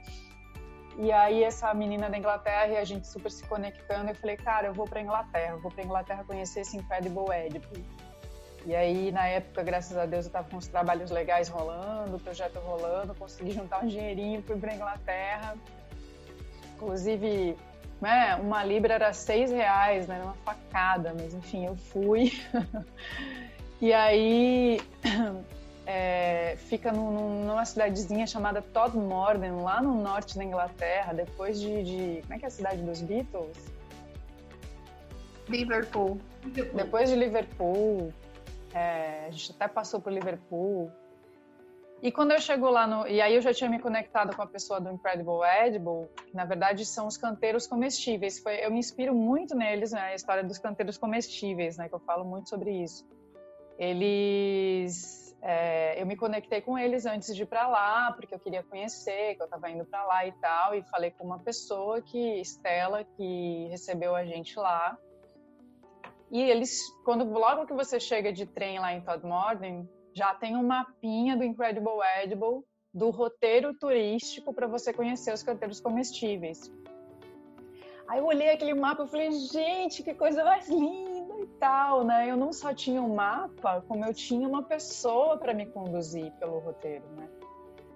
E 0.98 1.12
aí 1.12 1.44
essa 1.44 1.72
menina 1.76 2.10
da 2.10 2.18
Inglaterra 2.18 2.68
e 2.70 2.78
a 2.78 2.84
gente 2.84 3.08
super 3.08 3.30
se 3.30 3.46
conectando, 3.48 4.10
eu 4.10 4.16
falei, 4.16 4.36
cara, 4.36 4.68
eu 4.68 4.74
vou 4.74 4.88
para 4.88 5.00
Inglaterra, 5.00 5.54
eu 5.54 5.62
vou 5.62 5.72
para 5.72 5.84
Inglaterra 5.84 6.24
conhecer 6.26 6.62
esse 6.62 6.76
Incredible 6.76 7.32
Edible. 7.32 7.86
E 8.66 8.76
aí, 8.76 9.12
na 9.12 9.28
época, 9.28 9.64
graças 9.64 9.96
a 9.96 10.06
Deus, 10.06 10.26
eu 10.26 10.30
estava 10.30 10.50
com 10.50 10.58
os 10.58 10.68
trabalhos 10.68 11.12
legais 11.12 11.48
rolando, 11.48 12.18
o 12.18 12.20
projeto 12.20 12.60
rolando, 12.60 13.16
consegui 13.16 13.52
juntar 13.52 13.84
um 13.84 13.88
dinheirinho, 13.88 14.42
fui 14.42 14.58
para 14.58 14.74
Inglaterra. 14.74 15.56
Inclusive, 16.76 17.56
né, 18.02 18.36
uma 18.36 18.64
libra 18.64 18.94
era 18.94 19.14
seis 19.14 19.52
reais, 19.52 20.08
né, 20.08 20.22
uma 20.24 20.34
facada, 20.46 21.14
mas 21.18 21.34
enfim, 21.34 21.66
eu 21.66 21.76
fui. 21.76 22.32
e 23.82 23.94
aí 23.94 24.80
é, 25.86 26.56
fica 26.58 26.92
num, 26.92 27.46
numa 27.46 27.66
cidadezinha 27.66 28.26
chamada 28.26 28.62
Todmorden, 28.62 29.62
lá 29.62 29.82
no 29.82 30.02
norte 30.02 30.38
da 30.38 30.44
Inglaterra, 30.44 31.14
depois 31.14 31.60
de, 31.60 31.84
de, 31.84 32.22
Como 32.22 32.34
é 32.34 32.40
que 32.40 32.46
é 32.46 32.48
a 32.48 32.52
cidade 32.52 32.82
dos 32.82 33.02
Beatles? 33.02 33.58
Liverpool. 35.50 36.20
Depois 36.74 37.10
de 37.10 37.16
Liverpool. 37.16 38.14
É, 38.74 39.26
a 39.28 39.32
gente 39.32 39.52
até 39.52 39.68
passou 39.68 40.00
por 40.00 40.14
Liverpool. 40.14 40.92
E 42.02 42.12
quando 42.12 42.32
eu 42.32 42.40
chego 42.40 42.70
lá 42.70 42.88
no. 42.88 43.08
E 43.08 43.22
aí 43.22 43.36
eu 43.36 43.42
já 43.42 43.54
tinha 43.54 43.70
me 43.70 43.80
conectado 43.80 44.36
com 44.36 44.42
a 44.42 44.48
pessoa 44.48 44.80
do 44.80 44.90
Incredible 44.90 45.42
Edible, 45.44 46.08
que 46.26 46.36
na 46.36 46.46
verdade 46.46 46.86
são 46.86 47.08
os 47.08 47.18
canteiros 47.18 47.68
comestíveis. 47.68 48.40
Foi, 48.40 48.64
eu 48.64 48.72
me 48.72 48.80
inspiro 48.80 49.14
muito 49.14 49.56
neles, 49.56 49.92
né? 49.92 50.02
A 50.02 50.16
história 50.16 50.44
dos 50.44 50.58
canteiros 50.58 50.98
comestíveis, 50.98 51.78
né? 51.78 51.90
Que 51.90 51.96
eu 51.96 52.00
falo 52.00 52.24
muito 52.24 52.48
sobre 52.48 52.72
isso. 52.72 53.06
Eles 53.78 55.20
é, 55.42 56.02
eu 56.02 56.06
me 56.06 56.16
conectei 56.16 56.62
com 56.62 56.78
eles 56.78 57.06
antes 57.06 57.36
de 57.36 57.44
ir 57.44 57.46
para 57.46 57.68
lá, 57.68 58.12
porque 58.12 58.36
eu 58.36 58.40
queria 58.40 58.64
conhecer, 58.64 59.36
que 59.36 59.42
eu 59.42 59.46
estava 59.46 59.70
indo 59.70 59.86
para 59.86 60.04
lá 60.04 60.26
e 60.26 60.32
tal, 60.34 60.76
e 60.76 60.84
falei 60.84 61.12
com 61.12 61.26
uma 61.26 61.40
pessoa 61.40 62.02
que, 62.02 62.42
Estela, 62.42 63.04
que 63.04 63.68
recebeu 63.70 64.16
a 64.16 64.26
gente 64.26 64.58
lá. 64.58 64.98
E 66.30 66.42
eles, 66.42 66.90
quando 67.06 67.24
logo 67.26 67.66
que 67.66 67.74
você 67.74 68.00
chega 68.00 68.32
de 68.32 68.46
trem 68.46 68.80
lá 68.80 68.94
em 68.94 69.02
Todmorden, 69.02 69.90
já 70.14 70.34
tem 70.34 70.56
um 70.56 70.64
mapinha 70.64 71.36
do 71.36 71.44
Incredible 71.44 72.00
Edible, 72.22 72.64
do 72.94 73.10
roteiro 73.10 73.74
turístico 73.74 74.54
para 74.54 74.68
você 74.68 74.92
conhecer 74.92 75.34
os 75.34 75.44
canteiros 75.44 75.80
comestíveis. 75.80 76.72
Aí 78.08 78.18
eu 78.18 78.26
olhei 78.26 78.50
aquele 78.50 78.74
mapa 78.74 79.04
e 79.04 79.08
falei, 79.08 79.32
gente, 79.32 80.02
que 80.02 80.16
coisa 80.16 80.44
mais 80.44 80.68
linda 80.68 81.42
e 81.42 81.46
tal, 81.60 82.04
né? 82.04 82.30
Eu 82.30 82.36
não 82.36 82.52
só 82.52 82.74
tinha 82.74 83.00
um 83.00 83.14
mapa, 83.14 83.84
como 83.88 84.04
eu 84.04 84.14
tinha 84.14 84.48
uma 84.48 84.64
pessoa 84.64 85.38
para 85.38 85.54
me 85.54 85.68
conduzir 85.68 86.32
pelo 86.40 86.58
roteiro, 86.58 87.06
né? 87.16 87.30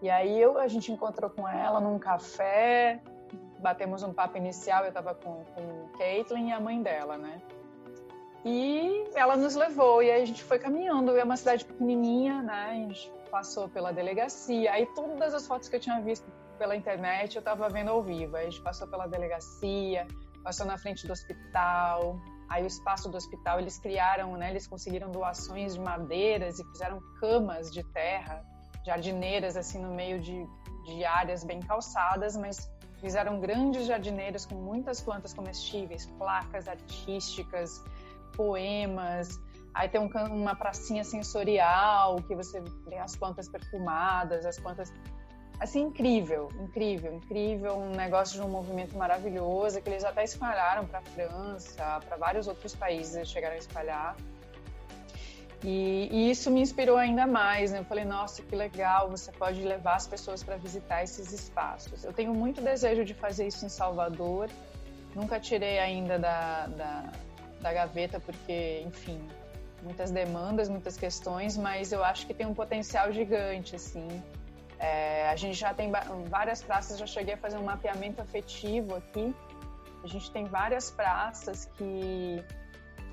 E 0.03 0.09
aí 0.09 0.39
eu, 0.39 0.59
a 0.59 0.67
gente 0.67 0.91
encontrou 0.91 1.31
com 1.31 1.47
ela 1.47 1.79
num 1.79 1.97
café, 1.97 3.01
batemos 3.57 4.03
um 4.03 4.13
papo 4.13 4.37
inicial, 4.37 4.83
eu 4.83 4.89
estava 4.89 5.15
com, 5.15 5.43
com 5.45 5.97
Caitlin 5.97 6.49
e 6.49 6.51
a 6.51 6.59
mãe 6.59 6.83
dela, 6.83 7.17
né? 7.17 7.41
E 8.45 9.05
ela 9.15 9.37
nos 9.37 9.55
levou, 9.55 10.03
e 10.03 10.11
aí 10.11 10.21
a 10.21 10.25
gente 10.25 10.43
foi 10.43 10.59
caminhando, 10.59 11.15
é 11.15 11.23
uma 11.23 11.37
cidade 11.37 11.63
pequenininha, 11.63 12.41
né? 12.41 12.71
A 12.71 12.73
gente 12.73 13.11
passou 13.31 13.69
pela 13.69 13.91
delegacia, 13.91 14.71
aí 14.71 14.85
todas 14.87 15.33
as 15.33 15.47
fotos 15.47 15.69
que 15.69 15.75
eu 15.77 15.79
tinha 15.79 16.01
visto 16.01 16.25
pela 16.57 16.75
internet, 16.75 17.35
eu 17.35 17.39
estava 17.39 17.69
vendo 17.69 17.89
ao 17.89 18.03
vivo. 18.03 18.35
Aí 18.35 18.47
a 18.47 18.49
gente 18.49 18.61
passou 18.61 18.87
pela 18.87 19.07
delegacia, 19.07 20.07
passou 20.43 20.65
na 20.65 20.77
frente 20.77 21.07
do 21.07 21.13
hospital. 21.13 22.19
Aí 22.49 22.63
o 22.63 22.67
espaço 22.67 23.09
do 23.09 23.17
hospital 23.17 23.59
eles 23.59 23.79
criaram, 23.79 24.35
né? 24.37 24.49
Eles 24.49 24.67
conseguiram 24.67 25.09
doações 25.09 25.75
de 25.75 25.79
madeiras 25.79 26.59
e 26.59 26.63
fizeram 26.65 26.99
camas 27.19 27.71
de 27.71 27.83
terra, 27.91 28.45
jardineiras 28.85 29.55
assim 29.55 29.79
no 29.79 29.93
meio 29.93 30.19
de, 30.19 30.45
de 30.85 31.05
áreas 31.05 31.43
bem 31.43 31.61
calçadas, 31.61 32.35
mas 32.35 32.69
fizeram 32.99 33.39
grandes 33.39 33.85
jardineiras 33.85 34.45
com 34.45 34.55
muitas 34.55 35.01
plantas 35.01 35.33
comestíveis, 35.33 36.05
placas 36.17 36.67
artísticas, 36.67 37.83
poemas. 38.35 39.39
Aí 39.73 39.89
tem 39.89 39.99
um, 39.99 40.09
uma 40.29 40.55
pracinha 40.55 41.03
sensorial 41.03 42.17
que 42.27 42.35
você 42.35 42.61
tem 42.87 42.99
as 42.99 43.15
plantas 43.15 43.49
perfumadas, 43.49 44.45
as 44.45 44.59
plantas 44.59 44.93
assim, 45.59 45.81
incrível, 45.83 46.49
incrível, 46.59 47.13
incrível, 47.13 47.77
um 47.77 47.91
negócio 47.91 48.35
de 48.35 48.45
um 48.45 48.49
movimento 48.49 48.97
maravilhoso 48.97 49.81
que 49.81 49.89
eles 49.89 50.03
até 50.03 50.23
espalharam 50.23 50.85
para 50.85 50.99
a 50.99 51.01
França, 51.01 52.01
para 52.05 52.17
vários 52.17 52.47
outros 52.47 52.75
países 52.75 53.15
eles 53.15 53.29
chegaram 53.29 53.55
a 53.55 53.57
espalhar. 53.57 54.15
E, 55.63 56.09
e, 56.11 56.29
isso 56.29 56.51
me 56.51 56.59
inspirou 56.59 56.97
ainda 56.97 57.25
mais, 57.25 57.71
né? 57.71 57.79
Eu 57.79 57.85
falei, 57.85 58.03
nossa, 58.03 58.41
que 58.41 58.53
legal, 58.53 59.09
você 59.09 59.31
pode 59.31 59.61
levar 59.61 59.95
as 59.95 60.05
pessoas 60.05 60.43
para 60.43 60.57
visitar 60.57 61.03
esses 61.03 61.31
espaços. 61.31 62.03
Eu 62.03 62.11
tenho 62.11 62.33
muito 62.33 62.61
desejo 62.61 63.05
de 63.05 63.13
fazer 63.13 63.47
isso 63.47 63.65
em 63.65 63.69
Salvador, 63.69 64.49
nunca 65.15 65.39
tirei 65.39 65.79
ainda 65.79 66.19
da, 66.19 66.67
da, 66.67 67.11
da 67.63 67.73
gaveta, 67.73 68.19
porque, 68.19 68.83
enfim, 68.85 69.19
muitas 69.81 70.11
demandas, 70.11 70.69
muitas 70.69 70.95
questões, 70.97 71.57
mas 71.57 71.91
eu 71.91 72.03
acho 72.03 72.27
que 72.27 72.33
tem 72.33 72.45
um 72.45 72.53
potencial 72.53 73.11
gigante, 73.11 73.75
assim. 73.75 74.07
É, 74.77 75.29
a 75.29 75.35
gente 75.35 75.57
já 75.57 75.73
tem 75.73 75.91
várias 76.29 76.61
praças, 76.61 76.99
já 76.99 77.07
cheguei 77.07 77.35
a 77.35 77.37
fazer 77.37 77.57
um 77.57 77.63
mapeamento 77.63 78.21
afetivo 78.21 78.95
aqui. 78.95 79.33
A 80.03 80.07
gente 80.07 80.29
tem 80.31 80.45
várias 80.45 80.91
praças 80.91 81.65
que 81.77 82.43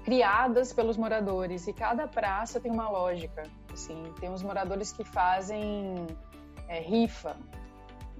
criadas 0.04 0.72
pelos 0.72 0.96
moradores 0.96 1.66
e 1.68 1.72
cada 1.72 2.08
praça 2.08 2.60
tem 2.60 2.72
uma 2.72 2.88
lógica. 2.88 3.44
Assim, 3.72 4.02
tem 4.18 4.30
os 4.30 4.42
moradores 4.42 4.92
que 4.92 5.04
fazem 5.04 6.06
é, 6.68 6.80
rifa 6.80 7.36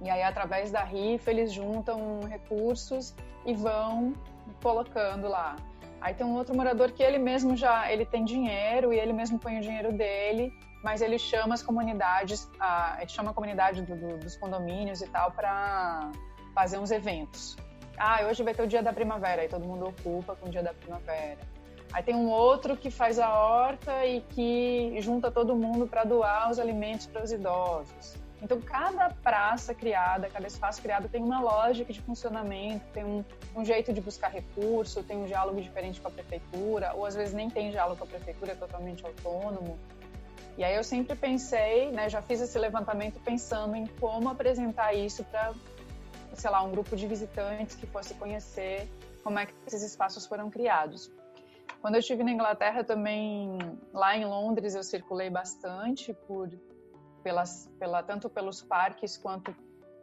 e 0.01 0.09
aí 0.09 0.23
através 0.23 0.71
da 0.71 0.83
rifa 0.83 1.29
eles 1.29 1.53
juntam 1.53 2.21
recursos 2.27 3.13
e 3.45 3.53
vão 3.53 4.13
colocando 4.61 5.27
lá. 5.27 5.55
Aí 6.01 6.13
tem 6.13 6.25
um 6.25 6.35
outro 6.35 6.55
morador 6.55 6.91
que 6.91 7.03
ele 7.03 7.19
mesmo 7.19 7.55
já 7.55 7.91
ele 7.91 8.05
tem 8.05 8.25
dinheiro 8.25 8.91
e 8.91 8.99
ele 8.99 9.13
mesmo 9.13 9.39
põe 9.39 9.59
o 9.59 9.61
dinheiro 9.61 9.93
dele 9.93 10.51
mas 10.83 11.01
ele 11.01 11.19
chama 11.19 11.53
as 11.53 11.61
comunidades, 11.61 12.49
a, 12.59 12.97
ele 12.99 13.09
chama 13.09 13.31
a 13.31 13.33
comunidade 13.33 13.81
do, 13.83 13.95
do, 13.95 14.17
dos 14.17 14.35
condomínios 14.35 15.01
e 15.01 15.07
tal 15.07 15.31
para 15.31 16.11
fazer 16.53 16.77
uns 16.79 16.91
eventos. 16.91 17.55
Ah, 17.97 18.25
hoje 18.27 18.41
vai 18.41 18.53
ter 18.53 18.63
o 18.63 18.67
dia 18.67 18.81
da 18.81 18.91
primavera, 18.91 19.43
aí 19.43 19.47
todo 19.47 19.63
mundo 19.63 19.87
ocupa 19.87 20.35
com 20.35 20.47
o 20.47 20.49
dia 20.49 20.63
da 20.63 20.73
primavera. 20.73 21.37
Aí 21.93 22.01
tem 22.01 22.15
um 22.15 22.29
outro 22.29 22.75
que 22.75 22.89
faz 22.89 23.19
a 23.19 23.29
horta 23.29 24.05
e 24.05 24.21
que 24.21 24.95
junta 25.01 25.29
todo 25.29 25.55
mundo 25.55 25.85
para 25.85 26.03
doar 26.03 26.49
os 26.49 26.57
alimentos 26.57 27.05
para 27.05 27.23
os 27.23 27.31
idosos. 27.31 28.15
Então, 28.41 28.59
cada 28.59 29.09
praça 29.09 29.73
criada, 29.73 30.27
cada 30.27 30.47
espaço 30.47 30.81
criado 30.81 31.07
tem 31.07 31.23
uma 31.23 31.39
lógica 31.39 31.93
de 31.93 32.01
funcionamento, 32.01 32.83
tem 32.91 33.03
um, 33.05 33.23
um, 33.55 33.63
jeito 33.63 33.93
de 33.93 34.01
buscar 34.01 34.29
recurso, 34.29 35.03
tem 35.03 35.15
um 35.15 35.25
diálogo 35.25 35.61
diferente 35.61 36.01
com 36.01 36.07
a 36.07 36.11
prefeitura, 36.11 36.93
ou 36.95 37.05
às 37.05 37.13
vezes 37.13 37.35
nem 37.35 37.49
tem 37.49 37.69
diálogo 37.69 37.99
com 37.99 38.05
a 38.05 38.07
prefeitura, 38.07 38.53
é 38.53 38.55
totalmente 38.55 39.05
autônomo. 39.05 39.77
E 40.57 40.63
aí 40.63 40.75
eu 40.75 40.83
sempre 40.83 41.15
pensei, 41.15 41.91
né, 41.91 42.09
já 42.09 42.21
fiz 42.21 42.41
esse 42.41 42.57
levantamento 42.57 43.19
pensando 43.23 43.75
em 43.75 43.85
como 43.85 44.27
apresentar 44.27 44.93
isso 44.93 45.23
para, 45.25 45.53
sei 46.33 46.49
lá, 46.49 46.63
um 46.63 46.71
grupo 46.71 46.95
de 46.95 47.05
visitantes 47.07 47.75
que 47.75 47.85
fosse 47.85 48.15
conhecer 48.15 48.89
como 49.23 49.37
é 49.37 49.45
que 49.45 49.53
esses 49.67 49.83
espaços 49.83 50.25
foram 50.25 50.49
criados. 50.49 51.11
Quando 51.79 51.95
eu 51.95 51.99
estive 51.99 52.23
na 52.23 52.31
Inglaterra 52.31 52.83
também, 52.83 53.57
lá 53.93 54.17
em 54.17 54.25
Londres, 54.25 54.75
eu 54.75 54.83
circulei 54.83 55.29
bastante 55.29 56.13
por 56.27 56.49
pelas, 57.23 57.69
pela, 57.79 58.03
tanto 58.03 58.29
pelos 58.29 58.61
parques 58.61 59.17
quanto 59.17 59.55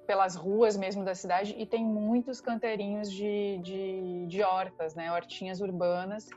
pelas 0.07 0.35
ruas 0.35 0.77
mesmo 0.77 1.05
da 1.05 1.15
cidade 1.15 1.55
e 1.59 1.67
tem 1.67 1.85
muitos 1.85 2.41
canteirinhos 2.41 3.13
de, 3.13 3.59
de, 3.59 4.27
de 4.27 4.43
hortas, 4.43 4.95
né, 4.95 5.13
hortinhas 5.13 5.61
urbanas 5.61 6.29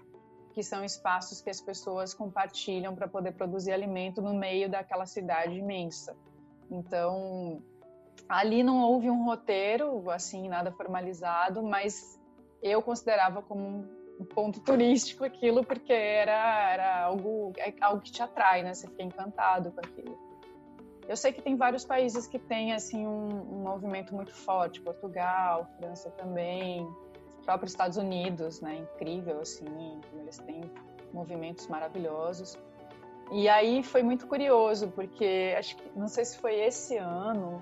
que 0.54 0.62
são 0.62 0.84
espaços 0.84 1.42
que 1.42 1.50
as 1.50 1.62
pessoas 1.62 2.14
compartilham 2.14 2.94
para 2.94 3.08
poder 3.08 3.32
produzir 3.32 3.72
alimento 3.72 4.22
no 4.22 4.34
meio 4.34 4.70
daquela 4.70 5.06
cidade 5.06 5.54
imensa. 5.54 6.16
Então, 6.70 7.62
ali 8.28 8.64
não 8.64 8.82
houve 8.82 9.10
um 9.10 9.24
roteiro, 9.24 10.10
assim, 10.10 10.50
nada 10.50 10.72
formalizado, 10.72 11.64
mas 11.64 12.20
eu 12.62 12.82
considerava 12.82 13.42
como 13.42 13.86
um 14.20 14.26
ponto 14.26 14.60
turístico 14.62 15.24
aquilo, 15.24 15.64
porque 15.64 15.94
era, 15.94 16.72
era 16.72 17.04
algo, 17.04 17.54
é 17.58 17.74
algo 17.82 18.02
que 18.02 18.12
te 18.12 18.22
atrai, 18.22 18.64
né? 18.64 18.74
Você 18.74 18.88
fica 18.88 19.04
encantado 19.04 19.72
com 19.72 19.80
aquilo. 19.80 20.31
Eu 21.12 21.18
sei 21.18 21.34
que 21.34 21.42
tem 21.42 21.58
vários 21.58 21.84
países 21.84 22.26
que 22.26 22.40
têm 22.40 22.72
assim 22.72 23.06
um, 23.06 23.28
um 23.28 23.64
movimento 23.64 24.16
muito 24.16 24.34
forte, 24.34 24.80
Portugal, 24.80 25.68
França 25.78 26.10
também, 26.12 26.88
próprios 27.44 27.74
Estados 27.74 27.98
Unidos, 27.98 28.62
né? 28.62 28.78
Incrível 28.78 29.42
assim, 29.42 30.00
eles 30.14 30.38
têm 30.38 30.62
movimentos 31.12 31.68
maravilhosos. 31.68 32.58
E 33.30 33.50
aí 33.50 33.84
foi 33.84 34.04
muito 34.04 34.26
curioso, 34.26 34.88
porque 34.88 35.54
acho 35.60 35.76
que 35.76 36.00
não 36.00 36.08
sei 36.08 36.24
se 36.24 36.38
foi 36.38 36.56
esse 36.62 36.96
ano, 36.96 37.62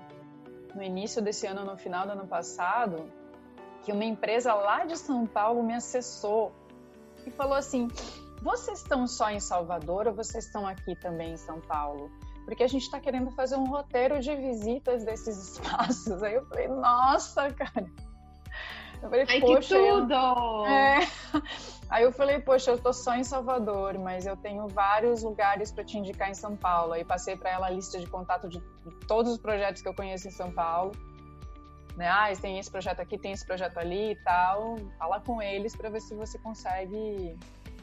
no 0.72 0.80
início 0.80 1.20
desse 1.20 1.44
ano, 1.48 1.64
no 1.64 1.76
final 1.76 2.06
do 2.06 2.12
ano 2.12 2.28
passado, 2.28 3.10
que 3.82 3.90
uma 3.90 4.04
empresa 4.04 4.54
lá 4.54 4.84
de 4.84 4.96
São 4.96 5.26
Paulo 5.26 5.60
me 5.60 5.74
acessou 5.74 6.52
e 7.26 7.32
falou 7.32 7.54
assim: 7.54 7.88
vocês 8.40 8.78
estão 8.78 9.08
só 9.08 9.28
em 9.28 9.40
Salvador 9.40 10.06
ou 10.06 10.14
vocês 10.14 10.46
estão 10.46 10.64
aqui 10.64 10.94
também 10.94 11.32
em 11.32 11.36
São 11.36 11.60
Paulo? 11.60 12.08
Porque 12.44 12.62
a 12.62 12.68
gente 12.68 12.82
está 12.82 12.98
querendo 12.98 13.30
fazer 13.30 13.56
um 13.56 13.64
roteiro 13.64 14.20
de 14.20 14.34
visitas 14.34 15.04
desses 15.04 15.36
espaços. 15.54 16.22
Aí 16.22 16.34
eu 16.34 16.46
falei, 16.46 16.68
nossa, 16.68 17.50
cara. 17.52 17.86
Eu 19.02 19.08
falei, 19.08 19.26
Ai, 19.28 19.40
poxa. 19.40 19.76
Que 19.76 19.90
tudo! 19.90 20.14
Eu... 20.14 20.66
É. 20.66 21.08
Aí 21.88 22.04
eu 22.04 22.12
falei, 22.12 22.38
poxa, 22.38 22.70
eu 22.70 22.78
tô 22.78 22.92
só 22.92 23.16
em 23.16 23.24
Salvador, 23.24 23.98
mas 23.98 24.24
eu 24.24 24.36
tenho 24.36 24.68
vários 24.68 25.24
lugares 25.24 25.72
para 25.72 25.82
te 25.82 25.98
indicar 25.98 26.30
em 26.30 26.34
São 26.34 26.54
Paulo. 26.56 26.92
Aí 26.92 27.04
passei 27.04 27.36
para 27.36 27.50
ela 27.50 27.66
a 27.66 27.70
lista 27.70 27.98
de 27.98 28.06
contato 28.06 28.48
de 28.48 28.60
todos 29.08 29.32
os 29.32 29.38
projetos 29.38 29.82
que 29.82 29.88
eu 29.88 29.94
conheço 29.94 30.28
em 30.28 30.30
São 30.30 30.52
Paulo 30.52 30.92
né? 32.00 32.08
Ah, 32.08 32.32
tem 32.40 32.58
esse 32.58 32.70
projeto 32.70 33.00
aqui, 33.00 33.18
tem 33.18 33.32
esse 33.32 33.44
projeto 33.44 33.78
ali 33.78 34.12
e 34.12 34.16
tal. 34.16 34.76
Fala 34.98 35.20
com 35.20 35.42
eles 35.42 35.76
para 35.76 35.90
ver 35.90 36.00
se 36.00 36.14
você 36.14 36.38
consegue 36.38 37.36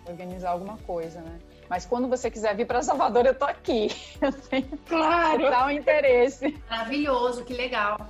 organizar 0.08 0.52
alguma 0.52 0.76
coisa, 0.80 1.22
né? 1.22 1.38
Mas 1.70 1.86
quando 1.86 2.08
você 2.08 2.32
quiser 2.32 2.56
vir 2.56 2.66
para 2.66 2.82
Salvador, 2.82 3.26
eu 3.26 3.36
tô 3.36 3.46
aqui. 3.46 3.88
Eu 4.22 4.32
tenho 4.32 4.78
claro. 4.88 5.44
total 5.44 5.72
interesse. 5.72 6.58
Maravilhoso, 6.70 7.44
que 7.44 7.54
legal. 7.54 8.10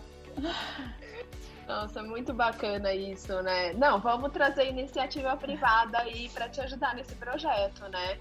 Nossa, 1.68 2.01
muito 2.01 2.34
bacana 2.34 2.93
isso, 2.93 3.41
né? 3.41 3.74
Não, 3.74 3.99
vamos 3.99 4.32
trazer 4.32 4.70
iniciativa 4.70 5.36
privada 5.36 5.99
aí 5.99 6.30
para 6.30 6.47
te 6.47 6.62
ajudar 6.62 6.95
nesse 6.95 7.14
projeto, 7.16 7.82
né? 7.89 8.18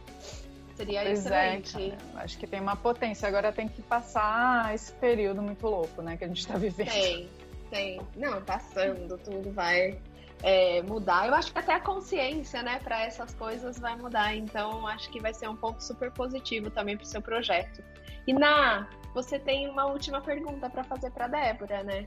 Seria 0.74 1.03
pois 1.03 1.26
é, 1.26 1.57
excelente. 1.57 1.97
É, 2.16 2.20
acho 2.20 2.39
que 2.39 2.47
tem 2.47 2.61
uma 2.61 2.76
potência. 2.76 3.28
Agora 3.28 3.53
tem 3.53 3.68
que 3.68 3.80
passar 3.82 4.74
esse 4.74 4.93
período 4.93 5.41
muito 5.41 5.66
louco, 5.66 6.03
né? 6.03 6.16
Que 6.16 6.24
a 6.24 6.28
gente 6.28 6.41
está 6.41 6.57
vivendo. 6.59 6.91
Tem, 6.91 7.30
tem. 7.70 8.01
Não, 8.16 8.43
passando, 8.43 9.16
tudo 9.18 9.53
vai 9.53 9.97
é, 10.43 10.82
mudar. 10.82 11.26
Eu 11.26 11.34
acho 11.34 11.53
que 11.53 11.59
até 11.59 11.74
a 11.74 11.80
consciência, 11.80 12.62
né, 12.62 12.78
para 12.78 13.03
essas 13.03 13.34
coisas 13.34 13.78
vai 13.78 13.97
mudar. 13.97 14.34
Então, 14.34 14.87
acho 14.87 15.11
que 15.11 15.20
vai 15.20 15.32
ser 15.32 15.49
um 15.49 15.57
ponto 15.57 15.82
super 15.82 16.11
positivo 16.12 16.70
também 16.70 16.97
para 16.97 17.05
o 17.05 17.07
seu 17.07 17.22
projeto. 17.22 17.82
E 18.26 18.32
na, 18.32 18.89
você 19.14 19.39
tem 19.39 19.68
uma 19.68 19.87
última 19.87 20.20
pergunta 20.20 20.68
para 20.68 20.84
fazer 20.84 21.11
para 21.11 21.28
Débora, 21.28 21.82
né? 21.82 22.07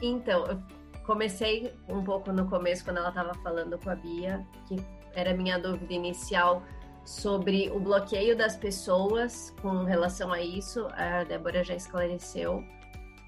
Então, 0.00 0.46
eu 0.46 0.62
comecei 1.04 1.74
um 1.88 2.02
pouco 2.02 2.32
no 2.32 2.48
começo 2.48 2.84
quando 2.84 2.98
ela 2.98 3.10
estava 3.10 3.34
falando 3.34 3.78
com 3.78 3.90
a 3.90 3.94
Bia, 3.94 4.44
que 4.66 4.76
era 5.14 5.34
minha 5.34 5.58
dúvida 5.58 5.92
inicial 5.92 6.62
sobre 7.04 7.68
o 7.70 7.78
bloqueio 7.78 8.36
das 8.36 8.56
pessoas 8.56 9.54
com 9.60 9.84
relação 9.84 10.32
a 10.32 10.40
isso. 10.40 10.86
A 10.92 11.24
Débora 11.24 11.62
já 11.62 11.74
esclareceu 11.74 12.64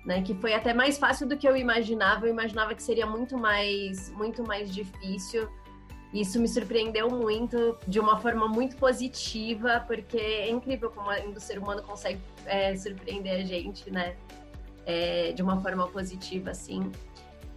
né? 0.04 0.22
Que 0.22 0.34
foi 0.34 0.54
até 0.54 0.74
mais 0.74 0.98
fácil 0.98 1.28
do 1.28 1.36
que 1.36 1.48
eu 1.48 1.56
imaginava. 1.56 2.26
Eu 2.26 2.30
imaginava 2.30 2.74
que 2.74 2.82
seria 2.82 3.06
muito 3.06 3.38
mais, 3.38 4.10
muito 4.10 4.42
mais 4.42 4.72
difícil. 4.72 5.48
Isso 6.12 6.38
me 6.38 6.46
surpreendeu 6.46 7.10
muito, 7.10 7.76
de 7.88 7.98
uma 7.98 8.20
forma 8.20 8.46
muito 8.46 8.76
positiva, 8.76 9.82
porque 9.84 10.16
é 10.16 10.48
incrível 10.48 10.88
como 10.90 11.10
o 11.10 11.40
ser 11.40 11.58
humano 11.58 11.82
consegue 11.82 12.20
é, 12.46 12.76
surpreender 12.76 13.40
a 13.40 13.44
gente, 13.44 13.90
né? 13.90 14.14
É, 14.86 15.32
de 15.32 15.42
uma 15.42 15.60
forma 15.60 15.88
positiva, 15.88 16.50
assim. 16.50 16.92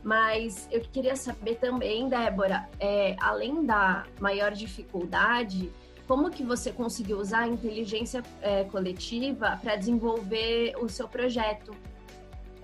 Mas 0.03 0.67
eu 0.71 0.81
queria 0.81 1.15
saber 1.15 1.55
também, 1.55 2.07
Débora, 2.07 2.67
é, 2.79 3.15
além 3.19 3.65
da 3.65 4.05
maior 4.19 4.53
dificuldade, 4.53 5.69
como 6.07 6.31
que 6.31 6.43
você 6.43 6.71
conseguiu 6.71 7.19
usar 7.19 7.39
a 7.39 7.47
inteligência 7.47 8.23
é, 8.41 8.63
coletiva 8.63 9.59
para 9.61 9.75
desenvolver 9.75 10.73
o 10.79 10.87
seu 10.87 11.07
projeto? 11.07 11.75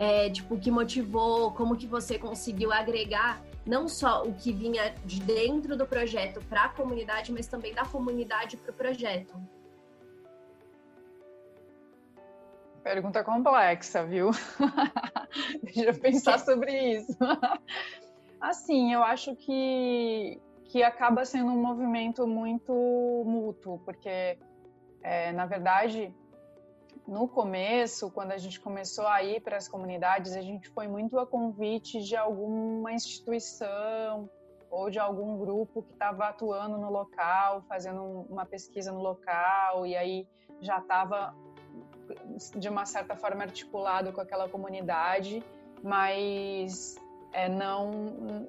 É, 0.04 0.30
tipo, 0.30 0.56
o 0.56 0.60
que 0.60 0.70
motivou, 0.70 1.51
como 1.51 1.78
que 1.78 1.88
você 1.88 2.20
conseguiu 2.20 2.74
agregar 2.74 3.41
não 3.66 3.88
só 3.88 4.24
o 4.24 4.34
que 4.34 4.51
vinha 4.51 4.93
de 5.06 5.22
dentro 5.22 5.78
do 5.78 5.86
projeto 5.86 6.41
para 6.49 6.66
a 6.66 6.70
comunidade, 6.70 7.32
mas 7.32 7.47
também 7.47 7.74
da 7.74 7.86
comunidade 7.86 8.58
para 8.58 8.72
o 8.72 8.74
projeto. 8.74 9.34
Pergunta 12.84 13.24
complexa, 13.24 14.06
viu? 14.06 14.32
Deixa 15.64 15.86
eu 15.86 15.97
pensar 15.97 16.38
sobre 16.43 16.72
isso. 16.95 17.18
assim, 18.41 18.93
eu 18.93 19.01
acho 19.01 19.34
que, 19.38 20.38
que 20.66 20.84
acaba 20.84 21.24
sendo 21.24 21.47
um 21.47 21.62
movimento 21.62 22.28
muito 22.28 22.74
mútuo, 23.26 23.80
porque, 23.86 24.38
é, 25.01 25.32
na 25.32 25.45
verdade, 25.45 26.14
no 27.08 27.28
começo, 27.28 28.10
quando 28.12 28.32
a 28.32 28.38
gente 28.38 28.60
começou 28.60 29.06
a 29.08 29.22
ir 29.24 29.41
para 29.41 29.58
as 29.58 29.68
comunidades, 29.68 30.36
a 30.36 30.41
gente 30.41 30.70
foi 30.70 30.88
muito 30.88 31.20
a 31.20 31.28
convite 31.28 32.01
de 32.01 32.16
alguma 32.16 32.93
instituição 32.93 34.30
ou 34.72 34.89
de 34.89 34.97
algum 34.97 35.38
grupo 35.38 35.84
que 35.84 35.91
estava 35.91 36.26
atuando 36.30 36.78
no 36.78 36.89
local, 36.89 37.62
fazendo 37.68 38.01
uma 38.30 38.45
pesquisa 38.45 38.91
no 38.91 39.01
local, 39.01 39.86
e 39.86 39.95
aí 39.95 40.28
já 40.62 40.80
estava 40.80 41.36
de 42.56 42.70
uma 42.70 42.86
certa 42.86 43.16
forma 43.16 43.43
articulado 43.43 44.12
com 44.12 44.22
aquela 44.22 44.49
comunidade, 44.49 45.43
mas 45.84 46.95
é, 47.32 47.47
não 47.49 48.47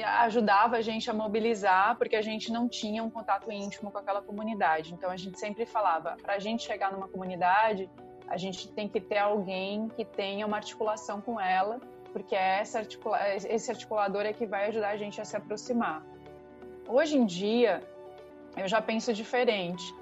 ajudava 0.00 0.76
a 0.76 0.80
gente 0.80 1.10
a 1.10 1.14
mobilizar, 1.14 1.96
porque 1.96 2.16
a 2.16 2.22
gente 2.22 2.50
não 2.50 2.68
tinha 2.68 3.02
um 3.02 3.10
contato 3.10 3.50
íntimo 3.52 3.90
com 3.90 3.98
aquela 3.98 4.22
comunidade. 4.22 4.94
Então 4.94 5.10
a 5.10 5.16
gente 5.16 5.38
sempre 5.38 5.66
falava, 5.66 6.16
para 6.22 6.34
a 6.34 6.38
gente 6.38 6.62
chegar 6.62 6.92
numa 6.92 7.08
comunidade, 7.08 7.90
a 8.28 8.36
gente 8.36 8.68
tem 8.68 8.88
que 8.88 9.00
ter 9.00 9.18
alguém 9.18 9.88
que 9.88 10.04
tenha 10.04 10.46
uma 10.46 10.56
articulação 10.56 11.20
com 11.20 11.38
ela, 11.38 11.80
porque 12.12 12.34
é 12.34 12.60
essa 12.60 12.78
articula 12.78 13.18
esse 13.34 13.70
articulador 13.70 14.22
é 14.22 14.32
que 14.32 14.46
vai 14.46 14.68
ajudar 14.68 14.90
a 14.90 14.96
gente 14.96 15.20
a 15.20 15.24
se 15.24 15.36
aproximar. 15.36 16.02
Hoje 16.88 17.16
em 17.16 17.26
dia, 17.26 17.82
eu 18.56 18.66
já 18.68 18.80
penso 18.80 19.12
diferente. 19.12 19.94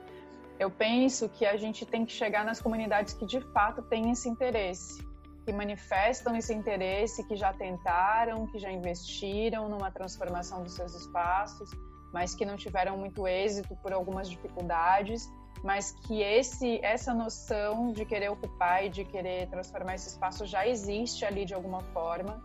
Eu 0.58 0.70
penso 0.70 1.28
que 1.28 1.46
a 1.46 1.56
gente 1.56 1.86
tem 1.86 2.04
que 2.04 2.12
chegar 2.12 2.44
nas 2.44 2.60
comunidades 2.60 3.14
que 3.14 3.24
de 3.24 3.40
fato 3.40 3.82
têm 3.82 4.10
esse 4.10 4.28
interesse 4.28 5.09
que 5.44 5.52
manifestam 5.52 6.36
esse 6.36 6.52
interesse, 6.52 7.24
que 7.26 7.36
já 7.36 7.52
tentaram, 7.52 8.46
que 8.46 8.58
já 8.58 8.70
investiram 8.70 9.68
numa 9.68 9.90
transformação 9.90 10.62
dos 10.62 10.74
seus 10.74 10.94
espaços, 10.94 11.70
mas 12.12 12.34
que 12.34 12.44
não 12.44 12.56
tiveram 12.56 12.96
muito 12.98 13.26
êxito 13.26 13.76
por 13.76 13.92
algumas 13.92 14.28
dificuldades, 14.28 15.28
mas 15.62 15.92
que 16.06 16.22
esse 16.22 16.80
essa 16.82 17.12
noção 17.12 17.92
de 17.92 18.04
querer 18.04 18.30
ocupar 18.30 18.84
e 18.84 18.88
de 18.88 19.04
querer 19.04 19.48
transformar 19.48 19.94
esse 19.94 20.08
espaço 20.08 20.46
já 20.46 20.66
existe 20.66 21.24
ali 21.24 21.44
de 21.44 21.54
alguma 21.54 21.80
forma 21.92 22.42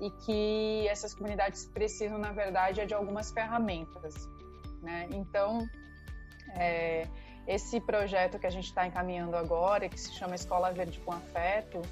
e 0.00 0.10
que 0.10 0.86
essas 0.88 1.14
comunidades 1.14 1.66
precisam, 1.66 2.18
na 2.18 2.30
verdade, 2.30 2.80
é 2.80 2.86
de 2.86 2.94
algumas 2.94 3.32
ferramentas, 3.32 4.28
né? 4.80 5.08
Então, 5.10 5.66
é, 6.54 7.08
esse 7.46 7.80
projeto 7.80 8.38
que 8.38 8.46
a 8.46 8.50
gente 8.50 8.66
está 8.66 8.86
encaminhando 8.86 9.36
agora, 9.36 9.88
que 9.88 9.98
se 9.98 10.12
chama 10.12 10.34
Escola 10.34 10.70
Verde 10.70 11.00
com 11.00 11.12
Afeto, 11.12 11.82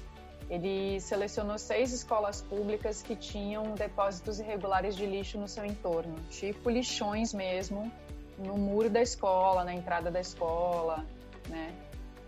ele 0.49 0.99
selecionou 1.01 1.57
seis 1.57 1.91
escolas 1.91 2.41
públicas 2.41 3.01
que 3.01 3.15
tinham 3.15 3.75
depósitos 3.75 4.39
irregulares 4.39 4.95
de 4.95 5.05
lixo 5.05 5.37
no 5.37 5.47
seu 5.47 5.65
entorno, 5.65 6.15
tipo 6.29 6.69
lixões 6.69 7.33
mesmo, 7.33 7.91
no 8.37 8.57
muro 8.57 8.89
da 8.89 9.01
escola, 9.01 9.63
na 9.63 9.73
entrada 9.73 10.09
da 10.09 10.21
escola, 10.21 11.05
né? 11.49 11.73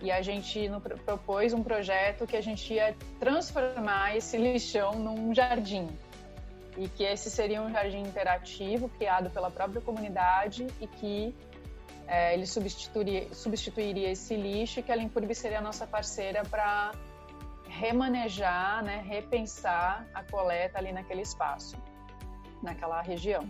E 0.01 0.11
a 0.11 0.21
gente 0.21 0.69
propôs 1.05 1.53
um 1.53 1.61
projeto 1.61 2.25
que 2.25 2.35
a 2.35 2.41
gente 2.41 2.73
ia 2.73 2.95
transformar 3.19 4.15
esse 4.15 4.37
lixão 4.37 4.93
num 4.93 5.33
jardim. 5.33 5.89
E 6.77 6.87
que 6.87 7.03
esse 7.03 7.29
seria 7.29 7.61
um 7.61 7.69
jardim 7.69 8.01
interativo 8.01 8.87
criado 8.89 9.29
pela 9.29 9.51
própria 9.51 9.81
comunidade 9.81 10.67
e 10.79 10.87
que 10.87 11.35
é, 12.07 12.33
ele 12.33 12.45
substituiria, 12.45 13.27
substituiria 13.33 14.09
esse 14.09 14.35
lixo 14.35 14.79
e 14.79 14.83
que 14.83 14.91
a 14.91 14.95
Limpurb 14.95 15.33
seria 15.35 15.59
a 15.59 15.61
nossa 15.61 15.85
parceira 15.85 16.43
para 16.43 16.93
remanejar, 17.79 18.83
né, 18.83 19.01
repensar 19.07 20.05
a 20.13 20.21
coleta 20.23 20.77
ali 20.77 20.91
naquele 20.91 21.21
espaço, 21.21 21.77
naquela 22.61 23.01
região. 23.01 23.43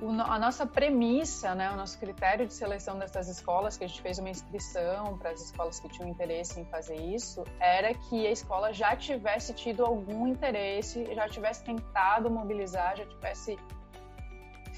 o, 0.00 0.08
a 0.34 0.38
nossa 0.38 0.64
premissa, 0.66 1.54
né, 1.54 1.70
o 1.70 1.76
nosso 1.76 1.98
critério 1.98 2.46
de 2.46 2.54
seleção 2.54 2.98
dessas 2.98 3.28
escolas, 3.28 3.76
que 3.76 3.84
a 3.84 3.86
gente 3.86 4.00
fez 4.00 4.18
uma 4.18 4.30
inscrição 4.30 5.18
para 5.18 5.30
as 5.30 5.40
escolas 5.42 5.78
que 5.78 5.88
tinham 5.88 6.08
interesse 6.08 6.58
em 6.58 6.64
fazer 6.64 6.96
isso, 6.96 7.44
era 7.60 7.92
que 7.92 8.26
a 8.26 8.30
escola 8.30 8.72
já 8.72 8.96
tivesse 8.96 9.52
tido 9.52 9.84
algum 9.84 10.26
interesse, 10.26 11.06
já 11.14 11.28
tivesse 11.28 11.64
tentado 11.64 12.30
mobilizar, 12.30 12.96
já 12.96 13.06
tivesse 13.06 13.58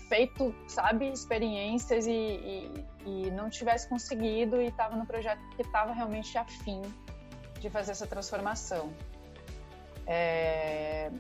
feito, 0.09 0.55
sabe, 0.67 1.09
experiências 1.11 2.07
e, 2.07 2.11
e, 2.11 2.87
e 3.07 3.31
não 3.31 3.49
tivesse 3.49 3.89
conseguido 3.89 4.61
e 4.61 4.67
estava 4.67 4.97
no 4.97 5.07
projeto 5.07 5.41
que 5.55 5.63
estava 5.63 5.93
realmente 5.93 6.37
afim 6.39 6.83
de 7.61 7.71
fazer 7.71 7.93
essa 7.93 8.07
transformação. 8.07 8.93
É, 10.07 11.11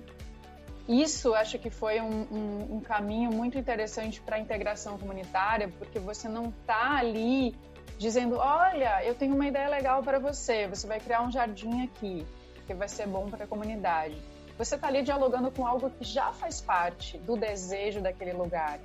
isso 0.88 1.34
acho 1.34 1.58
que 1.58 1.68
foi 1.68 2.00
um, 2.00 2.22
um, 2.32 2.76
um 2.76 2.80
caminho 2.80 3.30
muito 3.30 3.58
interessante 3.58 4.20
para 4.22 4.36
a 4.36 4.38
integração 4.38 4.96
comunitária, 4.96 5.68
porque 5.78 5.98
você 5.98 6.28
não 6.28 6.46
está 6.48 6.96
ali 6.96 7.54
dizendo: 7.98 8.36
olha, 8.38 9.04
eu 9.04 9.14
tenho 9.14 9.34
uma 9.34 9.46
ideia 9.46 9.68
legal 9.68 10.02
para 10.02 10.18
você, 10.18 10.66
você 10.66 10.86
vai 10.86 10.98
criar 10.98 11.22
um 11.22 11.30
jardim 11.30 11.84
aqui, 11.84 12.26
que 12.66 12.72
vai 12.72 12.88
ser 12.88 13.06
bom 13.06 13.28
para 13.28 13.44
a 13.44 13.46
comunidade. 13.46 14.18
Você 14.56 14.74
está 14.74 14.88
ali 14.88 15.02
dialogando 15.02 15.50
com 15.50 15.66
algo 15.66 15.90
que 15.90 16.04
já 16.04 16.32
faz 16.32 16.60
parte 16.60 17.18
do 17.18 17.36
desejo 17.36 18.00
daquele 18.00 18.32
lugar. 18.32 18.80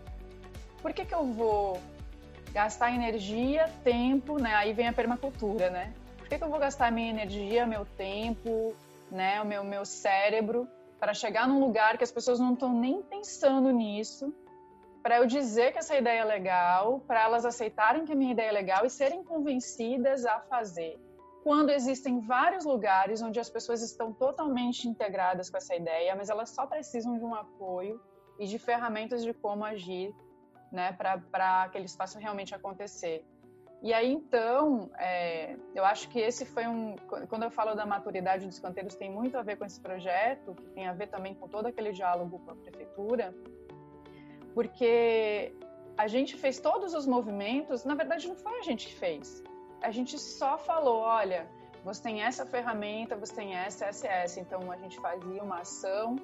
Por 0.82 0.93
que, 0.93 1.06
que 1.06 1.16
eu 1.16 1.26
vou 1.32 1.80
gastar 2.51 2.93
energia, 2.93 3.70
tempo, 3.84 4.38
né? 4.38 4.54
Aí 4.56 4.74
vem 4.74 4.88
a 4.88 4.93
permacultura, 4.93 5.70
né? 5.70 5.93
Que, 6.34 6.40
que 6.40 6.46
eu 6.46 6.50
vou 6.50 6.58
gastar 6.58 6.92
minha 6.92 7.12
energia, 7.12 7.64
meu 7.64 7.86
tempo, 7.86 8.76
né? 9.12 9.40
O 9.40 9.46
meu, 9.46 9.64
meu 9.64 9.86
cérebro 9.86 10.68
para 11.00 11.14
chegar 11.14 11.48
num 11.48 11.60
lugar 11.60 11.96
que 11.96 12.04
as 12.04 12.12
pessoas 12.12 12.40
não 12.40 12.54
estão 12.54 12.74
nem 12.74 13.04
pensando 13.04 13.70
nisso, 13.70 14.34
para 15.04 15.18
eu 15.18 15.28
dizer 15.28 15.74
que 15.74 15.78
essa 15.78 15.96
ideia 15.96 16.22
é 16.22 16.24
legal, 16.24 17.02
para 17.02 17.22
elas 17.22 17.46
aceitarem 17.46 18.04
que 18.04 18.14
a 18.14 18.16
minha 18.16 18.32
ideia 18.32 18.48
é 18.48 18.52
legal 18.52 18.84
e 18.84 18.90
serem 18.90 19.24
convencidas 19.24 20.26
a 20.26 20.40
fazer. 20.40 21.00
Quando 21.44 21.70
existem 21.70 22.20
vários 22.20 22.66
lugares 22.66 23.22
onde 23.22 23.40
as 23.40 23.50
pessoas 23.52 23.84
estão 23.84 24.12
totalmente 24.12 24.88
integradas 24.88 25.52
com 25.52 25.58
essa 25.58 25.76
ideia, 25.76 26.16
mas 26.16 26.32
elas 26.32 26.50
só 26.50 26.66
precisam 26.66 27.16
de 27.16 27.24
um 27.24 27.36
apoio 27.36 28.02
e 28.40 28.48
de 28.48 28.58
ferramentas 28.58 29.22
de 29.24 29.36
como 29.36 29.64
agir, 29.64 30.12
né, 30.72 30.94
para 30.94 31.62
aquele 31.62 31.86
espaço 31.86 32.18
realmente 32.18 32.56
acontecer. 32.56 33.24
E 33.84 33.94
aí, 33.94 34.14
então, 34.14 34.90
é, 34.98 35.58
eu 35.76 35.84
acho 35.84 36.08
que 36.08 36.18
esse 36.18 36.46
foi 36.46 36.66
um. 36.66 36.96
Quando 37.28 37.44
eu 37.44 37.52
falo 37.52 37.76
da 37.76 37.86
maturidade 37.86 38.46
dos 38.46 38.58
canteiros, 38.58 38.96
tem 38.96 39.12
muito 39.12 39.38
a 39.38 39.42
ver 39.42 39.58
com 39.58 39.66
esse 39.66 39.78
projeto, 39.78 40.56
que 40.56 40.70
tem 40.70 40.88
a 40.88 40.94
ver 40.94 41.08
também 41.08 41.36
com 41.36 41.50
todo 41.50 41.66
aquele 41.66 41.92
diálogo 41.92 42.40
com 42.40 42.52
a 42.52 42.56
prefeitura, 42.56 43.36
porque 44.54 45.54
a 45.98 46.08
gente 46.08 46.38
fez 46.38 46.62
todos 46.62 46.94
os 46.94 47.06
movimentos, 47.06 47.84
na 47.84 47.94
verdade, 47.94 48.26
não 48.26 48.36
foi 48.36 48.58
a 48.60 48.62
gente 48.62 48.88
que 48.88 48.96
fez. 48.96 49.44
A 49.82 49.92
gente 49.92 50.18
só 50.18 50.58
falou: 50.58 51.00
olha, 51.02 51.46
você 51.84 52.02
tem 52.02 52.24
essa 52.24 52.46
ferramenta, 52.46 53.18
você 53.18 53.36
tem 53.36 53.54
essa, 53.54 53.88
essa, 53.88 54.08
essa. 54.08 54.40
Então, 54.40 54.72
a 54.72 54.78
gente 54.78 54.98
fazia 55.02 55.44
uma 55.44 55.60
ação 55.60 56.16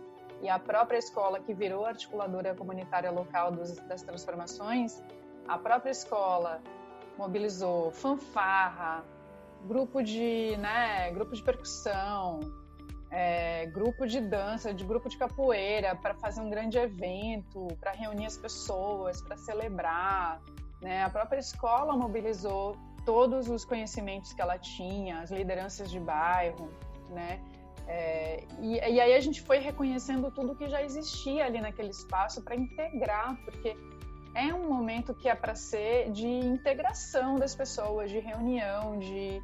e 0.42 0.48
a 0.48 0.58
própria 0.58 0.98
escola, 0.98 1.42
que 1.42 1.54
virou 1.54 1.86
articuladora 1.86 2.56
comunitária 2.56 3.12
local 3.12 3.52
dos, 3.52 3.76
das 3.80 4.02
transformações, 4.02 5.04
a 5.46 5.58
própria 5.58 5.92
escola 5.92 6.62
mobilizou 7.20 7.92
fanfarra, 7.92 9.04
grupo 9.66 10.02
de, 10.02 10.56
né, 10.58 11.12
grupo 11.12 11.36
de 11.36 11.44
percussão, 11.44 12.40
é, 13.12 13.66
grupo 13.66 14.08
de 14.08 14.22
dança, 14.22 14.74
de 14.74 14.86
grupo 14.86 15.10
de 15.10 15.18
capoeira 15.18 15.96
para 15.96 16.14
fazer 16.14 16.40
um 16.40 16.50
grande 16.50 16.78
evento, 16.78 17.68
para 17.82 17.92
reunir 17.92 18.26
as 18.26 18.38
pessoas, 18.38 19.22
para 19.22 19.36
celebrar. 19.36 20.42
Né? 20.82 21.04
A 21.04 21.10
própria 21.10 21.40
escola 21.40 21.94
mobilizou 21.94 22.78
todos 23.06 23.50
os 23.50 23.66
conhecimentos 23.66 24.32
que 24.32 24.42
ela 24.42 24.58
tinha, 24.58 25.20
as 25.20 25.30
lideranças 25.30 25.92
de 25.92 26.00
bairro, 26.00 26.70
né? 27.10 27.42
É, 27.88 28.44
e, 28.62 28.76
e 28.76 29.02
aí 29.02 29.14
a 29.14 29.20
gente 29.20 29.42
foi 29.42 29.58
reconhecendo 29.58 30.30
tudo 30.30 30.56
que 30.56 30.70
já 30.70 30.82
existia 30.84 31.46
ali 31.46 31.60
naquele 31.60 31.90
espaço 31.90 32.40
para 32.44 32.56
integrar, 32.56 33.36
porque 33.44 33.76
é 34.40 34.54
um 34.54 34.70
momento 34.70 35.14
que 35.14 35.28
é 35.28 35.36
para 35.36 35.54
ser 35.54 36.12
de 36.12 36.26
integração 36.26 37.36
das 37.36 37.54
pessoas, 37.54 38.10
de 38.10 38.20
reunião, 38.20 38.98
de 38.98 39.42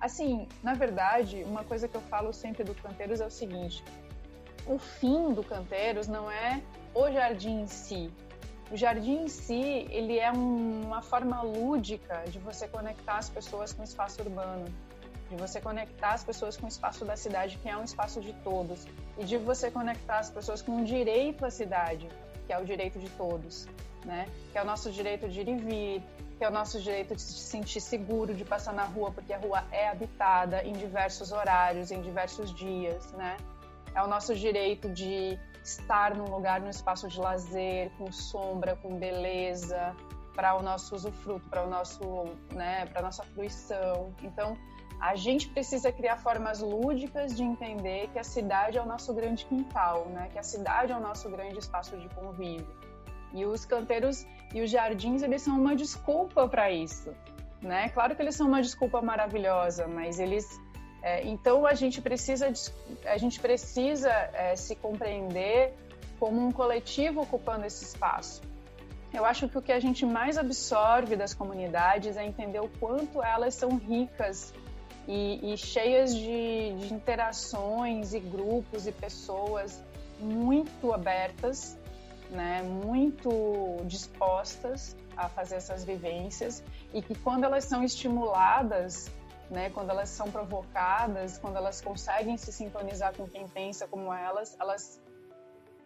assim, 0.00 0.48
na 0.62 0.72
verdade, 0.72 1.44
uma 1.44 1.62
coisa 1.62 1.86
que 1.86 1.94
eu 1.94 2.00
falo 2.00 2.32
sempre 2.32 2.64
do 2.64 2.74
Canteiros 2.74 3.20
é 3.20 3.26
o 3.26 3.30
seguinte: 3.30 3.84
o 4.66 4.78
fim 4.78 5.34
do 5.34 5.44
Canteiros 5.44 6.08
não 6.08 6.30
é 6.30 6.62
o 6.94 7.10
jardim 7.10 7.60
em 7.62 7.66
si. 7.66 8.10
O 8.70 8.76
jardim 8.76 9.24
em 9.24 9.28
si, 9.28 9.86
ele 9.90 10.18
é 10.18 10.32
um, 10.32 10.84
uma 10.86 11.02
forma 11.02 11.42
lúdica 11.42 12.24
de 12.28 12.38
você 12.38 12.66
conectar 12.66 13.18
as 13.18 13.28
pessoas 13.28 13.72
com 13.72 13.82
o 13.82 13.84
espaço 13.84 14.22
urbano, 14.22 14.66
de 15.28 15.36
você 15.36 15.60
conectar 15.60 16.12
as 16.12 16.24
pessoas 16.24 16.56
com 16.56 16.64
o 16.66 16.68
espaço 16.68 17.04
da 17.04 17.16
cidade, 17.16 17.58
que 17.58 17.68
é 17.68 17.76
um 17.76 17.84
espaço 17.84 18.20
de 18.20 18.32
todos, 18.44 18.86
e 19.18 19.24
de 19.24 19.36
você 19.36 19.70
conectar 19.70 20.20
as 20.20 20.30
pessoas 20.30 20.62
com 20.62 20.80
o 20.80 20.84
direito 20.84 21.44
à 21.44 21.50
cidade, 21.50 22.08
que 22.46 22.52
é 22.52 22.58
o 22.58 22.64
direito 22.64 22.98
de 22.98 23.10
todos 23.10 23.68
né? 24.04 24.26
Que 24.52 24.58
é 24.58 24.62
o 24.62 24.64
nosso 24.64 24.90
direito 24.90 25.28
de 25.28 25.40
ir 25.40 25.48
e 25.48 25.56
vir, 25.56 26.02
que 26.38 26.44
é 26.44 26.48
o 26.48 26.52
nosso 26.52 26.80
direito 26.80 27.14
de 27.14 27.22
se 27.22 27.34
sentir 27.34 27.80
seguro 27.80 28.34
de 28.34 28.44
passar 28.44 28.72
na 28.72 28.84
rua, 28.84 29.10
porque 29.10 29.32
a 29.32 29.38
rua 29.38 29.64
é 29.70 29.88
habitada 29.88 30.64
em 30.64 30.72
diversos 30.72 31.32
horários, 31.32 31.90
em 31.90 32.00
diversos 32.00 32.54
dias, 32.54 33.12
né? 33.12 33.36
É 33.94 34.02
o 34.02 34.06
nosso 34.06 34.34
direito 34.34 34.88
de 34.88 35.38
estar 35.62 36.14
num 36.14 36.30
lugar, 36.30 36.60
num 36.60 36.70
espaço 36.70 37.08
de 37.08 37.20
lazer, 37.20 37.90
com 37.98 38.10
sombra, 38.10 38.76
com 38.76 38.96
beleza, 38.96 39.94
para 40.34 40.54
o 40.54 40.62
nosso 40.62 40.94
usufruto, 40.94 41.46
para 41.50 41.64
o 41.66 41.68
nosso, 41.68 42.00
né, 42.52 42.86
para 42.86 43.02
nossa 43.02 43.24
fruição. 43.24 44.14
Então, 44.22 44.56
a 45.00 45.14
gente 45.16 45.48
precisa 45.48 45.90
criar 45.90 46.18
formas 46.18 46.60
lúdicas 46.60 47.34
de 47.34 47.42
entender 47.42 48.08
que 48.08 48.18
a 48.18 48.24
cidade 48.24 48.76
é 48.76 48.82
o 48.82 48.86
nosso 48.86 49.12
grande 49.14 49.46
quintal, 49.46 50.06
né? 50.06 50.28
Que 50.30 50.38
a 50.38 50.42
cidade 50.42 50.92
é 50.92 50.96
o 50.96 51.00
nosso 51.00 51.28
grande 51.30 51.58
espaço 51.58 51.96
de 51.96 52.08
convívio. 52.10 52.79
E 53.32 53.44
os 53.44 53.64
canteiros 53.64 54.26
e 54.52 54.60
os 54.60 54.70
jardins, 54.70 55.22
eles 55.22 55.42
são 55.42 55.58
uma 55.58 55.76
desculpa 55.76 56.48
para 56.48 56.70
isso, 56.70 57.14
né? 57.62 57.88
Claro 57.90 58.16
que 58.16 58.22
eles 58.22 58.34
são 58.34 58.48
uma 58.48 58.60
desculpa 58.60 59.00
maravilhosa, 59.00 59.86
mas 59.86 60.18
eles 60.18 60.60
é, 61.02 61.26
então 61.26 61.64
a 61.64 61.74
gente 61.74 62.00
precisa 62.02 62.52
a 63.06 63.16
gente 63.16 63.40
precisa 63.40 64.10
é, 64.10 64.54
se 64.56 64.74
compreender 64.76 65.72
como 66.18 66.46
um 66.46 66.52
coletivo 66.52 67.22
ocupando 67.22 67.64
esse 67.64 67.84
espaço. 67.84 68.42
Eu 69.12 69.24
acho 69.24 69.48
que 69.48 69.58
o 69.58 69.62
que 69.62 69.72
a 69.72 69.80
gente 69.80 70.04
mais 70.04 70.38
absorve 70.38 71.16
das 71.16 71.34
comunidades 71.34 72.16
é 72.16 72.24
entender 72.24 72.60
o 72.60 72.68
quanto 72.78 73.22
elas 73.22 73.54
são 73.54 73.76
ricas 73.76 74.52
e, 75.08 75.52
e 75.52 75.56
cheias 75.56 76.14
de, 76.14 76.74
de 76.78 76.94
interações 76.94 78.12
e 78.14 78.20
grupos 78.20 78.86
e 78.86 78.92
pessoas 78.92 79.82
muito 80.20 80.92
abertas 80.92 81.79
né, 82.30 82.62
muito 82.62 83.78
dispostas 83.84 84.96
a 85.16 85.28
fazer 85.28 85.56
essas 85.56 85.84
vivências 85.84 86.62
e 86.94 87.02
que 87.02 87.14
quando 87.14 87.44
elas 87.44 87.64
são 87.64 87.82
estimuladas, 87.82 89.10
né, 89.50 89.70
quando 89.70 89.90
elas 89.90 90.08
são 90.08 90.30
provocadas, 90.30 91.38
quando 91.38 91.56
elas 91.56 91.80
conseguem 91.80 92.36
se 92.36 92.52
sintonizar 92.52 93.14
com 93.16 93.26
quem 93.28 93.48
pensa 93.48 93.86
como 93.88 94.12
elas, 94.12 94.56
elas 94.58 95.00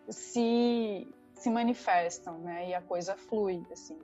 se 0.08 1.08
se 1.34 1.50
manifestam, 1.50 2.38
né, 2.38 2.68
e 2.68 2.74
a 2.74 2.80
coisa 2.80 3.16
flui 3.16 3.66
assim. 3.72 3.98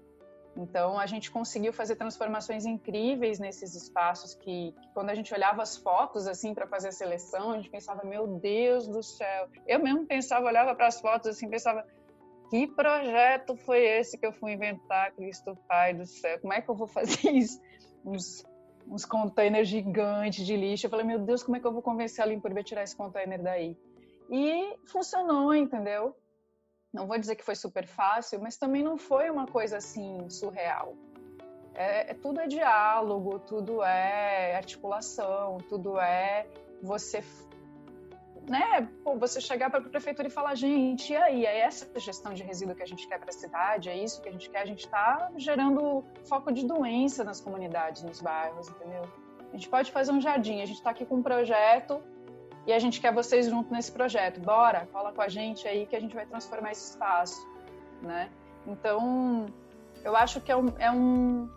Então 0.57 0.99
a 0.99 1.07
gente 1.07 1.31
conseguiu 1.31 1.73
fazer 1.73 1.97
transformações 1.97 2.67
incríveis 2.67 3.39
nesses 3.39 3.75
espaços 3.75 4.35
que, 4.35 4.73
que 4.73 4.89
quando 4.93 5.11
a 5.11 5.15
gente 5.15 5.33
olhava 5.33 5.63
as 5.63 5.77
fotos 5.77 6.27
assim 6.27 6.53
para 6.53 6.67
fazer 6.67 6.89
a 6.89 6.93
seleção, 6.93 7.53
a 7.53 7.57
gente 7.57 7.71
pensava, 7.71 8.05
meu 8.05 8.27
Deus 8.27 8.89
do 8.89 9.03
céu. 9.03 9.49
Eu 9.67 9.81
mesmo 9.81 10.07
pensava, 10.07 10.47
olhava 10.47 10.75
para 10.75 10.89
as 10.89 11.01
fotos 11.01 11.29
assim, 11.29 11.49
pensava, 11.49 11.87
que 12.51 12.67
projeto 12.67 13.57
foi 13.57 13.85
esse 13.85 14.19
que 14.19 14.27
eu 14.27 14.33
fui 14.33 14.53
inventar, 14.53 15.13
Cristo 15.13 15.57
Pai 15.69 15.95
do 15.95 16.05
céu? 16.05 16.41
Como 16.41 16.53
é 16.53 16.61
que 16.61 16.69
eu 16.69 16.75
vou 16.75 16.89
fazer 16.89 17.31
isso? 17.31 17.61
Uns, 18.05 18.45
uns 18.89 19.05
containers 19.05 19.69
gigantes 19.69 20.45
de 20.45 20.57
lixo. 20.57 20.87
Eu 20.87 20.91
falei, 20.91 21.07
meu 21.07 21.21
Deus, 21.21 21.45
como 21.45 21.57
é 21.57 21.61
que 21.61 21.67
eu 21.67 21.73
vou 21.73 21.81
convencer 21.81 22.25
a 22.25 22.27
Limpurbe 22.27 22.61
a 22.61 22.65
tirar 22.65 22.83
esse 22.83 22.97
container 22.97 23.41
daí? 23.41 23.79
E 24.29 24.77
funcionou, 24.87 25.55
entendeu? 25.55 26.17
Não 26.93 27.07
vou 27.07 27.17
dizer 27.19 27.37
que 27.37 27.45
foi 27.45 27.55
super 27.55 27.87
fácil, 27.87 28.41
mas 28.41 28.57
também 28.57 28.83
não 28.83 28.99
foi 28.99 29.31
uma 29.31 29.47
coisa 29.47 29.77
assim 29.77 30.29
surreal. 30.29 30.97
É, 31.73 32.11
é, 32.11 32.15
tudo 32.15 32.41
é 32.41 32.49
diálogo, 32.49 33.39
tudo 33.39 33.83
é 33.83 34.57
articulação, 34.57 35.59
tudo 35.69 36.01
é 36.01 36.49
você 36.83 37.23
né, 38.51 38.89
pô, 39.05 39.17
você 39.17 39.41
chegar 39.41 39.71
para 39.71 39.79
a 39.79 39.83
prefeitura 39.83 40.27
e 40.27 40.31
falar, 40.31 40.57
gente, 40.57 41.13
e 41.13 41.17
aí, 41.17 41.47
é 41.47 41.61
essa 41.61 41.89
gestão 42.01 42.35
de 42.35 42.43
resíduo 42.43 42.75
que 42.75 42.83
a 42.83 42.87
gente 42.87 43.07
quer 43.07 43.21
para 43.21 43.31
a 43.31 43.33
cidade, 43.33 43.89
é 43.89 43.97
isso 43.97 44.21
que 44.21 44.29
a 44.29 44.33
gente 44.33 44.51
quer, 44.51 44.63
a 44.63 44.67
gente 44.67 44.87
está 44.87 45.31
gerando 45.37 46.05
foco 46.25 46.51
de 46.51 46.67
doença 46.67 47.23
nas 47.23 47.41
comunidades, 47.41 48.03
nos 48.03 48.21
bairros, 48.21 48.69
entendeu? 48.69 49.05
A 49.53 49.57
gente 49.57 49.69
pode 49.69 49.93
fazer 49.93 50.11
um 50.11 50.21
jardim, 50.21 50.61
a 50.61 50.67
gente 50.67 50.79
está 50.79 50.91
aqui 50.91 51.07
com 51.07 51.19
um 51.19 51.23
projeto 51.23 52.03
e 52.67 52.73
a 52.73 52.79
gente 52.81 53.01
quer 53.01 53.15
vocês 53.15 53.47
junto 53.47 53.73
nesse 53.73 53.93
projeto, 53.93 54.41
bora, 54.41 54.89
cola 54.93 55.13
com 55.13 55.23
a 55.23 55.29
gente 55.29 55.69
aí 55.69 55.87
que 55.87 55.95
a 55.95 56.01
gente 56.01 56.17
vai 56.17 56.27
transformar 56.27 56.73
esse 56.73 56.91
espaço, 56.91 57.49
né? 58.03 58.31
Então, 58.67 59.47
eu 60.03 60.17
acho 60.17 60.41
que 60.41 60.51
é 60.51 60.57
um, 60.57 60.69
é 60.77 60.91
um. 60.91 61.49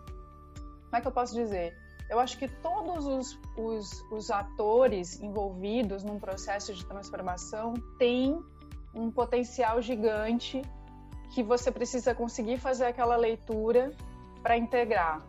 Como 0.84 0.96
é 0.96 1.00
que 1.00 1.08
eu 1.08 1.12
posso 1.12 1.34
dizer? 1.34 1.76
Eu 2.08 2.20
acho 2.20 2.38
que 2.38 2.48
todos 2.48 3.06
os, 3.06 3.40
os, 3.56 4.02
os 4.10 4.30
atores 4.30 5.20
envolvidos 5.20 6.04
num 6.04 6.18
processo 6.18 6.74
de 6.74 6.84
transformação 6.84 7.74
têm 7.98 8.38
um 8.94 9.10
potencial 9.10 9.80
gigante 9.80 10.62
que 11.34 11.42
você 11.42 11.70
precisa 11.70 12.14
conseguir 12.14 12.58
fazer 12.58 12.86
aquela 12.86 13.16
leitura 13.16 13.90
para 14.42 14.56
integrar, 14.56 15.26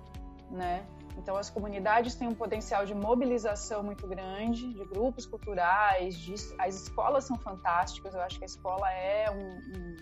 né? 0.52 0.86
Então, 1.18 1.38
as 1.38 1.50
comunidades 1.50 2.16
têm 2.16 2.28
um 2.28 2.36
potencial 2.36 2.86
de 2.86 2.94
mobilização 2.94 3.82
muito 3.82 4.06
grande, 4.06 4.74
de 4.74 4.86
grupos 4.86 5.26
culturais, 5.26 6.16
de, 6.18 6.36
as 6.60 6.76
escolas 6.76 7.24
são 7.24 7.38
fantásticas. 7.38 8.14
Eu 8.14 8.22
acho 8.22 8.38
que 8.38 8.44
a 8.44 8.48
escola 8.48 8.92
é 8.92 9.32
um, 9.32 9.38
um, 9.40 9.96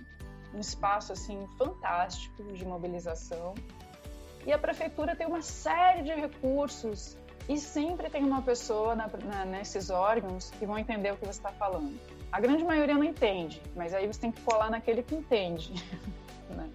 um 0.55 0.59
espaço 0.59 1.13
assim 1.13 1.47
fantástico 1.57 2.43
de 2.51 2.65
mobilização. 2.65 3.53
E 4.45 4.51
a 4.51 4.57
prefeitura 4.57 5.15
tem 5.15 5.25
uma 5.25 5.41
série 5.41 6.03
de 6.03 6.13
recursos 6.13 7.17
e 7.47 7.57
sempre 7.57 8.09
tem 8.09 8.23
uma 8.23 8.41
pessoa 8.41 8.95
na, 8.95 9.09
na, 9.25 9.45
nesses 9.45 9.89
órgãos 9.89 10.51
que 10.51 10.65
vão 10.65 10.77
entender 10.77 11.11
o 11.11 11.17
que 11.17 11.25
você 11.25 11.39
está 11.39 11.51
falando. 11.51 11.99
A 12.31 12.39
grande 12.39 12.63
maioria 12.63 12.95
não 12.95 13.03
entende, 13.03 13.61
mas 13.75 13.93
aí 13.93 14.07
você 14.07 14.21
tem 14.21 14.31
que 14.31 14.41
colar 14.41 14.69
naquele 14.69 15.03
que 15.03 15.15
entende. 15.15 15.73
né? 16.49 16.69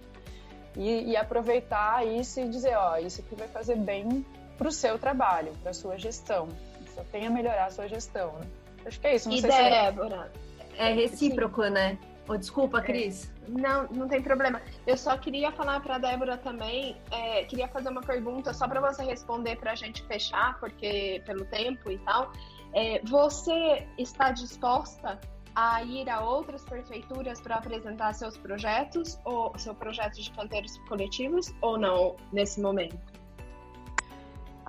e, 0.75 1.11
e, 1.11 1.17
aproveitar 1.17 2.05
isso 2.05 2.39
e 2.39 2.47
dizer, 2.47 2.75
ó, 2.77 2.97
isso 2.97 3.21
aqui 3.21 3.35
vai 3.35 3.47
fazer 3.47 3.75
bem 3.75 4.25
para 4.57 4.67
o 4.67 4.71
seu 4.71 4.97
trabalho, 4.99 5.51
para 5.61 5.71
a 5.71 5.73
sua 5.73 5.97
gestão. 5.97 6.47
Só 6.93 7.03
tem 7.11 7.27
a 7.27 7.29
melhorar 7.29 7.65
a 7.65 7.71
sua 7.71 7.87
gestão, 7.87 8.33
né? 8.33 8.47
Acho 8.85 8.99
que 8.99 9.07
é 9.07 9.15
isso. 9.15 9.29
Não 9.29 9.35
e 9.35 9.41
sei 9.41 9.49
Débora, 9.49 10.31
se 10.57 10.77
é... 10.77 10.93
recíproco, 10.93 11.63
né? 11.63 11.97
Oh, 12.29 12.37
desculpa, 12.37 12.79
Cris. 12.79 13.33
É. 13.47 13.49
Não, 13.49 13.87
não 13.87 14.07
tem 14.07 14.21
problema. 14.21 14.61
Eu 14.85 14.95
só 14.95 15.17
queria 15.17 15.51
falar 15.51 15.81
para 15.81 15.95
a 15.95 15.97
Débora 15.97 16.37
também, 16.37 16.95
é, 17.09 17.43
queria 17.45 17.67
fazer 17.67 17.89
uma 17.89 18.01
pergunta 18.01 18.53
só 18.53 18.67
para 18.67 18.79
você 18.79 19.03
responder 19.03 19.55
para 19.55 19.71
a 19.71 19.75
gente 19.75 20.03
fechar, 20.03 20.59
porque 20.59 21.23
pelo 21.25 21.43
tempo 21.45 21.91
e 21.91 21.97
tal. 21.97 22.31
É, 22.75 23.01
você 23.03 23.87
está 23.97 24.29
disposta 24.29 25.19
a 25.55 25.83
ir 25.83 26.07
a 26.07 26.21
outras 26.21 26.63
prefeituras 26.63 27.41
para 27.41 27.55
apresentar 27.55 28.13
seus 28.13 28.37
projetos 28.37 29.19
ou 29.25 29.51
seu 29.57 29.73
projeto 29.73 30.21
de 30.21 30.29
canteiros 30.29 30.77
coletivos 30.87 31.51
ou 31.61 31.79
não 31.79 32.15
nesse 32.31 32.61
momento? 32.61 32.99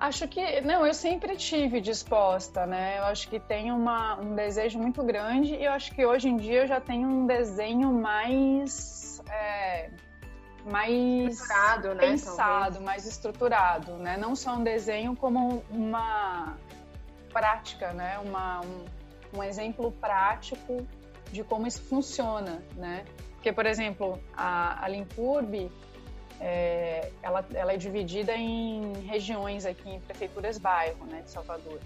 Acho 0.01 0.27
que 0.27 0.61
não, 0.61 0.83
eu 0.83 0.95
sempre 0.95 1.35
tive 1.37 1.79
disposta, 1.79 2.65
né? 2.65 2.97
Eu 2.97 3.03
acho 3.03 3.29
que 3.29 3.39
tem 3.39 3.71
uma, 3.71 4.19
um 4.19 4.33
desejo 4.33 4.79
muito 4.79 5.03
grande 5.03 5.53
e 5.53 5.63
eu 5.63 5.71
acho 5.71 5.93
que 5.93 6.03
hoje 6.03 6.27
em 6.27 6.37
dia 6.37 6.61
eu 6.61 6.67
já 6.67 6.81
tenho 6.81 7.07
um 7.07 7.27
desenho 7.27 7.93
mais 7.93 9.21
é, 9.29 9.91
mais 10.65 11.39
estruturado, 11.39 11.89
né, 11.89 11.99
pensado, 11.99 12.61
talvez. 12.61 12.83
mais 12.83 13.05
estruturado, 13.05 13.91
né? 13.97 14.17
Não 14.17 14.35
só 14.35 14.55
um 14.55 14.63
desenho 14.63 15.15
como 15.15 15.63
uma 15.69 16.57
prática, 17.31 17.93
né? 17.93 18.17
Uma, 18.25 18.61
um, 18.61 18.85
um 19.37 19.43
exemplo 19.43 19.91
prático 19.91 20.83
de 21.31 21.43
como 21.43 21.67
isso 21.67 21.83
funciona, 21.83 22.63
né? 22.75 23.05
Porque, 23.33 23.53
por 23.53 23.67
exemplo, 23.67 24.19
a, 24.35 24.83
a 24.83 24.87
Limpurb, 24.87 25.71
é, 26.41 27.11
ela, 27.21 27.45
ela 27.53 27.73
é 27.73 27.77
dividida 27.77 28.35
em 28.35 28.93
regiões 29.03 29.65
aqui, 29.65 29.89
em 29.89 29.99
prefeituras 30.01 30.57
bairro, 30.57 31.05
né, 31.05 31.21
de 31.21 31.31
Salvador. 31.31 31.79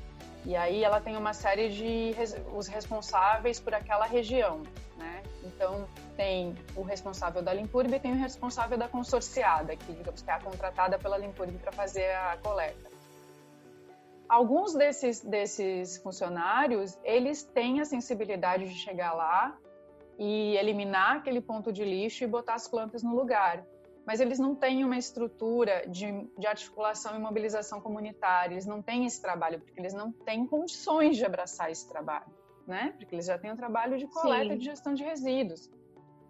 E 0.45 0.55
aí 0.55 0.83
ela 0.83 1.01
tem 1.01 1.17
uma 1.17 1.33
série 1.33 1.69
de 1.69 2.15
os 2.55 2.67
responsáveis 2.67 3.59
por 3.59 3.73
aquela 3.73 4.05
região, 4.05 4.61
né? 4.95 5.23
Então 5.43 5.87
tem 6.15 6.55
o 6.75 6.83
responsável 6.83 7.41
da 7.41 7.51
Limpurb 7.51 7.91
e 7.91 7.99
tem 7.99 8.11
o 8.11 8.15
responsável 8.15 8.77
da 8.77 8.87
consorciada, 8.87 9.75
que 9.75 9.91
digamos 9.91 10.21
que 10.21 10.29
é 10.29 10.33
a 10.33 10.39
contratada 10.39 10.99
pela 10.99 11.17
Limpurb 11.17 11.51
para 11.57 11.71
fazer 11.71 12.11
a 12.11 12.37
coleta 12.41 12.95
alguns 14.27 14.73
desses, 14.73 15.21
desses 15.21 15.97
funcionários, 15.97 16.97
eles 17.03 17.43
têm 17.43 17.79
a 17.79 17.85
sensibilidade 17.85 18.67
de 18.67 18.75
chegar 18.75 19.13
lá 19.13 19.55
e 20.17 20.55
eliminar 20.57 21.17
aquele 21.17 21.41
ponto 21.41 21.71
de 21.71 21.83
lixo 21.83 22.23
e 22.23 22.27
botar 22.27 22.55
as 22.55 22.67
plantas 22.67 23.03
no 23.03 23.15
lugar. 23.15 23.63
Mas 24.05 24.19
eles 24.19 24.37
não 24.37 24.55
têm 24.55 24.83
uma 24.83 24.97
estrutura 24.97 25.87
de, 25.87 26.05
de 26.37 26.47
articulação 26.47 27.15
e 27.15 27.19
mobilização 27.19 27.81
comunitária, 27.81 28.53
eles 28.53 28.65
não 28.65 28.81
têm 28.81 29.05
esse 29.05 29.21
trabalho, 29.21 29.59
porque 29.59 29.79
eles 29.79 29.93
não 29.93 30.11
têm 30.11 30.45
condições 30.45 31.17
de 31.17 31.25
abraçar 31.25 31.71
esse 31.71 31.87
trabalho, 31.87 32.31
né? 32.67 32.93
Porque 32.97 33.15
eles 33.15 33.25
já 33.25 33.37
têm 33.37 33.49
o 33.49 33.53
um 33.53 33.57
trabalho 33.57 33.97
de 33.97 34.07
coleta 34.07 34.53
e 34.53 34.57
de 34.57 34.65
gestão 34.65 34.93
de 34.93 35.03
resíduos, 35.03 35.71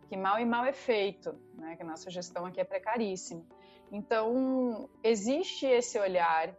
que 0.08 0.16
mal 0.16 0.40
e 0.40 0.46
mal 0.46 0.64
é 0.66 0.74
feito, 0.74 1.36
né? 1.56 1.76
Que 1.76 1.84
a 1.84 1.86
nossa 1.86 2.10
gestão 2.10 2.46
aqui 2.46 2.62
é 2.62 2.64
precaríssima. 2.64 3.46
Então, 3.92 4.90
existe 5.04 5.66
esse 5.66 6.00
olhar 6.00 6.56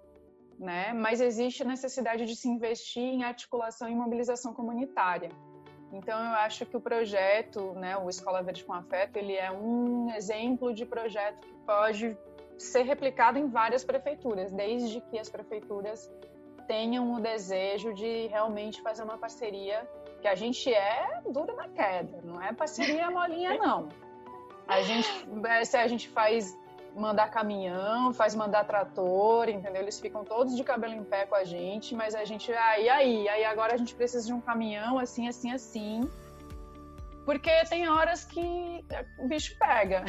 né? 0.58 0.92
Mas 0.92 1.20
existe 1.20 1.62
a 1.62 1.66
necessidade 1.66 2.24
de 2.24 2.34
se 2.34 2.48
investir 2.48 3.02
em 3.02 3.24
articulação 3.24 3.88
e 3.88 3.94
mobilização 3.94 4.54
comunitária. 4.54 5.30
Então 5.92 6.18
eu 6.18 6.34
acho 6.36 6.66
que 6.66 6.76
o 6.76 6.80
projeto, 6.80 7.72
né, 7.74 7.96
o 7.96 8.08
Escola 8.08 8.42
Verde 8.42 8.64
com 8.64 8.72
Afeto, 8.72 9.16
ele 9.16 9.34
é 9.34 9.50
um 9.50 10.12
exemplo 10.14 10.74
de 10.74 10.84
projeto 10.84 11.40
que 11.40 11.54
pode 11.64 12.16
ser 12.58 12.82
replicado 12.82 13.38
em 13.38 13.48
várias 13.48 13.84
prefeituras, 13.84 14.50
desde 14.52 15.00
que 15.02 15.18
as 15.18 15.28
prefeituras 15.28 16.10
tenham 16.66 17.14
o 17.14 17.20
desejo 17.20 17.94
de 17.94 18.26
realmente 18.26 18.82
fazer 18.82 19.04
uma 19.04 19.16
parceria, 19.16 19.88
que 20.20 20.26
a 20.26 20.34
gente 20.34 20.72
é 20.72 21.20
dura 21.30 21.54
na 21.54 21.68
queda, 21.68 22.20
não 22.24 22.42
é 22.42 22.52
parceria 22.52 23.10
molinha 23.10 23.56
não. 23.58 23.88
A 24.66 24.82
gente, 24.82 25.08
se 25.64 25.76
a 25.76 25.86
gente 25.86 26.08
faz 26.08 26.58
mandar 26.96 27.30
caminhão, 27.30 28.12
faz 28.12 28.34
mandar 28.34 28.64
trator, 28.64 29.48
entendeu? 29.48 29.82
Eles 29.82 30.00
ficam 30.00 30.24
todos 30.24 30.56
de 30.56 30.64
cabelo 30.64 30.94
em 30.94 31.04
pé 31.04 31.26
com 31.26 31.34
a 31.34 31.44
gente, 31.44 31.94
mas 31.94 32.14
a 32.14 32.24
gente, 32.24 32.52
ah, 32.52 32.78
e 32.80 32.88
aí? 32.88 33.28
Aí 33.28 33.44
agora 33.44 33.74
a 33.74 33.76
gente 33.76 33.94
precisa 33.94 34.26
de 34.26 34.32
um 34.32 34.40
caminhão, 34.40 34.98
assim, 34.98 35.28
assim, 35.28 35.52
assim. 35.52 36.08
Porque 37.24 37.50
tem 37.66 37.88
horas 37.88 38.24
que 38.24 38.84
o 39.18 39.26
bicho 39.26 39.56
pega. 39.58 40.04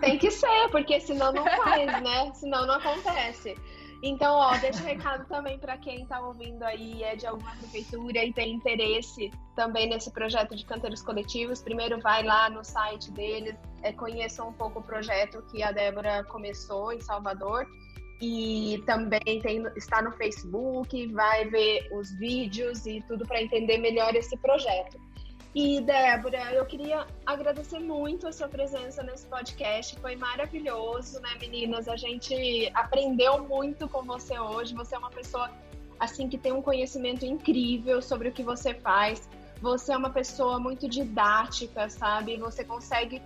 Tem 0.00 0.18
que 0.18 0.30
ser, 0.30 0.68
porque 0.70 0.98
senão 0.98 1.32
não 1.32 1.44
faz, 1.62 1.86
né? 2.02 2.32
Senão 2.34 2.66
não 2.66 2.74
acontece. 2.74 3.56
Então, 4.06 4.34
ó, 4.36 4.54
deixa 4.58 4.82
um 4.82 4.86
recado 4.86 5.26
também 5.26 5.58
para 5.58 5.78
quem 5.78 6.02
está 6.02 6.20
ouvindo 6.20 6.62
aí, 6.62 7.02
é 7.02 7.16
de 7.16 7.26
alguma 7.26 7.50
prefeitura 7.56 8.22
e 8.22 8.34
tem 8.34 8.52
interesse 8.52 9.32
também 9.56 9.88
nesse 9.88 10.10
projeto 10.10 10.54
de 10.54 10.62
canteiros 10.66 11.00
coletivos. 11.00 11.62
Primeiro 11.62 11.98
vai 12.02 12.22
lá 12.22 12.50
no 12.50 12.62
site 12.62 13.10
deles, 13.12 13.56
é, 13.82 13.94
conheça 13.94 14.44
um 14.44 14.52
pouco 14.52 14.80
o 14.80 14.82
projeto 14.82 15.42
que 15.50 15.62
a 15.62 15.72
Débora 15.72 16.22
começou 16.24 16.92
em 16.92 17.00
Salvador. 17.00 17.66
E 18.20 18.82
também 18.84 19.40
tem, 19.40 19.64
está 19.74 20.02
no 20.02 20.12
Facebook, 20.12 21.06
vai 21.12 21.46
ver 21.46 21.88
os 21.90 22.10
vídeos 22.18 22.84
e 22.84 23.02
tudo 23.08 23.26
para 23.26 23.42
entender 23.42 23.78
melhor 23.78 24.14
esse 24.14 24.36
projeto. 24.36 24.98
E, 25.54 25.80
Débora, 25.80 26.52
eu 26.52 26.66
queria 26.66 27.06
agradecer 27.24 27.78
muito 27.78 28.26
a 28.26 28.32
sua 28.32 28.48
presença 28.48 29.04
nesse 29.04 29.24
podcast. 29.26 29.96
Foi 30.00 30.16
maravilhoso, 30.16 31.20
né, 31.20 31.30
meninas? 31.40 31.86
A 31.86 31.94
gente 31.94 32.68
aprendeu 32.74 33.44
muito 33.44 33.88
com 33.88 34.02
você 34.02 34.36
hoje. 34.36 34.74
Você 34.74 34.96
é 34.96 34.98
uma 34.98 35.10
pessoa, 35.10 35.48
assim, 36.00 36.28
que 36.28 36.36
tem 36.36 36.50
um 36.50 36.60
conhecimento 36.60 37.24
incrível 37.24 38.02
sobre 38.02 38.30
o 38.30 38.32
que 38.32 38.42
você 38.42 38.74
faz. 38.74 39.28
Você 39.62 39.92
é 39.92 39.96
uma 39.96 40.10
pessoa 40.10 40.58
muito 40.58 40.88
didática, 40.88 41.88
sabe? 41.88 42.36
Você 42.36 42.64
consegue 42.64 43.22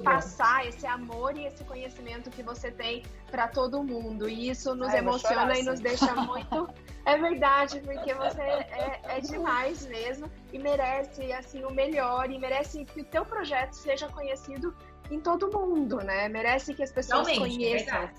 passar 0.00 0.66
esse 0.66 0.86
amor 0.86 1.36
e 1.36 1.46
esse 1.46 1.62
conhecimento 1.64 2.30
que 2.30 2.42
você 2.42 2.70
tem 2.70 3.02
para 3.30 3.48
todo 3.48 3.82
mundo. 3.82 4.28
E 4.28 4.48
isso 4.48 4.74
nos 4.74 4.88
Ai, 4.88 4.98
emociona 4.98 5.58
e 5.58 5.62
nos 5.62 5.80
deixa 5.80 6.14
muito. 6.16 6.68
é 7.04 7.18
verdade, 7.18 7.80
porque 7.80 8.14
você 8.14 8.40
é, 8.40 9.00
é, 9.04 9.20
demais 9.20 9.84
mesmo 9.86 10.30
e 10.52 10.58
merece 10.58 11.32
assim 11.32 11.64
o 11.64 11.70
melhor 11.70 12.30
e 12.30 12.38
merece 12.38 12.84
que 12.84 13.00
o 13.00 13.04
teu 13.04 13.24
projeto 13.24 13.74
seja 13.74 14.08
conhecido 14.08 14.74
em 15.10 15.20
todo 15.20 15.50
mundo, 15.50 15.96
né? 15.98 16.28
Merece 16.28 16.74
que 16.74 16.82
as 16.82 16.92
pessoas 16.92 17.28
Realmente, 17.28 17.56
conheçam. 17.56 18.10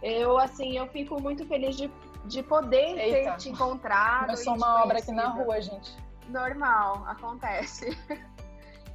É 0.00 0.22
eu 0.22 0.38
assim, 0.38 0.76
eu 0.76 0.86
fico 0.88 1.20
muito 1.20 1.44
feliz 1.46 1.76
de, 1.76 1.90
de 2.26 2.42
poder 2.42 2.96
Eita. 2.96 3.32
ter 3.32 3.36
te 3.38 3.48
encontrado. 3.50 4.36
sou 4.36 4.54
uma 4.54 4.84
obra 4.84 4.98
aqui 4.98 5.10
na 5.10 5.28
rua, 5.28 5.60
gente. 5.60 5.96
Normal, 6.28 7.04
acontece. 7.06 7.96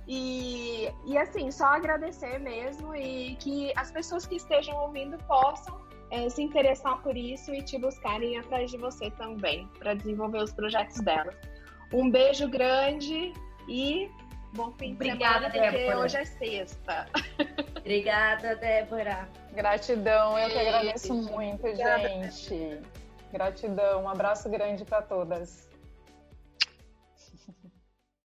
E, 0.08 0.90
e 1.06 1.18
assim, 1.18 1.50
só 1.50 1.66
agradecer 1.66 2.38
mesmo 2.40 2.94
e 2.96 3.36
que 3.38 3.72
as 3.76 3.92
pessoas 3.92 4.26
que 4.26 4.36
estejam 4.36 4.76
ouvindo 4.78 5.18
possam 5.26 5.82
é, 6.12 6.30
se 6.30 6.42
interessar 6.44 7.02
por 7.02 7.16
isso 7.16 7.54
e 7.54 7.62
te 7.62 7.78
buscarem 7.78 8.38
atrás 8.38 8.70
de 8.70 8.78
você 8.78 9.10
também, 9.12 9.68
para 9.80 9.94
desenvolver 9.94 10.40
os 10.40 10.54
projetos 10.54 11.00
delas. 11.00 11.36
Um 11.94 12.10
beijo 12.10 12.50
grande 12.50 13.34
e 13.68 14.10
bom 14.54 14.72
fim 14.74 14.94
Obrigada, 14.94 15.48
de 15.48 15.54
semana, 15.54 15.72
porque 15.72 15.86
Débora. 15.86 16.00
hoje 16.00 16.18
é 16.18 16.26
sexta. 16.26 17.08
Obrigada, 17.80 18.56
Débora. 18.56 19.30
Gratidão, 19.54 20.38
eu 20.38 20.50
que 20.50 20.60
agradeço 20.60 21.14
muito, 21.14 21.68
gente. 21.76 22.82
Gratidão, 23.32 24.04
um 24.04 24.10
abraço 24.10 24.50
grande 24.50 24.86
para 24.86 25.02
todas. 25.02 25.68